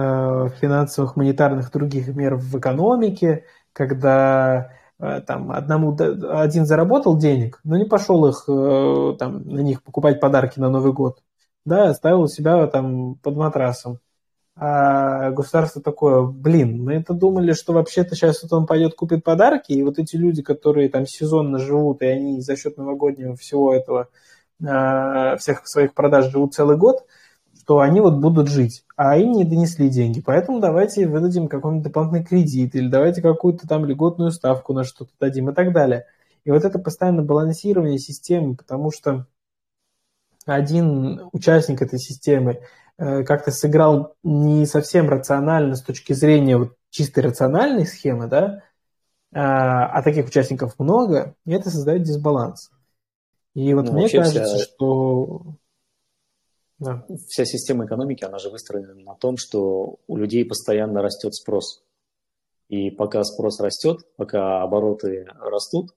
финансовых, 0.59 1.15
монетарных 1.15 1.71
других 1.71 2.07
мер 2.07 2.35
в 2.35 2.57
экономике, 2.57 3.45
когда 3.71 4.71
э, 4.97 5.21
там 5.21 5.51
одному 5.51 5.95
один 5.95 6.65
заработал 6.65 7.17
денег, 7.17 7.59
но 7.63 7.77
не 7.77 7.85
пошел 7.85 8.25
их 8.25 8.45
э, 8.47 9.15
там 9.19 9.47
на 9.47 9.59
них 9.59 9.83
покупать 9.83 10.19
подарки 10.19 10.59
на 10.59 10.69
Новый 10.69 10.91
год, 10.91 11.21
да, 11.65 11.89
оставил 11.89 12.21
у 12.21 12.27
себя 12.27 12.65
там 12.67 13.15
под 13.15 13.35
матрасом. 13.35 13.99
А 14.57 15.31
государство 15.31 15.81
такое, 15.81 16.21
блин, 16.21 16.81
мы 16.81 16.93
это 16.93 17.13
думали, 17.13 17.51
что 17.51 17.73
вообще-то 17.73 18.15
сейчас 18.15 18.41
вот 18.43 18.53
он 18.53 18.65
пойдет 18.65 18.95
купит 18.95 19.23
подарки, 19.23 19.73
и 19.73 19.83
вот 19.83 19.99
эти 19.99 20.15
люди, 20.15 20.41
которые 20.41 20.87
там 20.89 21.05
сезонно 21.05 21.59
живут, 21.59 22.01
и 22.01 22.05
они 22.05 22.39
за 22.39 22.55
счет 22.55 22.77
новогоднего 22.77 23.35
всего 23.35 23.73
этого, 23.73 24.07
а, 24.65 25.35
всех 25.37 25.67
своих 25.67 25.93
продаж 25.93 26.31
живут 26.31 26.53
целый 26.53 26.77
год, 26.77 27.05
что 27.59 27.79
они 27.79 27.99
вот 27.99 28.15
будут 28.19 28.47
жить, 28.47 28.85
а 28.95 29.17
им 29.17 29.33
не 29.33 29.43
донесли 29.43 29.89
деньги. 29.89 30.21
Поэтому 30.21 30.61
давайте 30.61 31.07
выдадим 31.07 31.49
какой-нибудь 31.49 31.83
дополнительный 31.83 32.23
кредит, 32.23 32.75
или 32.75 32.87
давайте 32.87 33.21
какую-то 33.21 33.67
там 33.67 33.85
льготную 33.85 34.31
ставку 34.31 34.71
на 34.73 34.85
что-то 34.85 35.11
дадим 35.19 35.49
и 35.49 35.53
так 35.53 35.73
далее. 35.73 36.05
И 36.45 36.51
вот 36.51 36.63
это 36.63 36.79
постоянное 36.79 37.25
балансирование 37.25 37.99
системы, 37.99 38.55
потому 38.55 38.91
что 38.91 39.25
один 40.45 41.29
участник 41.31 41.81
этой 41.81 41.99
системы 41.99 42.61
э, 42.97 43.23
как-то 43.23 43.51
сыграл 43.51 44.15
не 44.23 44.65
совсем 44.65 45.09
рационально 45.09 45.75
с 45.75 45.81
точки 45.81 46.13
зрения 46.13 46.57
вот 46.57 46.75
чистой 46.89 47.21
рациональной 47.21 47.85
схемы, 47.85 48.27
да, 48.27 48.63
а, 49.33 49.87
а 49.87 50.01
таких 50.01 50.27
участников 50.27 50.79
много, 50.79 51.35
и 51.45 51.51
это 51.51 51.69
создает 51.69 52.03
дисбаланс. 52.03 52.71
И 53.53 53.73
вот 53.73 53.87
ну, 53.87 53.93
мне 53.93 54.09
кажется, 54.09 54.45
вся... 54.45 54.59
что... 54.59 55.55
Да. 56.77 57.05
Вся 57.27 57.45
система 57.45 57.85
экономики, 57.85 58.23
она 58.23 58.37
же 58.37 58.49
выстроена 58.49 58.93
на 58.93 59.15
том, 59.15 59.37
что 59.37 59.97
у 60.07 60.17
людей 60.17 60.45
постоянно 60.45 61.01
растет 61.01 61.33
спрос. 61.33 61.83
И 62.67 62.91
пока 62.91 63.23
спрос 63.23 63.59
растет, 63.59 63.99
пока 64.17 64.61
обороты 64.61 65.25
растут, 65.39 65.95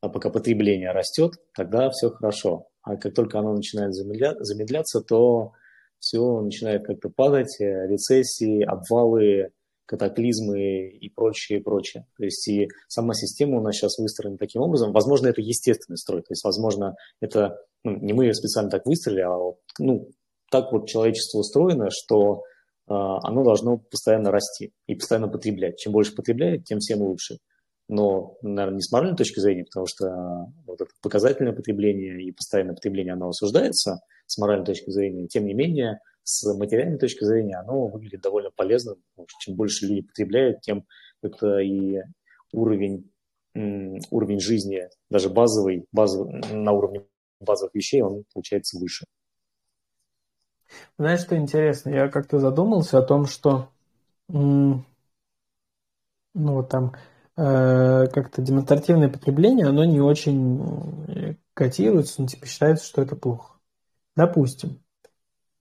а 0.00 0.08
пока 0.08 0.30
потребление 0.30 0.92
растет, 0.92 1.34
тогда 1.54 1.90
все 1.90 2.10
хорошо. 2.10 2.69
А 2.82 2.96
как 2.96 3.14
только 3.14 3.38
оно 3.38 3.54
начинает 3.54 3.94
замедля... 3.94 4.36
замедляться, 4.40 5.00
то 5.00 5.52
все 5.98 6.40
начинает 6.40 6.86
как-то 6.86 7.10
падать, 7.10 7.60
э, 7.60 7.86
рецессии, 7.86 8.62
обвалы, 8.62 9.50
катаклизмы 9.86 10.88
и 10.88 11.10
прочее, 11.10 11.60
прочее. 11.60 12.06
То 12.16 12.24
есть 12.24 12.46
и 12.48 12.68
сама 12.88 13.12
система 13.12 13.58
у 13.58 13.62
нас 13.62 13.74
сейчас 13.74 13.98
выстроена 13.98 14.38
таким 14.38 14.62
образом. 14.62 14.92
Возможно, 14.92 15.26
это 15.26 15.40
естественный 15.40 15.98
строй. 15.98 16.20
То 16.20 16.30
есть, 16.30 16.44
возможно, 16.44 16.94
это 17.20 17.58
ну, 17.84 17.96
не 17.96 18.12
мы 18.12 18.32
специально 18.32 18.70
так 18.70 18.86
выстроили, 18.86 19.20
а 19.22 19.36
ну, 19.78 20.08
так 20.50 20.72
вот 20.72 20.88
человечество 20.88 21.38
устроено, 21.38 21.88
что 21.90 22.42
э, 22.88 22.92
оно 22.92 23.42
должно 23.42 23.78
постоянно 23.78 24.30
расти 24.30 24.72
и 24.86 24.94
постоянно 24.94 25.28
потреблять. 25.28 25.78
Чем 25.78 25.92
больше 25.92 26.14
потребляет, 26.14 26.64
тем 26.64 26.78
всем 26.78 27.02
лучше 27.02 27.38
но, 27.90 28.36
наверное, 28.40 28.76
не 28.76 28.82
с 28.82 28.92
моральной 28.92 29.16
точки 29.16 29.40
зрения, 29.40 29.64
потому 29.64 29.86
что 29.88 30.46
вот 30.64 30.80
это 30.80 30.92
показательное 31.02 31.52
потребление 31.52 32.22
и 32.22 32.30
постоянное 32.30 32.76
потребление, 32.76 33.14
оно 33.14 33.30
осуждается 33.30 33.98
с 34.26 34.38
моральной 34.38 34.64
точки 34.64 34.90
зрения. 34.90 35.26
Тем 35.26 35.44
не 35.44 35.54
менее, 35.54 35.98
с 36.22 36.44
материальной 36.56 36.98
точки 36.98 37.24
зрения 37.24 37.56
оно 37.56 37.88
выглядит 37.88 38.20
довольно 38.20 38.50
что 39.26 39.40
чем 39.40 39.56
больше 39.56 39.86
люди 39.86 40.02
потребляют, 40.02 40.60
тем 40.60 40.84
это 41.20 41.58
и 41.58 41.98
уровень, 42.52 43.10
уровень 43.54 44.38
жизни, 44.38 44.88
даже 45.10 45.28
базовый, 45.28 45.84
базовый, 45.90 46.42
на 46.52 46.70
уровне 46.70 47.02
базовых 47.40 47.74
вещей, 47.74 48.02
он 48.02 48.22
получается 48.32 48.78
выше. 48.78 49.04
Знаешь, 50.96 51.22
что 51.22 51.36
интересно? 51.36 51.90
Я 51.90 52.06
как-то 52.06 52.38
задумался 52.38 52.98
о 52.98 53.02
том, 53.02 53.26
что 53.26 53.68
ну, 54.28 54.84
вот 56.34 56.68
там 56.68 56.94
как-то 57.40 58.42
демонстративное 58.42 59.08
потребление, 59.08 59.66
оно 59.66 59.84
не 59.84 60.00
очень 60.00 61.06
э, 61.08 61.34
котируется, 61.54 62.20
ну, 62.20 62.28
типа 62.28 62.46
считается, 62.46 62.86
что 62.86 63.00
это 63.00 63.16
плохо. 63.16 63.54
Допустим. 64.14 64.82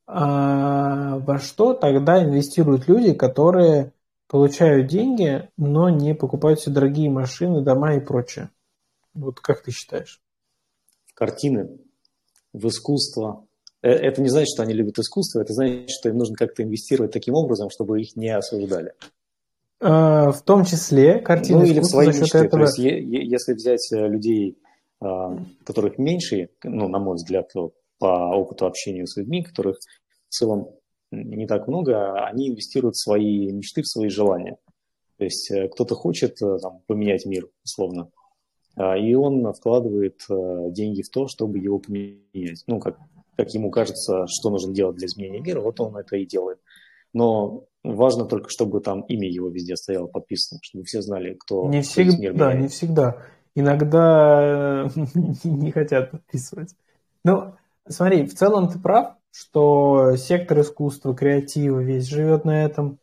А 0.06 1.20
во 1.20 1.40
что 1.40 1.74
тогда 1.74 2.22
инвестируют 2.24 2.88
люди, 2.88 3.14
которые 3.14 3.94
получают 4.28 4.88
деньги, 4.88 5.50
но 5.56 5.90
не 5.90 6.14
покупают 6.16 6.60
себе 6.60 6.76
дорогие 6.76 7.10
машины, 7.10 7.62
дома 7.62 7.96
и 7.96 8.00
прочее? 8.00 8.50
Вот 9.14 9.40
как 9.40 9.64
ты 9.64 9.72
считаешь? 9.72 10.22
Картины, 11.14 11.80
в 12.52 12.68
искусство. 12.68 13.46
Э, 13.82 13.90
это 13.90 14.22
не 14.22 14.30
значит, 14.30 14.50
что 14.54 14.64
они 14.64 14.74
любят 14.74 15.00
искусство, 15.00 15.40
это 15.40 15.54
значит, 15.54 15.92
что 15.92 16.10
им 16.10 16.18
нужно 16.18 16.36
как-то 16.36 16.64
инвестировать 16.64 17.14
таким 17.14 17.36
образом, 17.36 17.70
чтобы 17.70 18.02
их 18.02 18.16
не 18.16 18.36
осуждали. 18.36 18.94
А, 19.82 20.32
в 20.32 20.44
том 20.44 20.66
числе 20.66 21.20
картины 21.20 21.60
ну, 21.60 21.66
или 21.66 21.80
в 21.80 21.86
свои 21.86 22.08
за 22.08 22.14
счет 22.14 22.22
мечты. 22.22 22.38
этого... 22.40 22.66
То 22.66 22.82
есть, 22.82 23.06
если 23.08 23.54
взять 23.54 23.92
э, 23.94 24.08
людей, 24.08 24.58
а, 25.00 25.38
которых 25.64 25.98
меньше, 25.98 26.50
ну, 26.64 26.90
на 26.90 27.00
мой 27.00 27.16
взгляд, 27.16 27.52
по 27.98 28.36
опыту 28.36 28.66
общения 28.66 29.06
с 29.06 29.16
людьми, 29.18 29.44
которых 29.44 29.78
в 29.78 30.34
целом 30.34 30.70
не 31.12 31.48
так 31.48 31.68
много, 31.68 32.26
они 32.26 32.50
инвестируют 32.50 32.96
в 32.96 33.02
свои 33.02 33.52
мечты, 33.52 33.82
в 33.82 33.88
свои 33.88 34.10
желания. 34.10 34.58
То 35.18 35.24
есть 35.24 35.50
э, 35.52 35.70
кто-то 35.70 35.96
хочет 35.96 36.42
э, 36.42 36.58
там, 36.62 36.82
поменять 36.86 37.26
мир, 37.26 37.48
условно, 37.64 38.10
и 38.78 39.14
он 39.14 39.52
вкладывает 39.52 40.22
деньги 40.30 41.02
в 41.02 41.10
то, 41.10 41.28
чтобы 41.28 41.58
его 41.58 41.80
поменять. 41.80 42.64
Ну, 42.66 42.80
как, 42.80 42.98
как 43.36 43.54
ему 43.54 43.72
кажется, 43.72 44.26
что 44.30 44.52
нужно 44.52 44.74
делать 44.74 44.96
для 44.96 45.08
изменения 45.08 45.42
мира, 45.42 45.60
вот 45.60 45.82
он 45.82 45.98
это 45.98 46.16
и 46.16 46.26
делает. 46.26 46.60
Но 47.12 47.66
Важно 47.84 48.26
только, 48.26 48.50
чтобы 48.50 48.82
там 48.82 49.02
имя 49.02 49.30
его 49.30 49.48
везде 49.50 49.78
стояло 49.78 50.08
подписано, 50.08 50.60
чтобы 50.62 50.84
все 50.84 51.02
знали, 51.02 51.36
кто 51.36 51.66
не 51.70 51.82
всегда, 51.82 52.34
Да, 52.34 52.54
не 52.54 52.68
всегда. 52.68 53.18
Иногда 53.56 54.86
э, 54.86 54.88
не 55.46 55.72
хотят 55.72 56.12
подписывать. 56.12 56.76
Ну, 57.24 57.54
смотри, 57.88 58.26
в 58.26 58.36
целом 58.36 58.70
ты 58.70 58.80
прав, 58.80 59.16
что 59.32 60.16
сектор 60.18 60.60
искусства, 60.60 61.16
креатива 61.16 61.80
весь 61.80 62.08
живет 62.08 62.44
на 62.44 62.66
этом. 62.66 63.00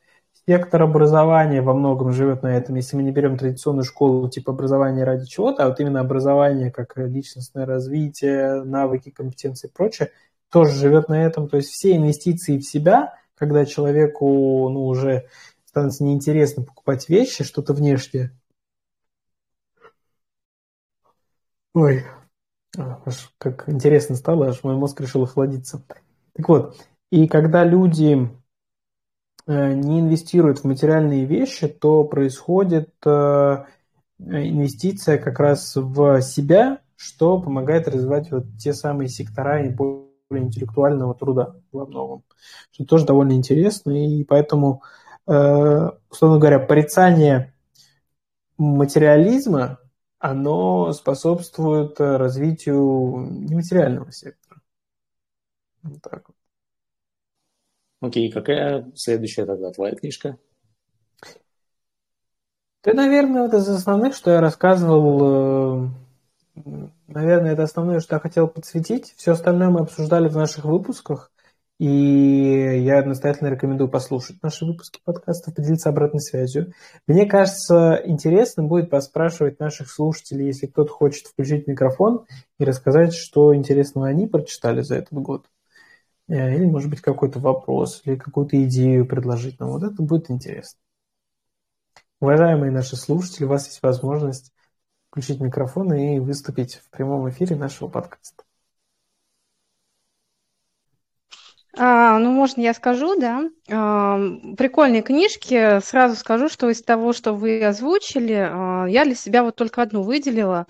Сектор 0.47 0.83
образования 0.83 1.63
во 1.63 1.73
многом 1.73 2.13
живет 2.13 2.43
на 2.43 2.55
этом. 2.55 2.77
Если 2.77 2.97
мы 2.97 3.03
не 3.03 3.13
берем 3.13 3.39
традиционную 3.39 3.85
школу 3.85 4.29
типа 4.29 4.53
образования 4.53 5.05
ради 5.05 5.27
чего-то, 5.27 5.65
а 5.65 5.69
вот 5.69 5.81
именно 5.81 6.01
образование 6.01 6.71
как 6.71 6.97
личностное 6.97 7.65
развитие, 7.65 8.63
навыки, 8.63 9.11
компетенции 9.11 9.69
и 9.69 9.73
прочее, 9.73 10.11
тоже 10.53 10.73
живет 10.73 11.09
на 11.09 11.25
этом. 11.25 11.49
То 11.49 11.57
есть 11.57 11.71
все 11.71 11.97
инвестиции 11.97 12.59
в 12.59 12.63
себя– 12.63 13.15
когда 13.37 13.65
человеку 13.65 14.69
ну, 14.69 14.87
уже 14.87 15.29
становится 15.67 16.05
неинтересно 16.05 16.63
покупать 16.65 17.09
вещи, 17.09 17.45
что-то 17.45 17.75
внешнее. 17.75 18.33
Ой, 21.75 22.05
аж 22.77 23.33
как 23.39 23.69
интересно 23.69 24.17
стало, 24.17 24.49
аж 24.49 24.65
мой 24.65 24.77
мозг 24.77 25.01
решил 25.01 25.25
охладиться. 25.25 25.85
Так 26.33 26.49
вот, 26.49 26.77
и 27.11 27.29
когда 27.29 27.65
люди 27.65 28.31
э, 29.47 29.73
не 29.75 30.01
инвестируют 30.01 30.61
в 30.61 30.65
материальные 30.65 31.27
вещи, 31.27 31.69
то 31.69 32.05
происходит 32.05 32.95
э, 33.05 33.65
инвестиция 34.19 35.19
как 35.19 35.39
раз 35.39 35.77
в 35.77 36.23
себя, 36.23 36.81
что 36.97 37.41
помогает 37.41 37.89
развивать 37.89 38.31
вот 38.31 38.47
те 38.59 38.73
самые 38.73 39.09
сектора 39.09 39.63
интеллектуального 40.31 41.15
труда 41.15 41.57
во 41.73 41.87
многом, 41.87 42.25
что 42.73 42.85
тоже 42.85 43.07
довольно 43.07 43.33
интересно, 43.33 43.91
и 43.93 44.25
поэтому, 44.25 44.83
э, 45.27 45.91
условно 46.11 46.39
говоря, 46.39 46.59
порицание 46.59 47.55
материализма, 48.59 49.79
оно 50.19 50.93
способствует 50.93 52.01
развитию 52.01 53.29
нематериального 53.31 54.11
сектора. 54.13 54.61
Вот 55.83 56.03
так 56.03 56.29
вот. 56.29 56.37
Окей, 58.01 58.31
какая 58.31 58.91
следующая 58.95 59.47
тогда 59.47 59.71
твоя 59.71 59.95
книжка? 59.95 60.39
Да, 62.85 62.93
наверное, 62.93 63.43
вот 63.43 63.55
из 63.55 63.69
основных, 63.69 64.15
что 64.15 64.31
я 64.31 64.41
рассказывал, 64.41 65.87
э, 65.87 65.89
наверное, 67.07 67.53
это 67.53 67.65
основное, 67.65 68.01
что 68.01 68.17
я 68.17 68.21
хотел 68.21 68.49
подсветить. 68.49 69.15
Все 69.17 69.33
остальное 69.33 69.71
мы 69.71 69.81
обсуждали 69.81 70.29
в 70.29 70.37
наших 70.37 70.65
выпусках. 70.65 71.31
И 71.79 71.87
я 71.87 73.05
настоятельно 73.05 73.49
рекомендую 73.49 73.91
послушать 73.91 74.43
наши 74.43 74.65
выпуски 74.65 74.99
подкастов, 75.05 75.55
поделиться 75.55 75.91
обратной 75.91 76.21
связью. 76.21 76.73
Мне 77.07 77.27
кажется, 77.27 78.01
интересно 78.03 78.63
будет 78.63 78.89
поспрашивать 78.89 79.61
наших 79.61 79.91
слушателей, 79.91 80.47
если 80.47 80.67
кто-то 80.67 80.91
хочет 80.91 81.27
включить 81.27 81.67
микрофон 81.67 82.25
и 82.59 82.65
рассказать, 82.65 83.13
что 83.13 83.55
интересного 83.55 84.09
они 84.09 84.27
прочитали 84.27 84.81
за 84.81 84.97
этот 84.97 85.13
год. 85.13 85.51
Э, 86.29 86.55
или, 86.55 86.65
может 86.65 86.89
быть, 86.89 87.03
какой-то 87.03 87.41
вопрос, 87.41 88.01
или 88.05 88.17
какую-то 88.17 88.63
идею 88.65 89.07
предложить 89.07 89.61
нам. 89.61 89.71
Вот 89.71 89.83
это 89.83 90.03
будет 90.03 90.31
интересно. 90.31 90.81
Уважаемые 92.21 92.73
наши 92.73 92.97
слушатели, 92.97 93.45
у 93.45 93.49
вас 93.49 93.67
есть 93.67 93.83
возможность 93.83 94.51
включить 95.17 95.41
микрофон 95.41 95.95
и 95.95 96.19
выступить 96.19 96.75
в 96.75 96.91
прямом 96.91 97.31
эфире 97.31 97.57
нашего 97.57 97.89
подкаста. 97.89 98.45
А, 101.79 102.19
ну, 102.19 102.31
можно 102.33 102.61
я 102.61 102.75
скажу, 102.75 103.19
да. 103.19 103.49
А, 103.71 104.19
прикольные 104.59 105.01
книжки. 105.01 105.81
Сразу 105.81 106.17
скажу, 106.17 106.51
что 106.51 106.69
из 106.69 106.83
того, 106.83 107.15
что 107.15 107.33
вы 107.33 107.65
озвучили, 107.65 108.35
а, 108.35 108.85
я 108.85 109.07
для 109.07 109.15
себя 109.15 109.43
вот 109.43 109.57
только 109.57 109.81
одну 109.81 110.03
выделила. 110.03 110.67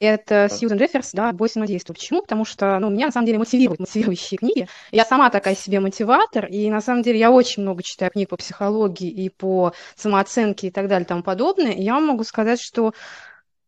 Это 0.00 0.48
Сьюзен 0.50 0.76
Джефферс, 0.76 1.12
да, 1.12 1.32
«Бойся, 1.32 1.60
но 1.60 1.66
действуй». 1.66 1.94
Почему? 1.94 2.20
Потому 2.22 2.44
что, 2.44 2.78
ну, 2.78 2.90
меня, 2.90 3.06
на 3.06 3.12
самом 3.12 3.26
деле, 3.26 3.38
мотивируют 3.38 3.80
мотивирующие 3.80 4.38
книги. 4.38 4.68
Я 4.90 5.04
сама 5.04 5.30
такая 5.30 5.54
себе 5.54 5.80
мотиватор, 5.80 6.46
и, 6.46 6.68
на 6.70 6.80
самом 6.80 7.02
деле, 7.02 7.18
я 7.18 7.30
очень 7.30 7.62
много 7.62 7.82
читаю 7.82 8.10
книг 8.10 8.28
по 8.28 8.36
психологии 8.36 9.08
и 9.08 9.30
по 9.30 9.72
самооценке 9.94 10.66
и 10.66 10.70
так 10.70 10.88
далее 10.88 11.04
и 11.04 11.08
тому 11.08 11.22
подобное. 11.22 11.72
И 11.72 11.82
я 11.82 11.94
вам 11.94 12.06
могу 12.06 12.24
сказать, 12.24 12.60
что 12.60 12.92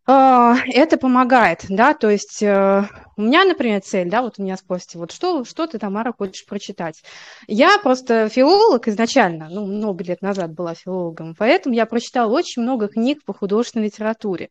это 0.06 0.98
помогает, 0.98 1.64
да, 1.68 1.92
то 1.92 2.08
есть 2.08 2.40
э, 2.40 2.84
у 3.16 3.22
меня, 3.22 3.44
например, 3.44 3.80
цель, 3.80 4.08
да, 4.08 4.22
вот 4.22 4.34
у 4.38 4.42
меня 4.42 4.56
спросите, 4.56 4.98
вот 4.98 5.10
что, 5.10 5.44
что 5.44 5.66
ты, 5.66 5.78
Тамара, 5.78 6.12
хочешь 6.16 6.46
прочитать? 6.46 7.02
Я 7.48 7.78
просто 7.78 8.28
филолог 8.28 8.86
изначально, 8.86 9.48
ну, 9.50 9.66
много 9.66 10.04
лет 10.04 10.22
назад 10.22 10.52
была 10.52 10.74
филологом, 10.74 11.34
поэтому 11.36 11.74
я 11.74 11.86
прочитала 11.86 12.30
очень 12.30 12.62
много 12.62 12.86
книг 12.86 13.24
по 13.24 13.34
художественной 13.34 13.86
литературе. 13.86 14.50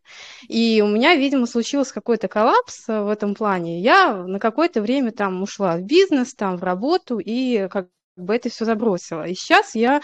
И 0.49 0.81
у 0.81 0.87
меня, 0.87 1.15
видимо, 1.15 1.45
случился 1.45 1.93
какой-то 1.93 2.27
коллапс 2.27 2.87
в 2.87 3.07
этом 3.07 3.33
плане. 3.33 3.79
Я 3.79 4.13
на 4.13 4.39
какое-то 4.39 4.81
время 4.81 5.11
там 5.11 5.41
ушла 5.41 5.77
в 5.77 5.83
бизнес, 5.83 6.33
там, 6.33 6.57
в 6.57 6.63
работу, 6.63 7.19
и 7.19 7.69
как 7.69 7.87
бы 8.17 8.35
это 8.35 8.49
все 8.49 8.65
забросила. 8.65 9.25
И 9.25 9.35
сейчас 9.35 9.75
я 9.75 10.01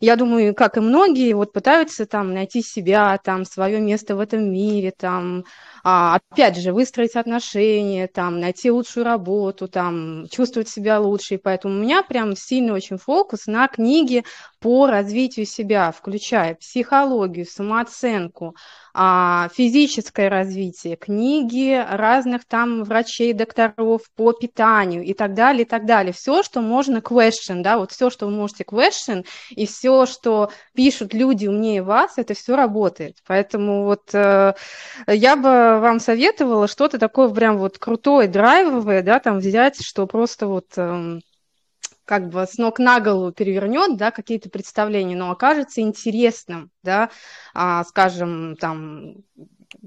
я 0.00 0.16
думаю, 0.16 0.54
как 0.54 0.76
и 0.76 0.80
многие, 0.80 1.32
вот 1.34 1.52
пытаются 1.52 2.06
там 2.06 2.34
найти 2.34 2.62
себя, 2.62 3.18
там 3.18 3.44
свое 3.44 3.80
место 3.80 4.16
в 4.16 4.20
этом 4.20 4.52
мире, 4.52 4.92
там 4.96 5.44
а, 5.82 6.16
опять 6.16 6.56
же 6.56 6.72
выстроить 6.72 7.16
отношения, 7.16 8.06
там 8.06 8.40
найти 8.40 8.70
лучшую 8.70 9.04
работу, 9.04 9.68
там 9.68 10.26
чувствовать 10.30 10.68
себя 10.68 11.00
лучше. 11.00 11.34
И 11.34 11.38
поэтому 11.38 11.74
у 11.74 11.82
меня 11.82 12.02
прям 12.02 12.36
сильный 12.36 12.72
очень 12.72 12.98
фокус 12.98 13.46
на 13.46 13.68
книги 13.68 14.24
по 14.60 14.86
развитию 14.86 15.46
себя, 15.46 15.90
включая 15.90 16.54
психологию, 16.54 17.46
самооценку, 17.46 18.54
а, 18.92 19.48
физическое 19.54 20.28
развитие, 20.28 20.96
книги 20.96 21.82
разных 21.90 22.44
там 22.44 22.84
врачей, 22.84 23.32
докторов 23.32 24.02
по 24.16 24.32
питанию 24.32 25.02
и 25.04 25.14
так 25.14 25.34
далее, 25.34 25.62
и 25.62 25.64
так 25.64 25.86
далее. 25.86 26.12
Все, 26.12 26.42
что 26.42 26.60
можно 26.60 26.98
question, 26.98 27.62
да, 27.62 27.78
вот 27.78 27.92
все, 27.92 28.10
что 28.10 28.26
вы 28.26 28.32
можете 28.32 28.64
question, 28.64 29.24
и 29.50 29.66
все, 29.66 30.06
что 30.06 30.50
пишут 30.74 31.14
люди 31.14 31.46
умнее 31.46 31.82
вас, 31.82 32.18
это 32.18 32.34
все 32.34 32.56
работает. 32.56 33.18
Поэтому 33.26 33.84
вот 33.84 34.12
э, 34.12 34.54
я 35.06 35.36
бы 35.36 35.69
вам 35.78 36.00
советовала 36.00 36.66
что-то 36.68 36.98
такое 36.98 37.28
прям 37.28 37.58
вот 37.58 37.78
крутое, 37.78 38.28
драйвовое, 38.28 39.02
да, 39.02 39.20
там 39.20 39.38
взять, 39.38 39.84
что 39.84 40.06
просто 40.06 40.46
вот... 40.46 40.66
Э, 40.76 41.20
как 42.10 42.28
бы 42.28 42.44
с 42.44 42.58
ног 42.58 42.80
на 42.80 42.98
голову 42.98 43.30
перевернет, 43.30 43.96
да, 43.96 44.10
какие-то 44.10 44.50
представления, 44.50 45.14
но 45.14 45.30
окажется 45.30 45.80
интересным, 45.80 46.72
да, 46.82 47.08
а, 47.54 47.84
скажем, 47.84 48.56
там, 48.56 49.14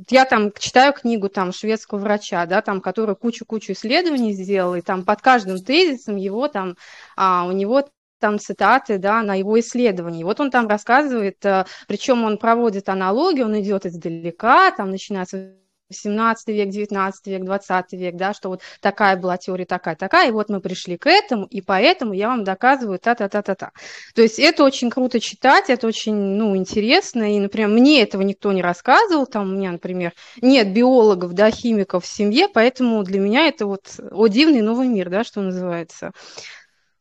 я 0.09 0.23
там 0.23 0.53
читаю 0.57 0.93
книгу 0.93 1.27
там 1.27 1.51
шведского 1.51 1.99
врача, 1.99 2.45
да, 2.45 2.61
там, 2.61 2.79
который 2.79 3.17
кучу-кучу 3.17 3.73
исследований 3.73 4.31
сделал, 4.31 4.75
и 4.75 4.81
там 4.81 5.03
под 5.03 5.21
каждым 5.21 5.57
тезисом 5.57 6.15
его 6.15 6.47
там, 6.47 6.77
а, 7.17 7.45
у 7.45 7.51
него 7.51 7.89
там 8.19 8.39
цитаты, 8.39 8.99
да, 8.99 9.21
на 9.21 9.35
его 9.35 9.59
исследовании. 9.59 10.23
Вот 10.23 10.39
он 10.39 10.49
там 10.49 10.69
рассказывает, 10.69 11.43
э, 11.43 11.65
причем 11.89 12.23
он 12.23 12.37
проводит 12.37 12.87
аналогии, 12.87 13.41
он 13.41 13.59
идет 13.59 13.85
издалека, 13.85 14.71
там 14.71 14.91
начинается 14.91 15.57
18 15.89 16.47
век, 16.47 16.69
19 16.69 17.27
век, 17.27 17.43
20 17.43 17.93
век, 17.93 18.15
да, 18.15 18.33
что 18.33 18.49
вот 18.49 18.61
такая 18.81 19.15
была 19.17 19.37
теория, 19.37 19.65
такая, 19.65 19.95
такая, 19.95 20.29
и 20.29 20.31
вот 20.31 20.49
мы 20.49 20.59
пришли 20.59 20.97
к 20.97 21.07
этому, 21.07 21.45
и 21.45 21.61
поэтому 21.61 22.13
я 22.13 22.29
вам 22.29 22.43
доказываю 22.43 22.99
та-та-та-та-та. 22.99 23.71
То 24.15 24.21
есть 24.21 24.39
это 24.39 24.63
очень 24.63 24.89
круто 24.89 25.19
читать, 25.19 25.69
это 25.69 25.87
очень, 25.87 26.15
ну, 26.15 26.55
интересно, 26.55 27.35
и, 27.35 27.39
например, 27.39 27.69
мне 27.69 28.01
этого 28.01 28.21
никто 28.21 28.51
не 28.51 28.61
рассказывал, 28.61 29.27
там 29.27 29.49
у 29.51 29.55
меня, 29.55 29.71
например, 29.71 30.13
нет 30.41 30.73
биологов, 30.73 31.33
да, 31.33 31.51
химиков 31.51 32.05
в 32.05 32.07
семье, 32.07 32.47
поэтому 32.47 33.03
для 33.03 33.19
меня 33.19 33.47
это 33.47 33.65
вот, 33.65 33.99
о, 34.11 34.27
дивный 34.27 34.61
новый 34.61 34.87
мир, 34.87 35.09
да, 35.09 35.23
что 35.23 35.41
называется. 35.41 36.11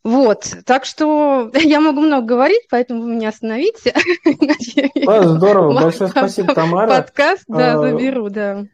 Вот, 0.05 0.57
так 0.67 0.85
что 0.85 1.51
я 1.55 1.81
могу 1.81 2.01
много 2.01 2.27
говорить, 2.27 2.67
поэтому 2.71 3.03
вы 3.03 3.15
меня 3.15 3.29
остановите. 3.29 3.95
Здорово, 5.25 5.75
большое 5.75 6.11
спасибо, 6.11 6.55
Тамара. 6.55 6.89
Подкаст, 6.89 7.45
да, 7.49 7.75
а, 7.75 7.79
заберу, 7.79 8.29
да. 8.29 8.65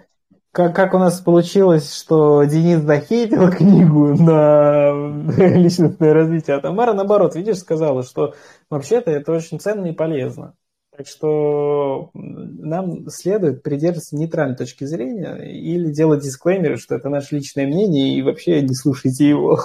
Как, 0.52 0.74
как 0.74 0.94
у 0.94 0.98
нас 0.98 1.20
получилось, 1.20 1.94
что 1.94 2.42
Денис 2.44 2.80
захейтил 2.80 3.50
книгу 3.50 4.14
на 4.20 4.90
личностное 5.36 6.14
развитие, 6.14 6.56
а 6.56 6.60
Тамара, 6.60 6.94
наоборот, 6.94 7.36
видишь, 7.36 7.58
сказала, 7.58 8.02
что 8.02 8.34
вообще-то 8.70 9.10
это 9.10 9.32
очень 9.32 9.60
ценно 9.60 9.86
и 9.86 9.92
полезно. 9.92 10.54
Так 10.96 11.06
что 11.06 12.10
нам 12.12 13.08
следует 13.08 13.62
придерживаться 13.62 14.16
нейтральной 14.16 14.56
точки 14.56 14.82
зрения 14.82 15.36
или 15.36 15.92
делать 15.92 16.24
дисклеймеры, 16.24 16.76
что 16.76 16.96
это 16.96 17.08
наше 17.08 17.36
личное 17.36 17.68
мнение, 17.68 18.16
и 18.16 18.22
вообще 18.22 18.62
не 18.62 18.74
слушайте 18.74 19.28
его. 19.28 19.60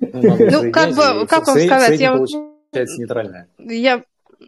Ну, 0.00 0.72
как 0.72 0.94
бы, 0.94 1.26
как 1.26 1.46
вам 1.46 1.58
сказать, 1.58 2.00
я... 2.00 2.12
Получается 2.12 3.00
нейтральная. 3.00 3.48
Я 3.58 4.02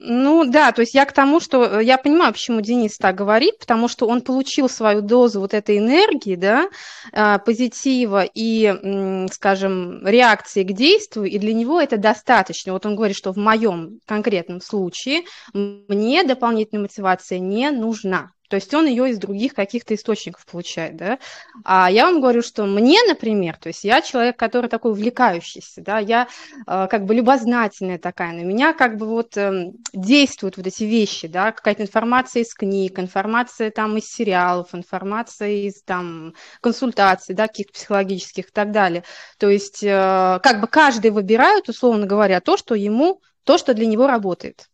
ну 0.04 0.44
да, 0.44 0.72
то 0.72 0.80
есть 0.80 0.94
я 0.94 1.04
к 1.04 1.12
тому, 1.12 1.38
что 1.38 1.80
э, 1.80 1.84
я 1.84 1.98
понимаю, 1.98 2.32
почему 2.32 2.62
Денис 2.62 2.96
так 2.96 3.14
говорит, 3.14 3.58
потому 3.58 3.88
что 3.88 4.08
он 4.08 4.22
получил 4.22 4.68
свою 4.68 5.02
дозу 5.02 5.40
вот 5.40 5.52
этой 5.52 5.78
энергии, 5.78 6.34
да, 6.34 6.68
а, 7.12 7.38
позитива 7.38 8.24
и, 8.24 9.28
скажем, 9.30 10.06
реакции 10.06 10.64
к 10.64 10.72
действию, 10.72 11.26
и 11.26 11.38
для 11.38 11.52
него 11.52 11.80
это 11.80 11.98
достаточно. 11.98 12.72
Вот 12.72 12.86
он 12.86 12.96
говорит, 12.96 13.16
что 13.16 13.32
в 13.32 13.36
моем 13.36 14.00
конкретном 14.06 14.60
случае 14.60 15.22
мне 15.52 16.24
дополнительная 16.24 16.82
мотивация 16.82 17.38
не 17.38 17.70
нужна. 17.70 18.30
То 18.52 18.56
есть 18.56 18.74
он 18.74 18.84
ее 18.84 19.08
из 19.08 19.16
других 19.16 19.54
каких-то 19.54 19.94
источников 19.94 20.44
получает, 20.44 20.94
да. 20.94 21.18
А 21.64 21.90
я 21.90 22.04
вам 22.04 22.20
говорю, 22.20 22.42
что 22.42 22.66
мне, 22.66 22.98
например, 23.08 23.56
то 23.56 23.68
есть 23.68 23.82
я 23.82 24.02
человек, 24.02 24.38
который 24.38 24.68
такой 24.68 24.90
увлекающийся, 24.90 25.80
да, 25.80 25.98
я 25.98 26.28
э, 26.66 26.86
как 26.90 27.06
бы 27.06 27.14
любознательная 27.14 27.96
такая, 27.96 28.34
на 28.34 28.42
меня 28.42 28.74
как 28.74 28.98
бы 28.98 29.06
вот 29.06 29.38
э, 29.38 29.72
действуют 29.94 30.58
вот 30.58 30.66
эти 30.66 30.84
вещи, 30.84 31.28
да, 31.28 31.52
какая-то 31.52 31.82
информация 31.82 32.42
из 32.42 32.52
книг, 32.52 32.98
информация 32.98 33.70
там 33.70 33.96
из 33.96 34.04
сериалов, 34.04 34.74
информация 34.74 35.48
из 35.48 35.82
там 35.82 36.34
консультаций, 36.60 37.34
да, 37.34 37.48
каких-то 37.48 37.72
психологических 37.72 38.50
и 38.50 38.52
так 38.52 38.70
далее. 38.70 39.02
То 39.38 39.48
есть 39.48 39.82
э, 39.82 40.40
как 40.42 40.60
бы 40.60 40.66
каждый 40.66 41.10
выбирает, 41.10 41.70
условно 41.70 42.04
говоря, 42.04 42.42
то, 42.42 42.58
что 42.58 42.74
ему, 42.74 43.22
то, 43.44 43.56
что 43.56 43.72
для 43.72 43.86
него 43.86 44.06
работает. 44.06 44.68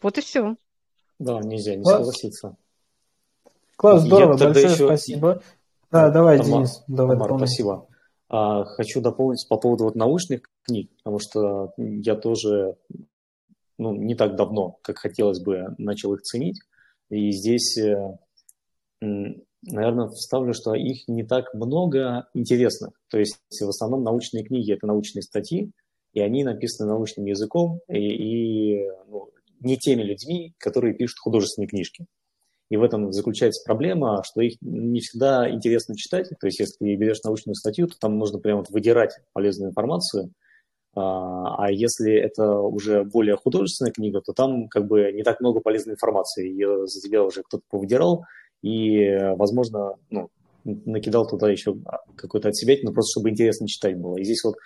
Вот 0.00 0.18
и 0.18 0.20
все. 0.20 0.54
Да, 1.18 1.40
нельзя 1.40 1.74
не 1.74 1.84
согласиться. 1.84 2.56
Класс, 3.78 4.02
здорово, 4.02 4.36
Я 4.36 4.46
большое 4.46 4.64
еще... 4.64 4.86
спасибо. 4.86 5.40
Да, 5.92 6.10
давай, 6.10 6.38
Тамар, 6.38 6.52
Денис, 6.52 6.82
давай. 6.88 7.16
Тамар, 7.16 7.38
спасибо. 7.38 7.86
А, 8.28 8.64
хочу 8.64 9.00
дополнить 9.00 9.46
по 9.48 9.56
поводу 9.56 9.84
вот 9.84 9.94
научных 9.94 10.42
книг, 10.64 10.90
потому 10.96 11.20
что 11.20 11.72
я 11.76 12.16
тоже 12.16 12.74
ну, 13.78 13.94
не 13.94 14.16
так 14.16 14.34
давно, 14.34 14.78
как 14.82 14.98
хотелось 14.98 15.40
бы, 15.40 15.76
начал 15.78 16.12
их 16.14 16.22
ценить. 16.22 16.58
И 17.08 17.30
здесь, 17.30 17.78
э, 17.78 18.18
наверное, 19.00 20.08
вставлю, 20.08 20.54
что 20.54 20.74
их 20.74 21.06
не 21.06 21.22
так 21.22 21.54
много 21.54 22.26
интересных. 22.34 22.90
То 23.08 23.18
есть 23.20 23.38
в 23.48 23.68
основном 23.68 24.02
научные 24.02 24.42
книги– 24.42 24.72
это 24.74 24.88
научные 24.88 25.22
статьи, 25.22 25.70
и 26.14 26.20
они 26.20 26.42
написаны 26.42 26.88
научным 26.88 27.26
языком 27.26 27.78
и, 27.88 27.98
и 27.98 28.90
ну, 29.06 29.30
не 29.60 29.76
теми 29.76 30.02
людьми, 30.02 30.52
которые 30.58 30.94
пишут 30.94 31.18
художественные 31.20 31.68
книжки. 31.68 32.06
И 32.70 32.76
в 32.76 32.82
этом 32.82 33.12
заключается 33.12 33.62
проблема, 33.64 34.22
что 34.24 34.42
их 34.42 34.56
не 34.60 35.00
всегда 35.00 35.50
интересно 35.50 35.96
читать. 35.96 36.28
То 36.38 36.46
есть, 36.46 36.60
если 36.60 36.96
берешь 36.96 37.22
научную 37.22 37.54
статью, 37.54 37.86
то 37.86 37.94
там 37.98 38.18
нужно 38.18 38.38
прямо 38.38 38.58
вот 38.58 38.70
выдирать 38.70 39.18
полезную 39.32 39.70
информацию. 39.70 40.30
А, 40.94 41.64
а 41.64 41.70
если 41.72 42.12
это 42.12 42.58
уже 42.60 43.04
более 43.04 43.36
художественная 43.36 43.92
книга, 43.92 44.20
то 44.20 44.32
там 44.32 44.68
как 44.68 44.86
бы 44.86 45.12
не 45.12 45.22
так 45.22 45.40
много 45.40 45.60
полезной 45.60 45.94
информации. 45.94 46.48
Ее 46.48 46.86
за 46.86 47.00
тебя 47.00 47.22
уже 47.24 47.42
кто-то 47.42 47.62
повыдирал, 47.70 48.24
и, 48.62 49.16
возможно, 49.36 49.94
ну, 50.10 50.28
накидал 50.64 51.26
туда 51.26 51.50
еще 51.50 51.76
какой-то 52.16 52.48
от 52.48 52.56
себя, 52.56 52.74
но 52.82 52.92
просто 52.92 53.18
чтобы 53.18 53.30
интересно 53.30 53.66
читать 53.68 53.98
было. 53.98 54.16
И 54.18 54.24
здесь 54.24 54.42
вот, 54.44 54.56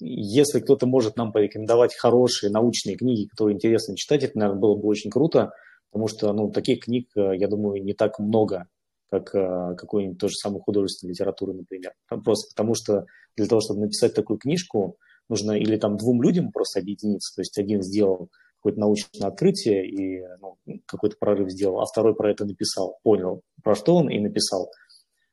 если 0.00 0.60
кто-то 0.60 0.86
может 0.86 1.16
нам 1.16 1.32
порекомендовать 1.32 1.94
хорошие 1.94 2.50
научные 2.50 2.96
книги, 2.96 3.28
которые 3.28 3.56
интересно 3.56 3.96
читать, 3.96 4.22
это, 4.22 4.38
наверное, 4.38 4.60
было 4.60 4.76
бы 4.76 4.86
очень 4.86 5.10
круто, 5.10 5.52
потому 5.90 6.08
что, 6.08 6.32
ну, 6.32 6.50
таких 6.50 6.84
книг, 6.84 7.08
э, 7.16 7.36
я 7.36 7.48
думаю, 7.48 7.82
не 7.82 7.94
так 7.94 8.18
много, 8.18 8.66
как 9.10 9.34
э, 9.34 9.74
какой-нибудь 9.76 10.18
тоже 10.18 10.34
самой 10.34 10.60
художественной 10.60 11.12
литературы, 11.12 11.54
например. 11.54 11.92
Просто 12.08 12.50
потому 12.54 12.74
что 12.74 13.06
для 13.36 13.46
того, 13.46 13.60
чтобы 13.60 13.80
написать 13.80 14.14
такую 14.14 14.38
книжку, 14.38 14.98
нужно 15.28 15.52
или 15.52 15.76
там 15.76 15.96
двум 15.96 16.22
людям 16.22 16.52
просто 16.52 16.80
объединиться, 16.80 17.34
то 17.34 17.40
есть 17.42 17.58
один 17.58 17.82
сделал 17.82 18.30
какое-то 18.58 18.80
научное 18.80 19.28
открытие 19.28 19.88
и 19.88 20.22
ну, 20.40 20.56
какой-то 20.86 21.16
прорыв 21.18 21.50
сделал, 21.50 21.80
а 21.80 21.86
второй 21.86 22.14
про 22.14 22.30
это 22.30 22.44
написал, 22.44 22.98
понял, 23.02 23.42
про 23.62 23.74
что 23.74 23.94
он 23.94 24.10
и 24.10 24.18
написал. 24.18 24.70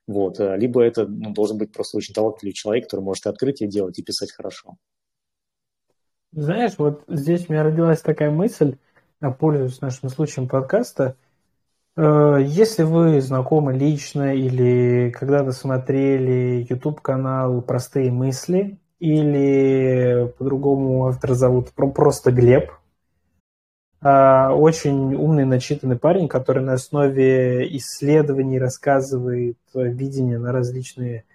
Вот. 0.07 0.39
Э, 0.39 0.55
либо 0.57 0.81
это 0.81 1.07
ну, 1.07 1.33
должен 1.33 1.57
быть 1.57 1.71
просто 1.71 1.97
очень 1.97 2.13
талантливый 2.13 2.53
человек, 2.53 2.85
который 2.85 3.01
может 3.01 3.25
и 3.25 3.29
открытие 3.29 3.69
делать, 3.69 3.97
и 3.97 4.03
писать 4.03 4.31
хорошо. 4.31 4.75
Знаешь, 6.31 6.73
вот 6.77 7.03
здесь 7.07 7.49
у 7.49 7.53
меня 7.53 7.63
родилась 7.63 8.01
такая 8.01 8.29
мысль, 8.29 8.77
пользуясь 9.31 9.81
нашим 9.81 10.09
случаем 10.09 10.47
подкаста. 10.47 11.15
Э, 11.97 12.37
если 12.41 12.83
вы 12.83 13.21
знакомы 13.21 13.73
лично 13.73 14.35
или 14.35 15.11
когда-то 15.11 15.51
смотрели 15.51 16.65
YouTube-канал 16.69 17.61
«Простые 17.61 18.11
мысли», 18.11 18.79
или 18.99 20.33
по-другому 20.37 21.07
автора 21.07 21.33
зовут 21.33 21.71
просто 21.73 22.31
Глеб, 22.31 22.71
а, 24.01 24.53
очень 24.53 25.15
умный, 25.15 25.45
начитанный 25.45 25.97
парень, 25.97 26.27
который 26.27 26.63
на 26.63 26.73
основе 26.73 27.67
исследований 27.77 28.57
рассказывает 28.57 29.57
видение 29.73 30.39
на 30.39 30.51
различные 30.51 31.25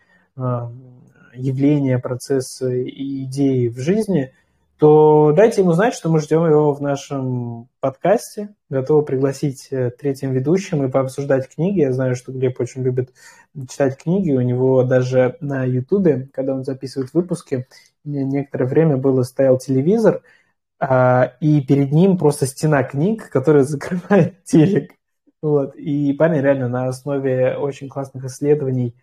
явления, 1.35 1.99
процессы 1.99 2.85
и 2.85 3.25
идеи 3.25 3.69
в 3.69 3.79
жизни, 3.79 4.33
то 4.81 5.33
дайте 5.37 5.61
ему 5.61 5.73
знать, 5.73 5.95
что 5.95 6.09
мы 6.09 6.19
ждем 6.19 6.45
его 6.45 6.73
в 6.73 6.83
нашем 6.83 7.69
подкасте, 7.79 8.55
готовы 8.69 9.05
пригласить 9.05 9.69
э, 9.71 9.91
третьим 9.91 10.33
ведущим 10.33 10.83
и 10.85 10.91
пообсуждать 10.91 11.49
книги. 11.55 11.81
Я 11.81 11.93
знаю, 11.93 12.17
что 12.17 12.33
Глеб 12.33 12.59
очень 12.59 12.83
любит 12.83 13.13
читать 13.71 13.97
книги, 13.97 14.33
у 14.33 14.41
него 14.41 14.83
даже 14.83 15.37
на 15.41 15.65
Ютубе, 15.65 16.29
когда 16.33 16.55
он 16.55 16.65
записывает 16.65 17.15
выпуски, 17.15 17.69
некоторое 18.03 18.65
время 18.65 18.97
было 18.97 19.23
стоял 19.23 19.59
телевизор– 19.59 20.23
а, 20.81 21.35
и 21.41 21.61
перед 21.61 21.93
ним 21.93 22.17
просто 22.17 22.47
стена 22.47 22.83
книг, 22.83 23.29
которая 23.29 23.65
закрывает 23.65 24.43
телек. 24.45 24.95
Вот. 25.43 25.77
И 25.77 26.13
парень 26.15 26.41
реально 26.41 26.69
на 26.69 26.87
основе 26.87 27.57
очень 27.57 27.89
классных 27.89 28.25
исследований, 28.25 28.95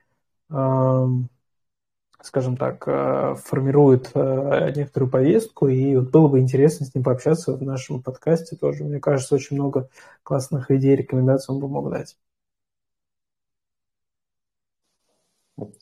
скажем 2.27 2.57
так, 2.57 2.83
э, 2.87 3.35
формирует 3.45 4.11
э, 4.13 4.73
некоторую 4.75 5.09
повестку, 5.09 5.67
и 5.67 5.95
вот 5.95 6.11
было 6.11 6.27
бы 6.27 6.39
интересно 6.39 6.85
с 6.85 6.93
ним 6.93 7.03
пообщаться 7.03 7.53
в 7.53 7.63
нашем 7.63 8.03
подкасте 8.03 8.57
тоже. 8.57 8.83
Мне 8.83 8.99
кажется, 8.99 9.35
очень 9.35 9.55
много 9.55 9.89
классных 10.23 10.69
идей, 10.69 10.97
рекомендаций 10.97 11.55
он 11.55 11.61
бы 11.61 11.69
мог 11.69 11.89
дать. 11.89 12.17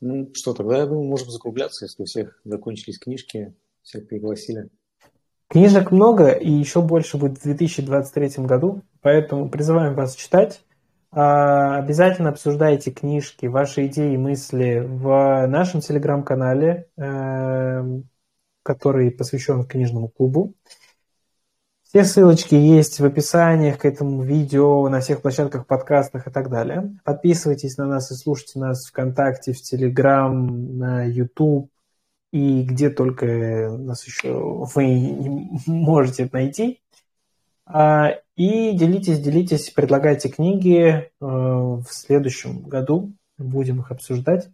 Ну 0.01 0.29
что, 0.33 0.53
тогда, 0.53 0.77
я 0.77 0.85
думаю, 0.85 1.05
можем 1.05 1.29
закругляться, 1.31 1.85
если 1.85 2.03
у 2.03 2.05
всех 2.05 2.39
закончились 2.45 2.99
книжки, 2.99 3.55
всех 3.81 4.07
пригласили. 4.07 4.69
Книжек 5.47 5.91
много, 5.91 6.29
и 6.31 6.49
еще 6.49 6.81
больше 6.81 7.17
будет 7.17 7.39
в 7.39 7.43
2023 7.43 8.45
году, 8.45 8.83
поэтому 9.01 9.49
призываем 9.49 9.95
вас 9.95 10.15
читать. 10.15 10.61
А, 11.17 11.77
обязательно 11.77 12.27
обсуждайте 12.27 12.91
книжки, 12.91 13.45
ваши 13.45 13.85
идеи 13.85 14.15
и 14.15 14.17
мысли 14.17 14.83
в 14.85 15.47
нашем 15.47 15.79
телеграм-канале, 15.79 16.89
эм, 16.97 18.09
который 18.63 19.11
посвящен 19.11 19.63
книжному 19.63 20.09
клубу. 20.09 20.55
Все 21.83 22.03
ссылочки 22.03 22.55
есть 22.55 22.99
в 22.99 23.05
описании 23.05 23.71
к 23.71 23.85
этому 23.85 24.23
видео, 24.23 24.89
на 24.89 24.99
всех 24.99 25.21
площадках, 25.21 25.67
подкастах 25.67 26.27
и 26.27 26.31
так 26.31 26.49
далее. 26.49 26.97
Подписывайтесь 27.05 27.77
на 27.77 27.85
нас 27.85 28.11
и 28.11 28.15
слушайте 28.15 28.59
нас 28.59 28.85
ВКонтакте, 28.87 29.53
в 29.53 29.61
Телеграм, 29.61 30.77
на 30.77 31.05
YouTube, 31.05 31.69
и 32.33 32.63
где 32.63 32.89
только 32.89 33.69
нас 33.69 34.05
еще 34.05 34.67
вы 34.75 35.47
можете 35.65 36.29
найти. 36.33 36.81
А, 37.65 38.19
и 38.35 38.73
делитесь, 38.77 39.19
делитесь, 39.19 39.71
предлагайте 39.71 40.29
книги 40.29 40.87
э, 40.87 41.09
в 41.19 41.85
следующем 41.89 42.63
году. 42.63 43.13
Будем 43.37 43.81
их 43.81 43.91
обсуждать, 43.91 44.49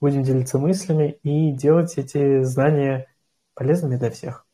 будем 0.00 0.22
делиться 0.22 0.58
мыслями 0.58 1.18
и 1.22 1.52
делать 1.52 1.98
эти 1.98 2.42
знания 2.42 3.08
полезными 3.54 3.96
для 3.96 4.10
всех. 4.10 4.46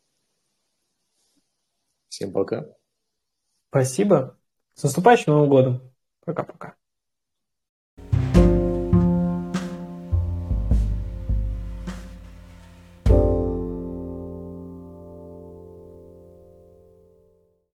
Всем 2.09 2.33
пока. 2.33 2.67
Спасибо. 3.69 4.39
С 4.75 4.83
наступающим 4.83 5.33
Новым 5.33 5.51
годом. 5.51 5.93
Пока-пока. 6.25 6.80